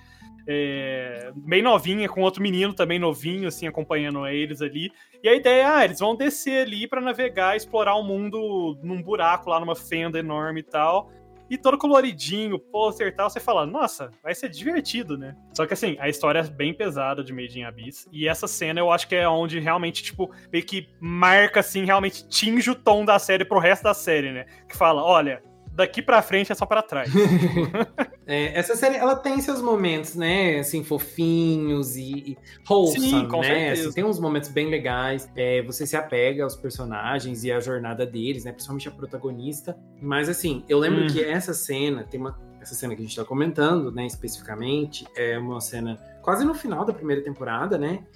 [0.47, 4.93] É, bem novinha, com outro menino também novinho, assim, acompanhando eles ali.
[5.23, 9.03] E a ideia é, ah, eles vão descer ali pra navegar, explorar o mundo num
[9.03, 11.11] buraco lá, numa fenda enorme e tal.
[11.49, 15.37] E todo coloridinho, pôster e tal, você fala, nossa, vai ser divertido, né?
[15.53, 18.09] Só que assim, a história é bem pesada de Made in Abyss.
[18.13, 22.27] E essa cena eu acho que é onde realmente, tipo, meio que marca, assim, realmente
[22.29, 24.47] tinge o tom da série pro resto da série, né?
[24.69, 25.43] Que fala, olha,
[25.75, 27.11] daqui pra frente é só pra trás.
[28.27, 33.43] É, essa série, ela tem seus momentos, né, assim, fofinhos e, e wholesome, Sim, com
[33.43, 33.73] né?
[33.73, 35.31] Assim, tem uns momentos bem legais.
[35.37, 38.53] É, você se apega aos personagens e à jornada deles, né?
[38.53, 39.77] Principalmente a protagonista.
[40.01, 41.07] Mas, assim, eu lembro Uhum.
[41.09, 42.41] que essa cena, tem uma...
[42.63, 46.83] Essa cena que a gente tá comentando, né, especificamente, é uma cena quase no final
[46.87, 48.07] da primeira temporada, né?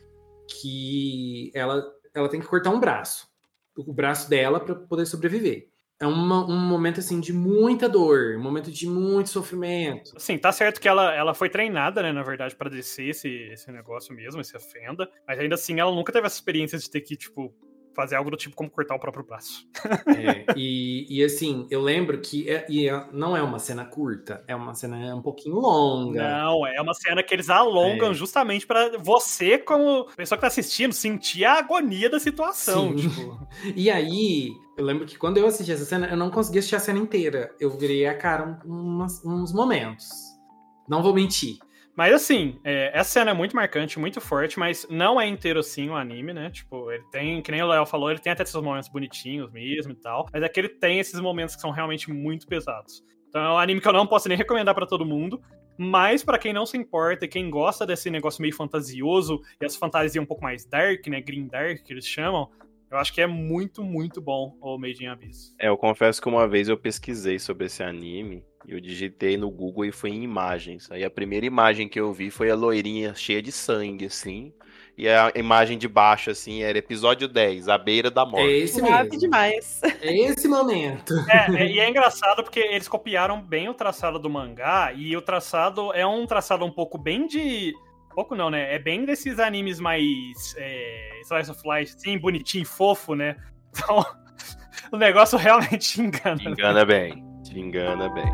[0.49, 3.29] Que ela, ela tem que cortar um braço.
[3.77, 5.69] O braço dela para poder sobreviver.
[6.01, 10.13] É uma- um momento, assim, de muita dor, um momento de muito sofrimento.
[10.17, 13.73] Assim, tá certo que ela, ela foi treinada, né, na verdade, pra descer esse, esse
[13.73, 15.11] negócio mesmo, essa fenda.
[15.27, 17.53] Mas ainda assim, ela nunca teve essa experiência de ter que, tipo,
[17.99, 19.67] fazer algo do tipo como cortar o próprio braço.
[20.07, 24.45] É, e, e assim, eu lembro que é- e é- não é uma cena curta,
[24.47, 26.23] é uma cena um pouquinho longa.
[26.23, 28.15] Não, é uma cena que eles alongam É.
[28.15, 32.97] justamente pra você, como pessoa que tá assistindo, sentir a agonia da situação.
[32.97, 33.09] Sim.
[33.09, 36.77] Tipo, E aí, eu lembro que quando eu assisti essa cena, eu não consegui assistir
[36.77, 37.53] a cena inteira.
[37.59, 40.09] Eu virei a cara um- umas- uns momentos.
[40.89, 41.59] Não vou mentir.
[41.99, 45.91] Mas assim, é, essa cena é muito marcante, muito forte, mas não é inteiro assim
[45.91, 46.49] o anime, né?
[46.49, 49.91] Tipo, ele tem, que nem o Léo falou, ele tem até esses momentos bonitinhos mesmo
[49.91, 53.03] e tal, mas é que ele tem esses momentos que são realmente muito pesados.
[53.29, 55.43] Então é um anime que eu não posso nem recomendar pra todo mundo,
[55.77, 59.77] mas pra quem não se importa e quem gosta desse negócio meio fantasioso e essa
[59.77, 61.21] fantasia um pouco mais dark, né?
[61.21, 62.49] Green Dark, que eles chamam,
[62.93, 65.53] eu acho que é muito, muito bom o Made in Abyss.
[65.59, 69.85] É, eu confesso que uma vez eu pesquisei sobre esse anime eu digitei no Google
[69.85, 70.91] e foi em imagens.
[70.91, 74.53] Aí a primeira imagem que eu vi foi a loirinha cheia de sangue, assim.
[74.99, 78.49] E a imagem de baixo, assim, era episódio 10, A Beira da Morte.
[78.49, 79.17] É esse mesmo.
[79.17, 79.81] demais.
[80.03, 81.15] É esse momento.
[81.31, 85.23] É, é, e é engraçado porque eles copiaram bem o traçado do mangá, e o
[85.23, 87.73] traçado é um traçado um pouco bem de.
[88.13, 88.75] Pouco não, né?
[88.75, 90.55] É bem desses animes mais.
[90.57, 93.37] É, slice of life, assim, bonitinho, fofo, né?
[93.71, 94.05] Então,
[94.91, 96.43] o negócio realmente engana.
[96.43, 98.31] Engana bem, te engana bem.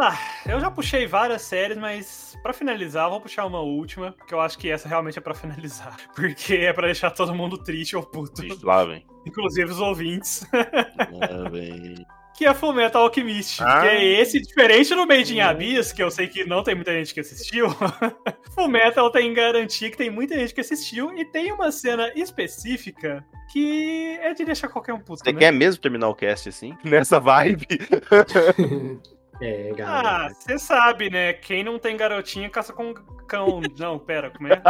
[0.00, 0.16] Ah,
[0.46, 4.40] eu já puxei várias séries, mas pra finalizar, eu vou puxar uma última, que eu
[4.40, 5.96] acho que essa realmente é pra finalizar.
[6.14, 8.44] Porque é pra deixar todo mundo triste ou puto.
[8.44, 9.04] Ixi, Lá vem.
[9.26, 10.46] Inclusive os ouvintes.
[10.52, 11.94] Lá vem.
[12.36, 13.60] que é Fullmetal Alchemist.
[13.60, 13.80] Ah.
[13.80, 16.92] Que é esse, diferente do Made in Abyss, que eu sei que não tem muita
[16.92, 17.66] gente que assistiu.
[18.54, 24.18] Fullmetal tem garantia que tem muita gente que assistiu e tem uma cena específica que
[24.20, 25.24] é de deixar qualquer um puto.
[25.24, 25.38] Você né?
[25.38, 26.76] quer mesmo terminar o cast assim?
[26.84, 27.66] Nessa vibe?
[29.40, 31.32] É, Ah, você sabe, né?
[31.32, 32.92] Quem não tem garotinha caça com
[33.28, 33.60] cão.
[33.78, 34.60] Não, pera, como é?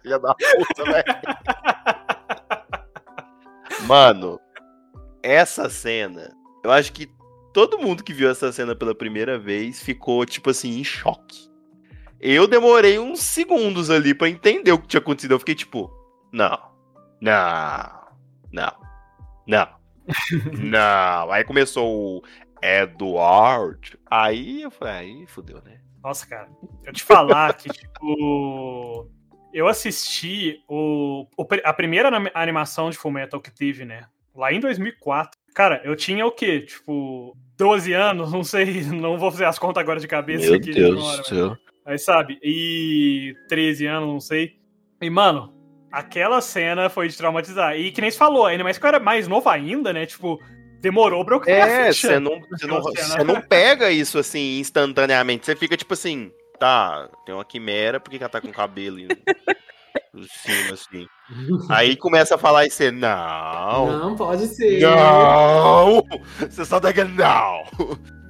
[0.00, 1.04] Filha da puta, velho.
[3.84, 4.38] Mano,
[5.20, 6.32] essa cena,
[6.62, 7.10] eu acho que
[7.52, 11.50] todo mundo que viu essa cena pela primeira vez ficou, tipo assim, em choque.
[12.20, 15.32] Eu demorei uns segundos ali pra entender o que tinha acontecido.
[15.32, 15.90] Eu fiquei tipo,
[16.32, 16.73] não,
[17.24, 18.00] não,
[18.52, 18.72] não,
[19.46, 19.68] não,
[20.60, 21.32] não.
[21.32, 22.22] Aí começou o
[22.62, 23.98] Edward.
[24.10, 25.80] Aí eu falei, aí fudeu, né?
[26.02, 26.48] Nossa, cara,
[26.84, 29.08] eu te falar que, tipo.
[29.52, 31.28] Eu assisti o,
[31.62, 34.04] a primeira anima- animação de Fullmetal que teve, né?
[34.34, 35.38] Lá em 2004.
[35.54, 36.62] Cara, eu tinha o quê?
[36.62, 38.32] Tipo, 12 anos?
[38.32, 40.72] Não sei, não vou fazer as contas agora de cabeça Meu aqui.
[40.72, 41.56] de Deus do céu.
[41.86, 42.38] Aí, sabe?
[42.42, 44.58] E 13 anos, não sei.
[45.00, 45.53] E, mano,
[45.98, 47.76] aquela cena foi de traumatizar.
[47.76, 50.06] E que nem você falou, ainda mais que eu era mais novo ainda, né?
[50.06, 50.40] Tipo,
[50.80, 52.08] demorou pra eu criar É, ficha.
[52.08, 55.46] você não, você não, não pega isso assim instantaneamente.
[55.46, 58.98] Você fica tipo assim, tá, tem uma quimera, por que, que ela tá com cabelo
[58.98, 61.06] em- por cima, assim?
[61.70, 63.86] Aí começa a falar e você, não.
[63.86, 64.80] Não, pode ser.
[64.80, 66.04] Não!
[66.38, 67.64] Você só dá não!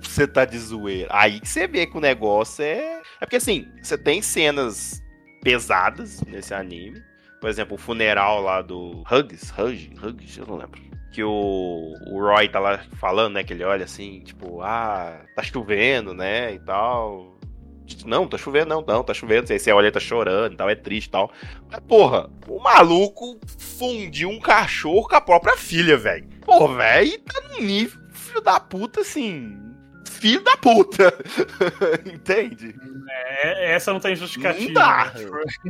[0.00, 1.08] Você tá de zoeira.
[1.12, 3.00] Aí que você vê que o negócio é.
[3.20, 5.02] É porque assim, você tem cenas
[5.42, 7.02] pesadas nesse anime.
[7.40, 10.80] Por exemplo, o funeral lá do Hugs, Hugs, Hugs, eu não lembro.
[11.12, 13.44] Que o, o Roy tá lá falando, né?
[13.44, 16.54] Que ele olha assim, tipo, ah, tá chovendo, né?
[16.54, 17.38] E tal.
[18.04, 19.52] Não, tá chovendo, não, não, tá chovendo.
[19.52, 21.30] Aí você olha, tá chorando e tal, é triste e tal.
[21.70, 26.26] Mas, porra, o maluco fundiu um cachorro com a própria filha, velho.
[26.40, 29.60] Pô, velho, tá num nível, filho da puta, assim.
[30.10, 31.14] Filho da puta.
[32.06, 32.74] Entende?
[33.42, 34.66] É, essa não tem justificativa.
[34.66, 35.12] Não dá.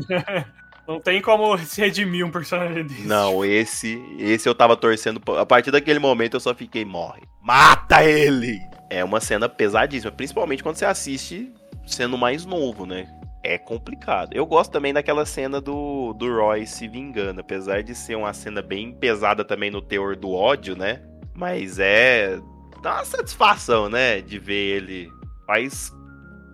[0.08, 0.46] né?
[0.86, 3.06] Não tem como se redimir um personagem desse.
[3.06, 5.20] Não, esse, esse eu tava torcendo.
[5.38, 7.22] A partir daquele momento eu só fiquei, morre.
[7.42, 8.60] Mata ele!
[8.90, 11.52] É uma cena pesadíssima, principalmente quando você assiste
[11.86, 13.08] sendo mais novo, né?
[13.42, 14.32] É complicado.
[14.32, 18.62] Eu gosto também daquela cena do, do Roy se vingando, apesar de ser uma cena
[18.62, 21.02] bem pesada também no teor do ódio, né?
[21.34, 22.38] Mas é.
[22.82, 24.20] dá uma satisfação, né?
[24.20, 25.10] De ver ele
[25.46, 25.92] faz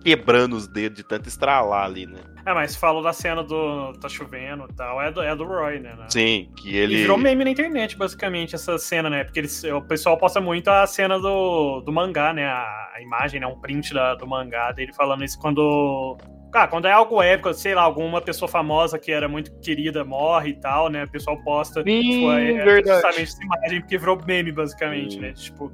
[0.03, 2.19] quebrando os dedos de tanto estralar ali, né?
[2.45, 5.79] É, mas falou da cena do tá chovendo e tal, é do, é do Roy,
[5.79, 5.93] né?
[5.95, 6.05] né?
[6.09, 6.95] Sim, que E ele.
[6.97, 9.23] virou meme na internet, basicamente, essa cena, né?
[9.23, 12.45] Porque eles, o pessoal posta muito a cena do, do mangá, né?
[12.45, 13.45] A, a imagem, né?
[13.47, 16.17] Um print da- do mangá dele falando isso quando.
[16.51, 20.49] Cara, quando é algo épico, sei lá, alguma pessoa famosa que era muito querida morre
[20.49, 21.03] e tal, né?
[21.05, 21.81] O pessoal posta.
[21.83, 22.87] Sim, tipo, é, verdade.
[22.89, 25.31] justamente essa imagem, porque virou meme, basicamente, né?
[25.31, 25.71] Tipo,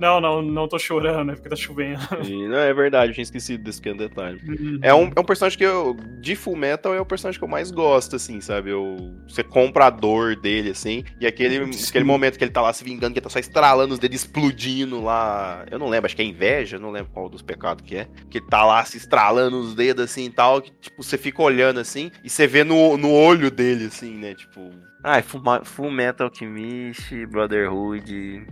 [0.00, 2.00] não, não, não tô chorando, é porque tá chovendo.
[2.26, 4.40] E, não, é verdade, eu tinha esquecido desse pequeno detalhe.
[4.46, 4.78] Uhum.
[4.82, 5.96] É um, é um personagem que eu.
[6.20, 8.70] De Full Metal é o personagem que eu mais gosto, assim, sabe?
[8.70, 8.96] Eu,
[9.28, 11.04] você compra a dor dele, assim.
[11.20, 11.56] E aquele,
[11.88, 14.16] aquele momento que ele tá lá se vingando, que ele tá só estralando os dedos,
[14.22, 15.64] explodindo lá.
[15.70, 18.08] Eu não lembro, acho que é inveja, não lembro qual dos pecados que é.
[18.30, 20.60] Que ele tá lá se estralando os dedos, assim e tal.
[20.62, 24.34] Que, tipo, você fica olhando assim e você vê no, no olho dele, assim, né?
[24.34, 24.70] Tipo.
[25.02, 28.46] Ai, Full, Ma- Full Metal Alchemist, Brotherhood.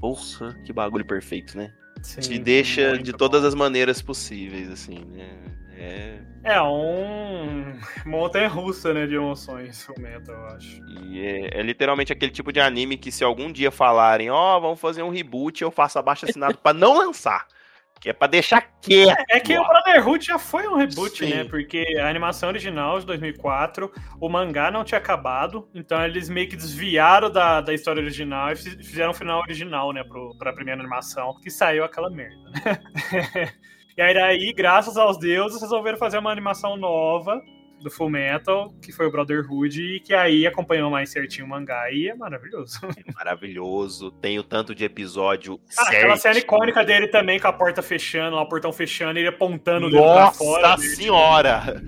[0.00, 1.72] Porra, que bagulho perfeito, né?
[2.02, 3.18] Sim, Te deixa de bom.
[3.18, 5.28] todas as maneiras possíveis, assim, né?
[5.76, 6.18] É.
[6.44, 7.74] É um
[8.06, 10.80] montanha russa, né, de emoções, o Metal, eu acho.
[11.04, 14.80] E é, é literalmente aquele tipo de anime que se algum dia falarem, ó, vamos
[14.80, 17.46] fazer um reboot, eu faço abaixo assinado pra não lançar.
[18.00, 19.24] Que é pra deixar quieto.
[19.28, 21.34] É que o Brotherhood já foi um reboot, Sim.
[21.34, 21.44] né?
[21.44, 26.56] Porque a animação original de 2004, o mangá não tinha acabado, então eles meio que
[26.56, 30.80] desviaram da, da história original e fiz- fizeram um final original, né, pro, pra primeira
[30.80, 32.78] animação, que saiu aquela merda, né?
[33.96, 37.42] e aí, daí, graças aos deuses, resolveram fazer uma animação nova
[37.82, 41.90] do Full Metal, que foi o Brotherhood, e que aí acompanhou mais certinho o mangá,
[41.92, 42.80] e é maravilhoso.
[43.14, 44.10] Maravilhoso.
[44.12, 48.36] Tem o tanto de episódio Ah, aquela cena icônica dele também, com a porta fechando,
[48.36, 50.68] lá, o portão fechando, e ele apontando o dedo pra Nossa fora.
[50.76, 50.76] né?
[50.78, 51.82] senhora!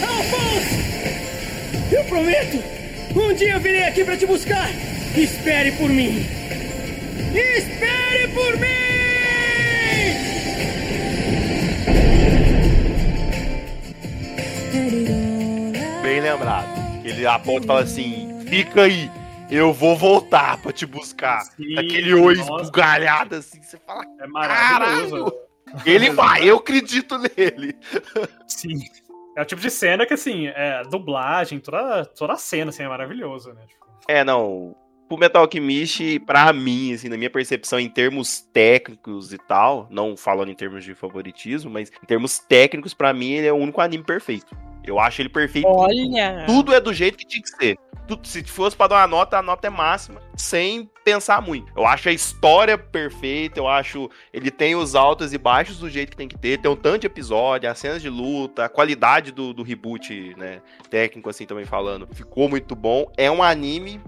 [0.00, 1.94] Alphonse!
[1.94, 2.58] Eu prometo!
[3.16, 4.68] Um dia eu virei aqui pra te buscar!
[5.16, 6.26] Espere por mim!
[7.34, 8.68] Espere por mim!
[16.02, 16.68] Bem lembrado.
[17.04, 19.10] Ele aponta e fala assim: fica aí,
[19.50, 21.42] eu vou voltar pra te buscar.
[21.78, 25.32] Aquele oi esbugalhado assim, você fala, É maravilhoso.
[25.84, 27.76] ele vai, eu acredito nele.
[28.46, 28.78] Sim.
[29.36, 32.88] É o tipo de cena que, assim, é dublagem, toda, toda a cena, assim, é
[32.88, 33.62] maravilhoso, né?
[33.68, 34.74] Tipo, É, não.
[35.10, 40.16] O Metal Alchemist, pra mim, assim, na minha percepção, em termos técnicos e tal, não
[40.16, 43.80] falando em termos de favoritismo, mas em termos técnicos, pra mim, ele é o único
[43.80, 44.54] anime perfeito.
[44.84, 45.68] Eu acho ele perfeito.
[45.68, 46.44] Olha!
[46.46, 47.78] Tudo é do jeito que tinha que ser.
[48.06, 51.70] Tudo- se fosse pra dar uma nota, a nota é máxima, sem pensar muito.
[51.76, 54.10] Eu acho a história perfeita, eu acho.
[54.32, 57.00] Ele tem os altos e baixos do jeito que tem que ter, tem um tanto
[57.02, 60.62] de episódio, as cenas de luta, a qualidade do, do reboot, né?
[60.88, 63.10] Técnico, assim, também falando, ficou muito bom.
[63.16, 64.00] É um anime.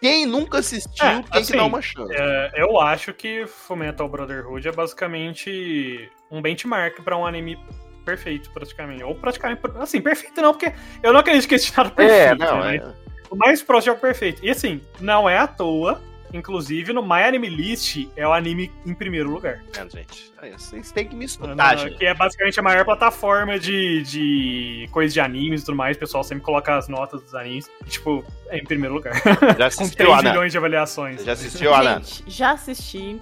[0.00, 2.14] Quem nunca assistiu É, tem assim, que dar uma chance.
[2.14, 7.58] É, eu acho que Fullmetal Brotherhood é basicamente um benchmark pra um anime
[8.04, 9.02] perfeito, praticamente.
[9.04, 10.72] Ou praticamente, assim, perfeito não, porque
[11.02, 12.76] eu não acredito que esse nada É, perfeito, não, né?
[12.76, 13.08] é.
[13.30, 14.44] O mais próximo é o perfeito.
[14.44, 16.00] E assim, não é à toa,
[16.32, 19.62] inclusive no My Anime List é o anime em primeiro lugar.
[19.76, 20.32] É, gente.
[20.42, 21.96] É, vocês têm que me Não, escutar, não, gente.
[21.98, 25.96] que é basicamente a maior plataforma de, de coisa de animes e tudo mais.
[25.96, 27.68] O pessoal sempre coloca as notas dos animes.
[27.86, 29.14] E, tipo, é em primeiro lugar.
[29.56, 30.30] Já Com assistiu, 3 Ana?
[30.30, 31.20] milhões de avaliações.
[31.20, 32.00] Você já assistiu, Ana?
[32.00, 33.20] Gente, já assisti,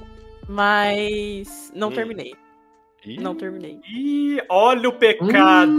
[0.48, 1.92] mas não Hum.
[1.92, 2.34] terminei.
[3.20, 3.80] Não terminei.
[3.88, 5.78] E olha o pecado.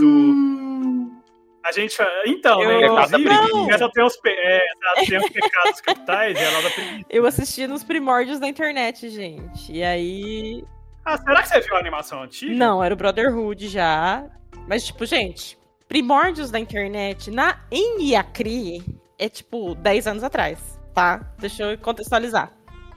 [1.64, 1.98] A gente.
[2.26, 2.88] Então, Eu- né?
[2.88, 4.30] Pecado da Inclusive, essa tem os, pe...
[4.30, 7.06] é, exato, tem os pecados capitais e ela da preguiça.
[7.10, 9.72] Eu assisti nos primórdios da internet, gente.
[9.74, 10.64] E aí.
[11.04, 12.54] Ah, será que você viu a animação antiga?
[12.54, 14.26] Não, era o Brotherhood já.
[14.68, 15.58] Mas, tipo, gente,
[15.88, 18.84] primórdios da internet na em Iacri
[19.18, 21.34] é tipo 10 anos atrás, tá?
[21.40, 22.52] Deixa eu contextualizar.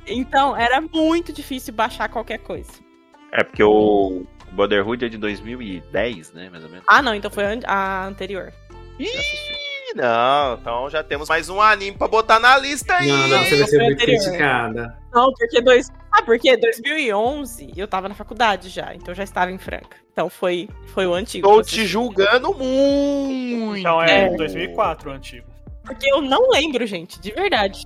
[0.07, 2.71] Então, era muito difícil baixar qualquer coisa.
[3.33, 6.49] É porque o Brotherhood é de 2010, né?
[6.51, 6.85] Mais ou menos.
[6.89, 8.53] Ah, não, então foi a an- a anterior.
[8.99, 9.09] Ih,
[9.95, 13.09] não, então já temos mais um anime pra botar na lista aí.
[13.09, 14.21] Não, não, você vai ser muito anterior.
[14.23, 14.99] criticada.
[15.13, 15.89] Não, porque dois.
[16.13, 19.97] Ah, porque 2011 eu tava na faculdade já, então eu já estava em Franca.
[20.13, 21.49] Então foi, foi o antigo.
[21.49, 23.77] Tô te julgando muito.
[23.79, 24.37] Então é, É.
[24.37, 25.47] 2004 o antigo.
[25.85, 27.85] Porque eu não lembro, gente, de verdade.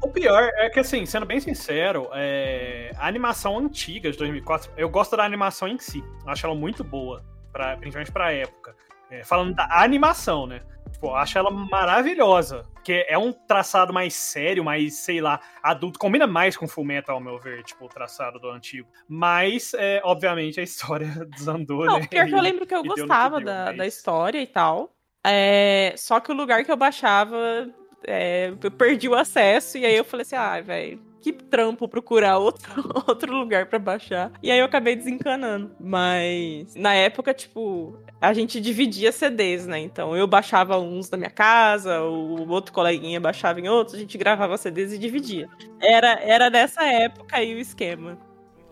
[0.00, 4.88] O pior é que, assim, sendo bem sincero, é, a animação antiga de 2004, eu
[4.88, 6.02] gosto da animação em si.
[6.24, 8.76] Eu acho ela muito boa, pra, principalmente pra época.
[9.10, 10.60] É, falando da animação, né?
[10.92, 12.64] Tipo, eu acho ela maravilhosa.
[12.74, 15.98] Porque é um traçado mais sério, mais, sei lá, adulto.
[15.98, 18.88] Combina mais com Fullmetal, ao meu ver, tipo, o traçado do antigo.
[19.08, 21.06] Mas, é, obviamente, a história
[21.36, 22.06] desandou, Não, né?
[22.06, 24.94] pior que eu lembro que eu gostava deu, da, mas- da história e tal.
[25.26, 27.68] É, só que o lugar que eu baixava,
[28.06, 29.78] é, eu perdi o acesso.
[29.78, 32.70] E aí eu falei assim, ah, velho, que trampo procurar outro,
[33.06, 34.32] outro lugar pra baixar.
[34.42, 35.70] E aí eu acabei desencanando.
[35.80, 39.78] Mas na época, tipo, a gente dividia CDs, né?
[39.78, 44.16] Então eu baixava uns da minha casa, o outro coleguinha baixava em outros, a gente
[44.16, 45.48] gravava CDs e dividia.
[45.80, 48.18] Era, era nessa época aí o esquema.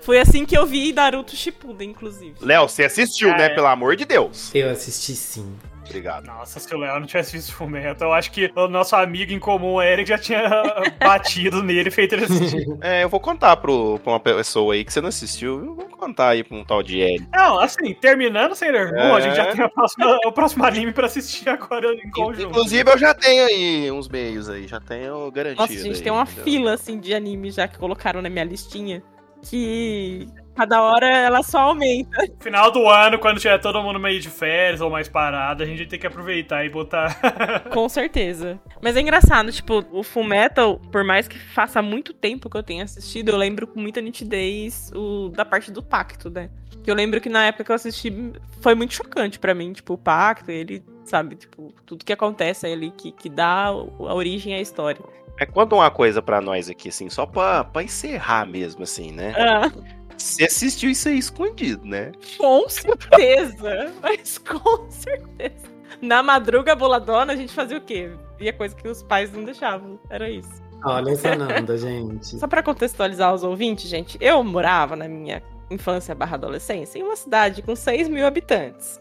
[0.00, 2.34] Foi assim que eu vi Naruto Shippuden, inclusive.
[2.40, 3.36] Léo, você assistiu, É.
[3.38, 3.48] né?
[3.50, 4.54] Pelo amor de Deus.
[4.54, 5.56] Eu assisti sim.
[5.88, 6.26] Obrigado.
[6.26, 9.38] Nossa, se o Léo não tivesse visto Fullmetal, eu acho que o nosso amigo em
[9.38, 10.40] comum, o Eric, já tinha
[10.98, 12.66] batido nele e feito ele assistir.
[12.80, 15.64] É, eu vou contar pro, pra uma pessoa aí que você não assistiu.
[15.64, 17.24] Eu vou contar aí pra um tal de L.
[17.32, 19.12] Não, assim, terminando Sailor Moon, É.
[19.16, 22.48] a gente já tem a próxima- o próximo anime pra assistir agora em conjunto.
[22.50, 25.62] Inclusive, eu já tenho aí uns meios aí, já tenho garantido.
[25.62, 26.44] Nossa, gente, aí, tem uma entendeu?
[26.44, 29.02] fila, assim, de anime já que colocaram na minha listinha.
[29.42, 32.26] Que cada hora ela só aumenta.
[32.40, 35.86] Final do ano, quando tiver todo mundo meio de férias ou mais parado, a gente
[35.86, 37.14] tem que aproveitar e botar.
[37.70, 38.58] Com certeza.
[38.80, 42.62] Mas é engraçado, tipo, o Full Metal, por mais que faça muito tempo que eu
[42.62, 46.48] tenha assistido, eu lembro com muita nitidez o, da parte do pacto, né?
[46.82, 48.32] Que eu lembro que na época que eu assisti
[48.62, 52.90] foi muito chocante pra mim, tipo, o pacto, ele, sabe, tipo, tudo que acontece ali
[52.92, 55.00] que, que dá a origem à história.
[55.38, 59.34] É, conta uma coisa pra nós aqui, assim, só pra, pra encerrar mesmo, assim, né?
[59.36, 59.70] Ah,
[60.16, 62.12] Você assistiu isso aí escondido, né?
[62.38, 63.92] com certeza!
[64.02, 65.66] Mas com certeza.
[66.00, 68.10] Na madruga boladona, a gente fazia o quê?
[68.38, 69.98] Via coisa que os pais não deixavam.
[70.10, 70.50] Era isso.
[70.84, 72.38] Olha essa Nanda, gente.
[72.38, 77.16] Só pra contextualizar os ouvintes, gente, eu morava na minha infância barra adolescência em uma
[77.16, 79.00] cidade com 6 mil habitantes.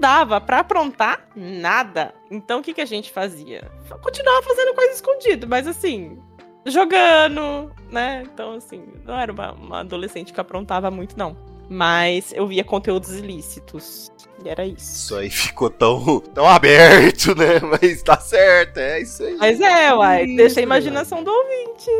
[0.00, 2.14] Não Dava pra aprontar nada.
[2.30, 3.70] Então o que, que a gente fazia?
[4.02, 6.18] Continuava fazendo coisa escondida, mas assim,
[6.64, 8.22] jogando, né?
[8.32, 11.36] Então, assim, não era uma, uma adolescente que aprontava muito, não.
[11.68, 14.10] Mas eu via conteúdos ilícitos.
[14.44, 14.92] E era isso.
[14.94, 17.60] Isso aí ficou tão, tão aberto, né?
[17.80, 19.36] Mas tá certo, é isso aí.
[19.36, 21.90] Mas é, uai, deixa a imaginação do ouvinte.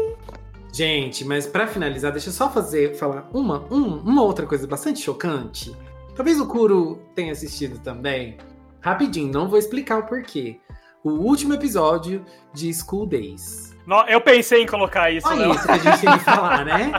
[0.73, 5.01] Gente, mas pra finalizar, deixa eu só fazer, falar uma, um- uma outra coisa bastante
[5.03, 5.77] chocante.
[6.21, 8.37] Talvez o Kuro tenha assistido também.
[8.83, 10.61] Rapidinho, não vou explicar o porquê.
[11.03, 12.23] O último episódio
[12.53, 13.75] de School Days.
[13.87, 15.53] No- Eu pensei em colocar isso, Olha Léo.
[15.53, 16.93] isso que a gente tem que falar, né?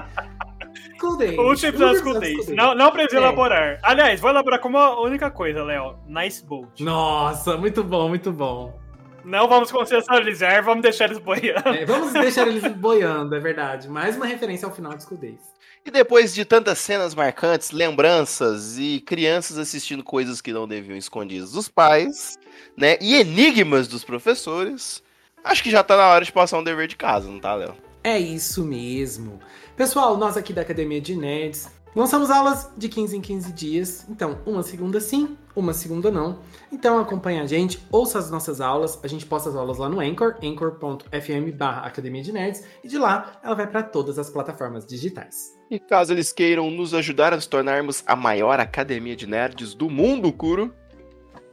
[0.99, 1.37] School Days.
[1.37, 2.45] O último episódio School com Days.
[2.47, 2.57] Days.
[2.57, 3.23] Não, não precisa É.
[3.23, 3.79] elaborar.
[3.83, 5.97] Aliás, vou elaborar como a única coisa, Léo.
[6.07, 6.83] Nice Boat.
[6.83, 8.75] Nossa, muito bom, muito bom.
[9.23, 11.69] Não vamos consensualizar, vamos deixar eles boiando.
[11.69, 13.87] É, vamos deixar eles boiando, é verdade.
[13.87, 15.39] Mais uma referência ao final de escudez.
[15.83, 21.51] E depois de tantas cenas marcantes, lembranças e crianças assistindo coisas que não deviam escondidas
[21.51, 22.37] dos pais,
[22.77, 22.97] né?
[23.01, 25.01] E enigmas dos professores,
[25.43, 27.75] acho que já tá na hora de passar um dever de casa, não tá, Léo?
[28.03, 29.39] É isso mesmo.
[29.75, 34.05] Pessoal, nós aqui da Academia de Nerds lançamos aulas de 15 em 15 dias.
[34.07, 36.39] Então, uma segunda sim, uma segunda não.
[36.71, 38.99] Então acompanhe a gente, ouça as nossas aulas.
[39.01, 42.63] A gente posta as aulas lá no Anchor, anchor.fm barra Academia de Nerds.
[42.83, 45.60] E de lá ela vai para todas as plataformas digitais.
[45.71, 49.89] E caso eles queiram nos ajudar a nos tornarmos a maior academia de nerds do
[49.89, 50.75] mundo, Kuro,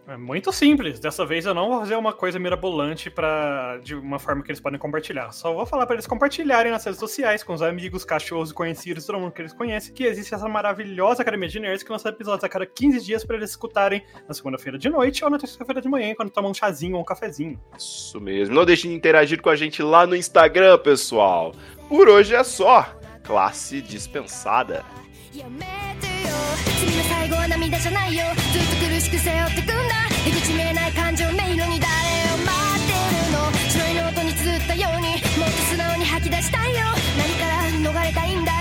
[0.09, 0.99] É muito simples.
[0.99, 4.59] Dessa vez eu não vou fazer uma coisa mirabolante para de uma forma que eles
[4.59, 5.31] podem compartilhar.
[5.31, 9.20] Só vou falar para eles compartilharem nas redes sociais com os amigos, cachorros, conhecidos, todo
[9.20, 12.49] mundo que eles conhecem, que existe essa maravilhosa Academia de Nerds que lança episódios a
[12.49, 16.12] cada 15 dias para eles escutarem na segunda-feira de noite ou na terça-feira de manhã,
[16.16, 17.61] quando tomam um chazinho ou um cafezinho.
[17.78, 18.53] Isso mesmo.
[18.53, 21.53] Não deixem de interagir com a gente lá no Instagram, pessoal.
[21.89, 22.98] Por hoje é só.
[23.29, 24.83] classe dispensada.
[27.09, 28.25] 最後は涙じゃないよ。
[28.53, 29.77] ずっと苦しく背負ってくん
[30.55, 31.27] 見えない感情
[31.67, 31.93] に誰
[32.33, 32.49] を待
[32.81, 32.97] って
[33.29, 33.53] るの？
[33.69, 36.81] 白いノートに綴ったようにもっと素直に吐き出したいよ。
[37.19, 38.57] 何から逃れたいんだ？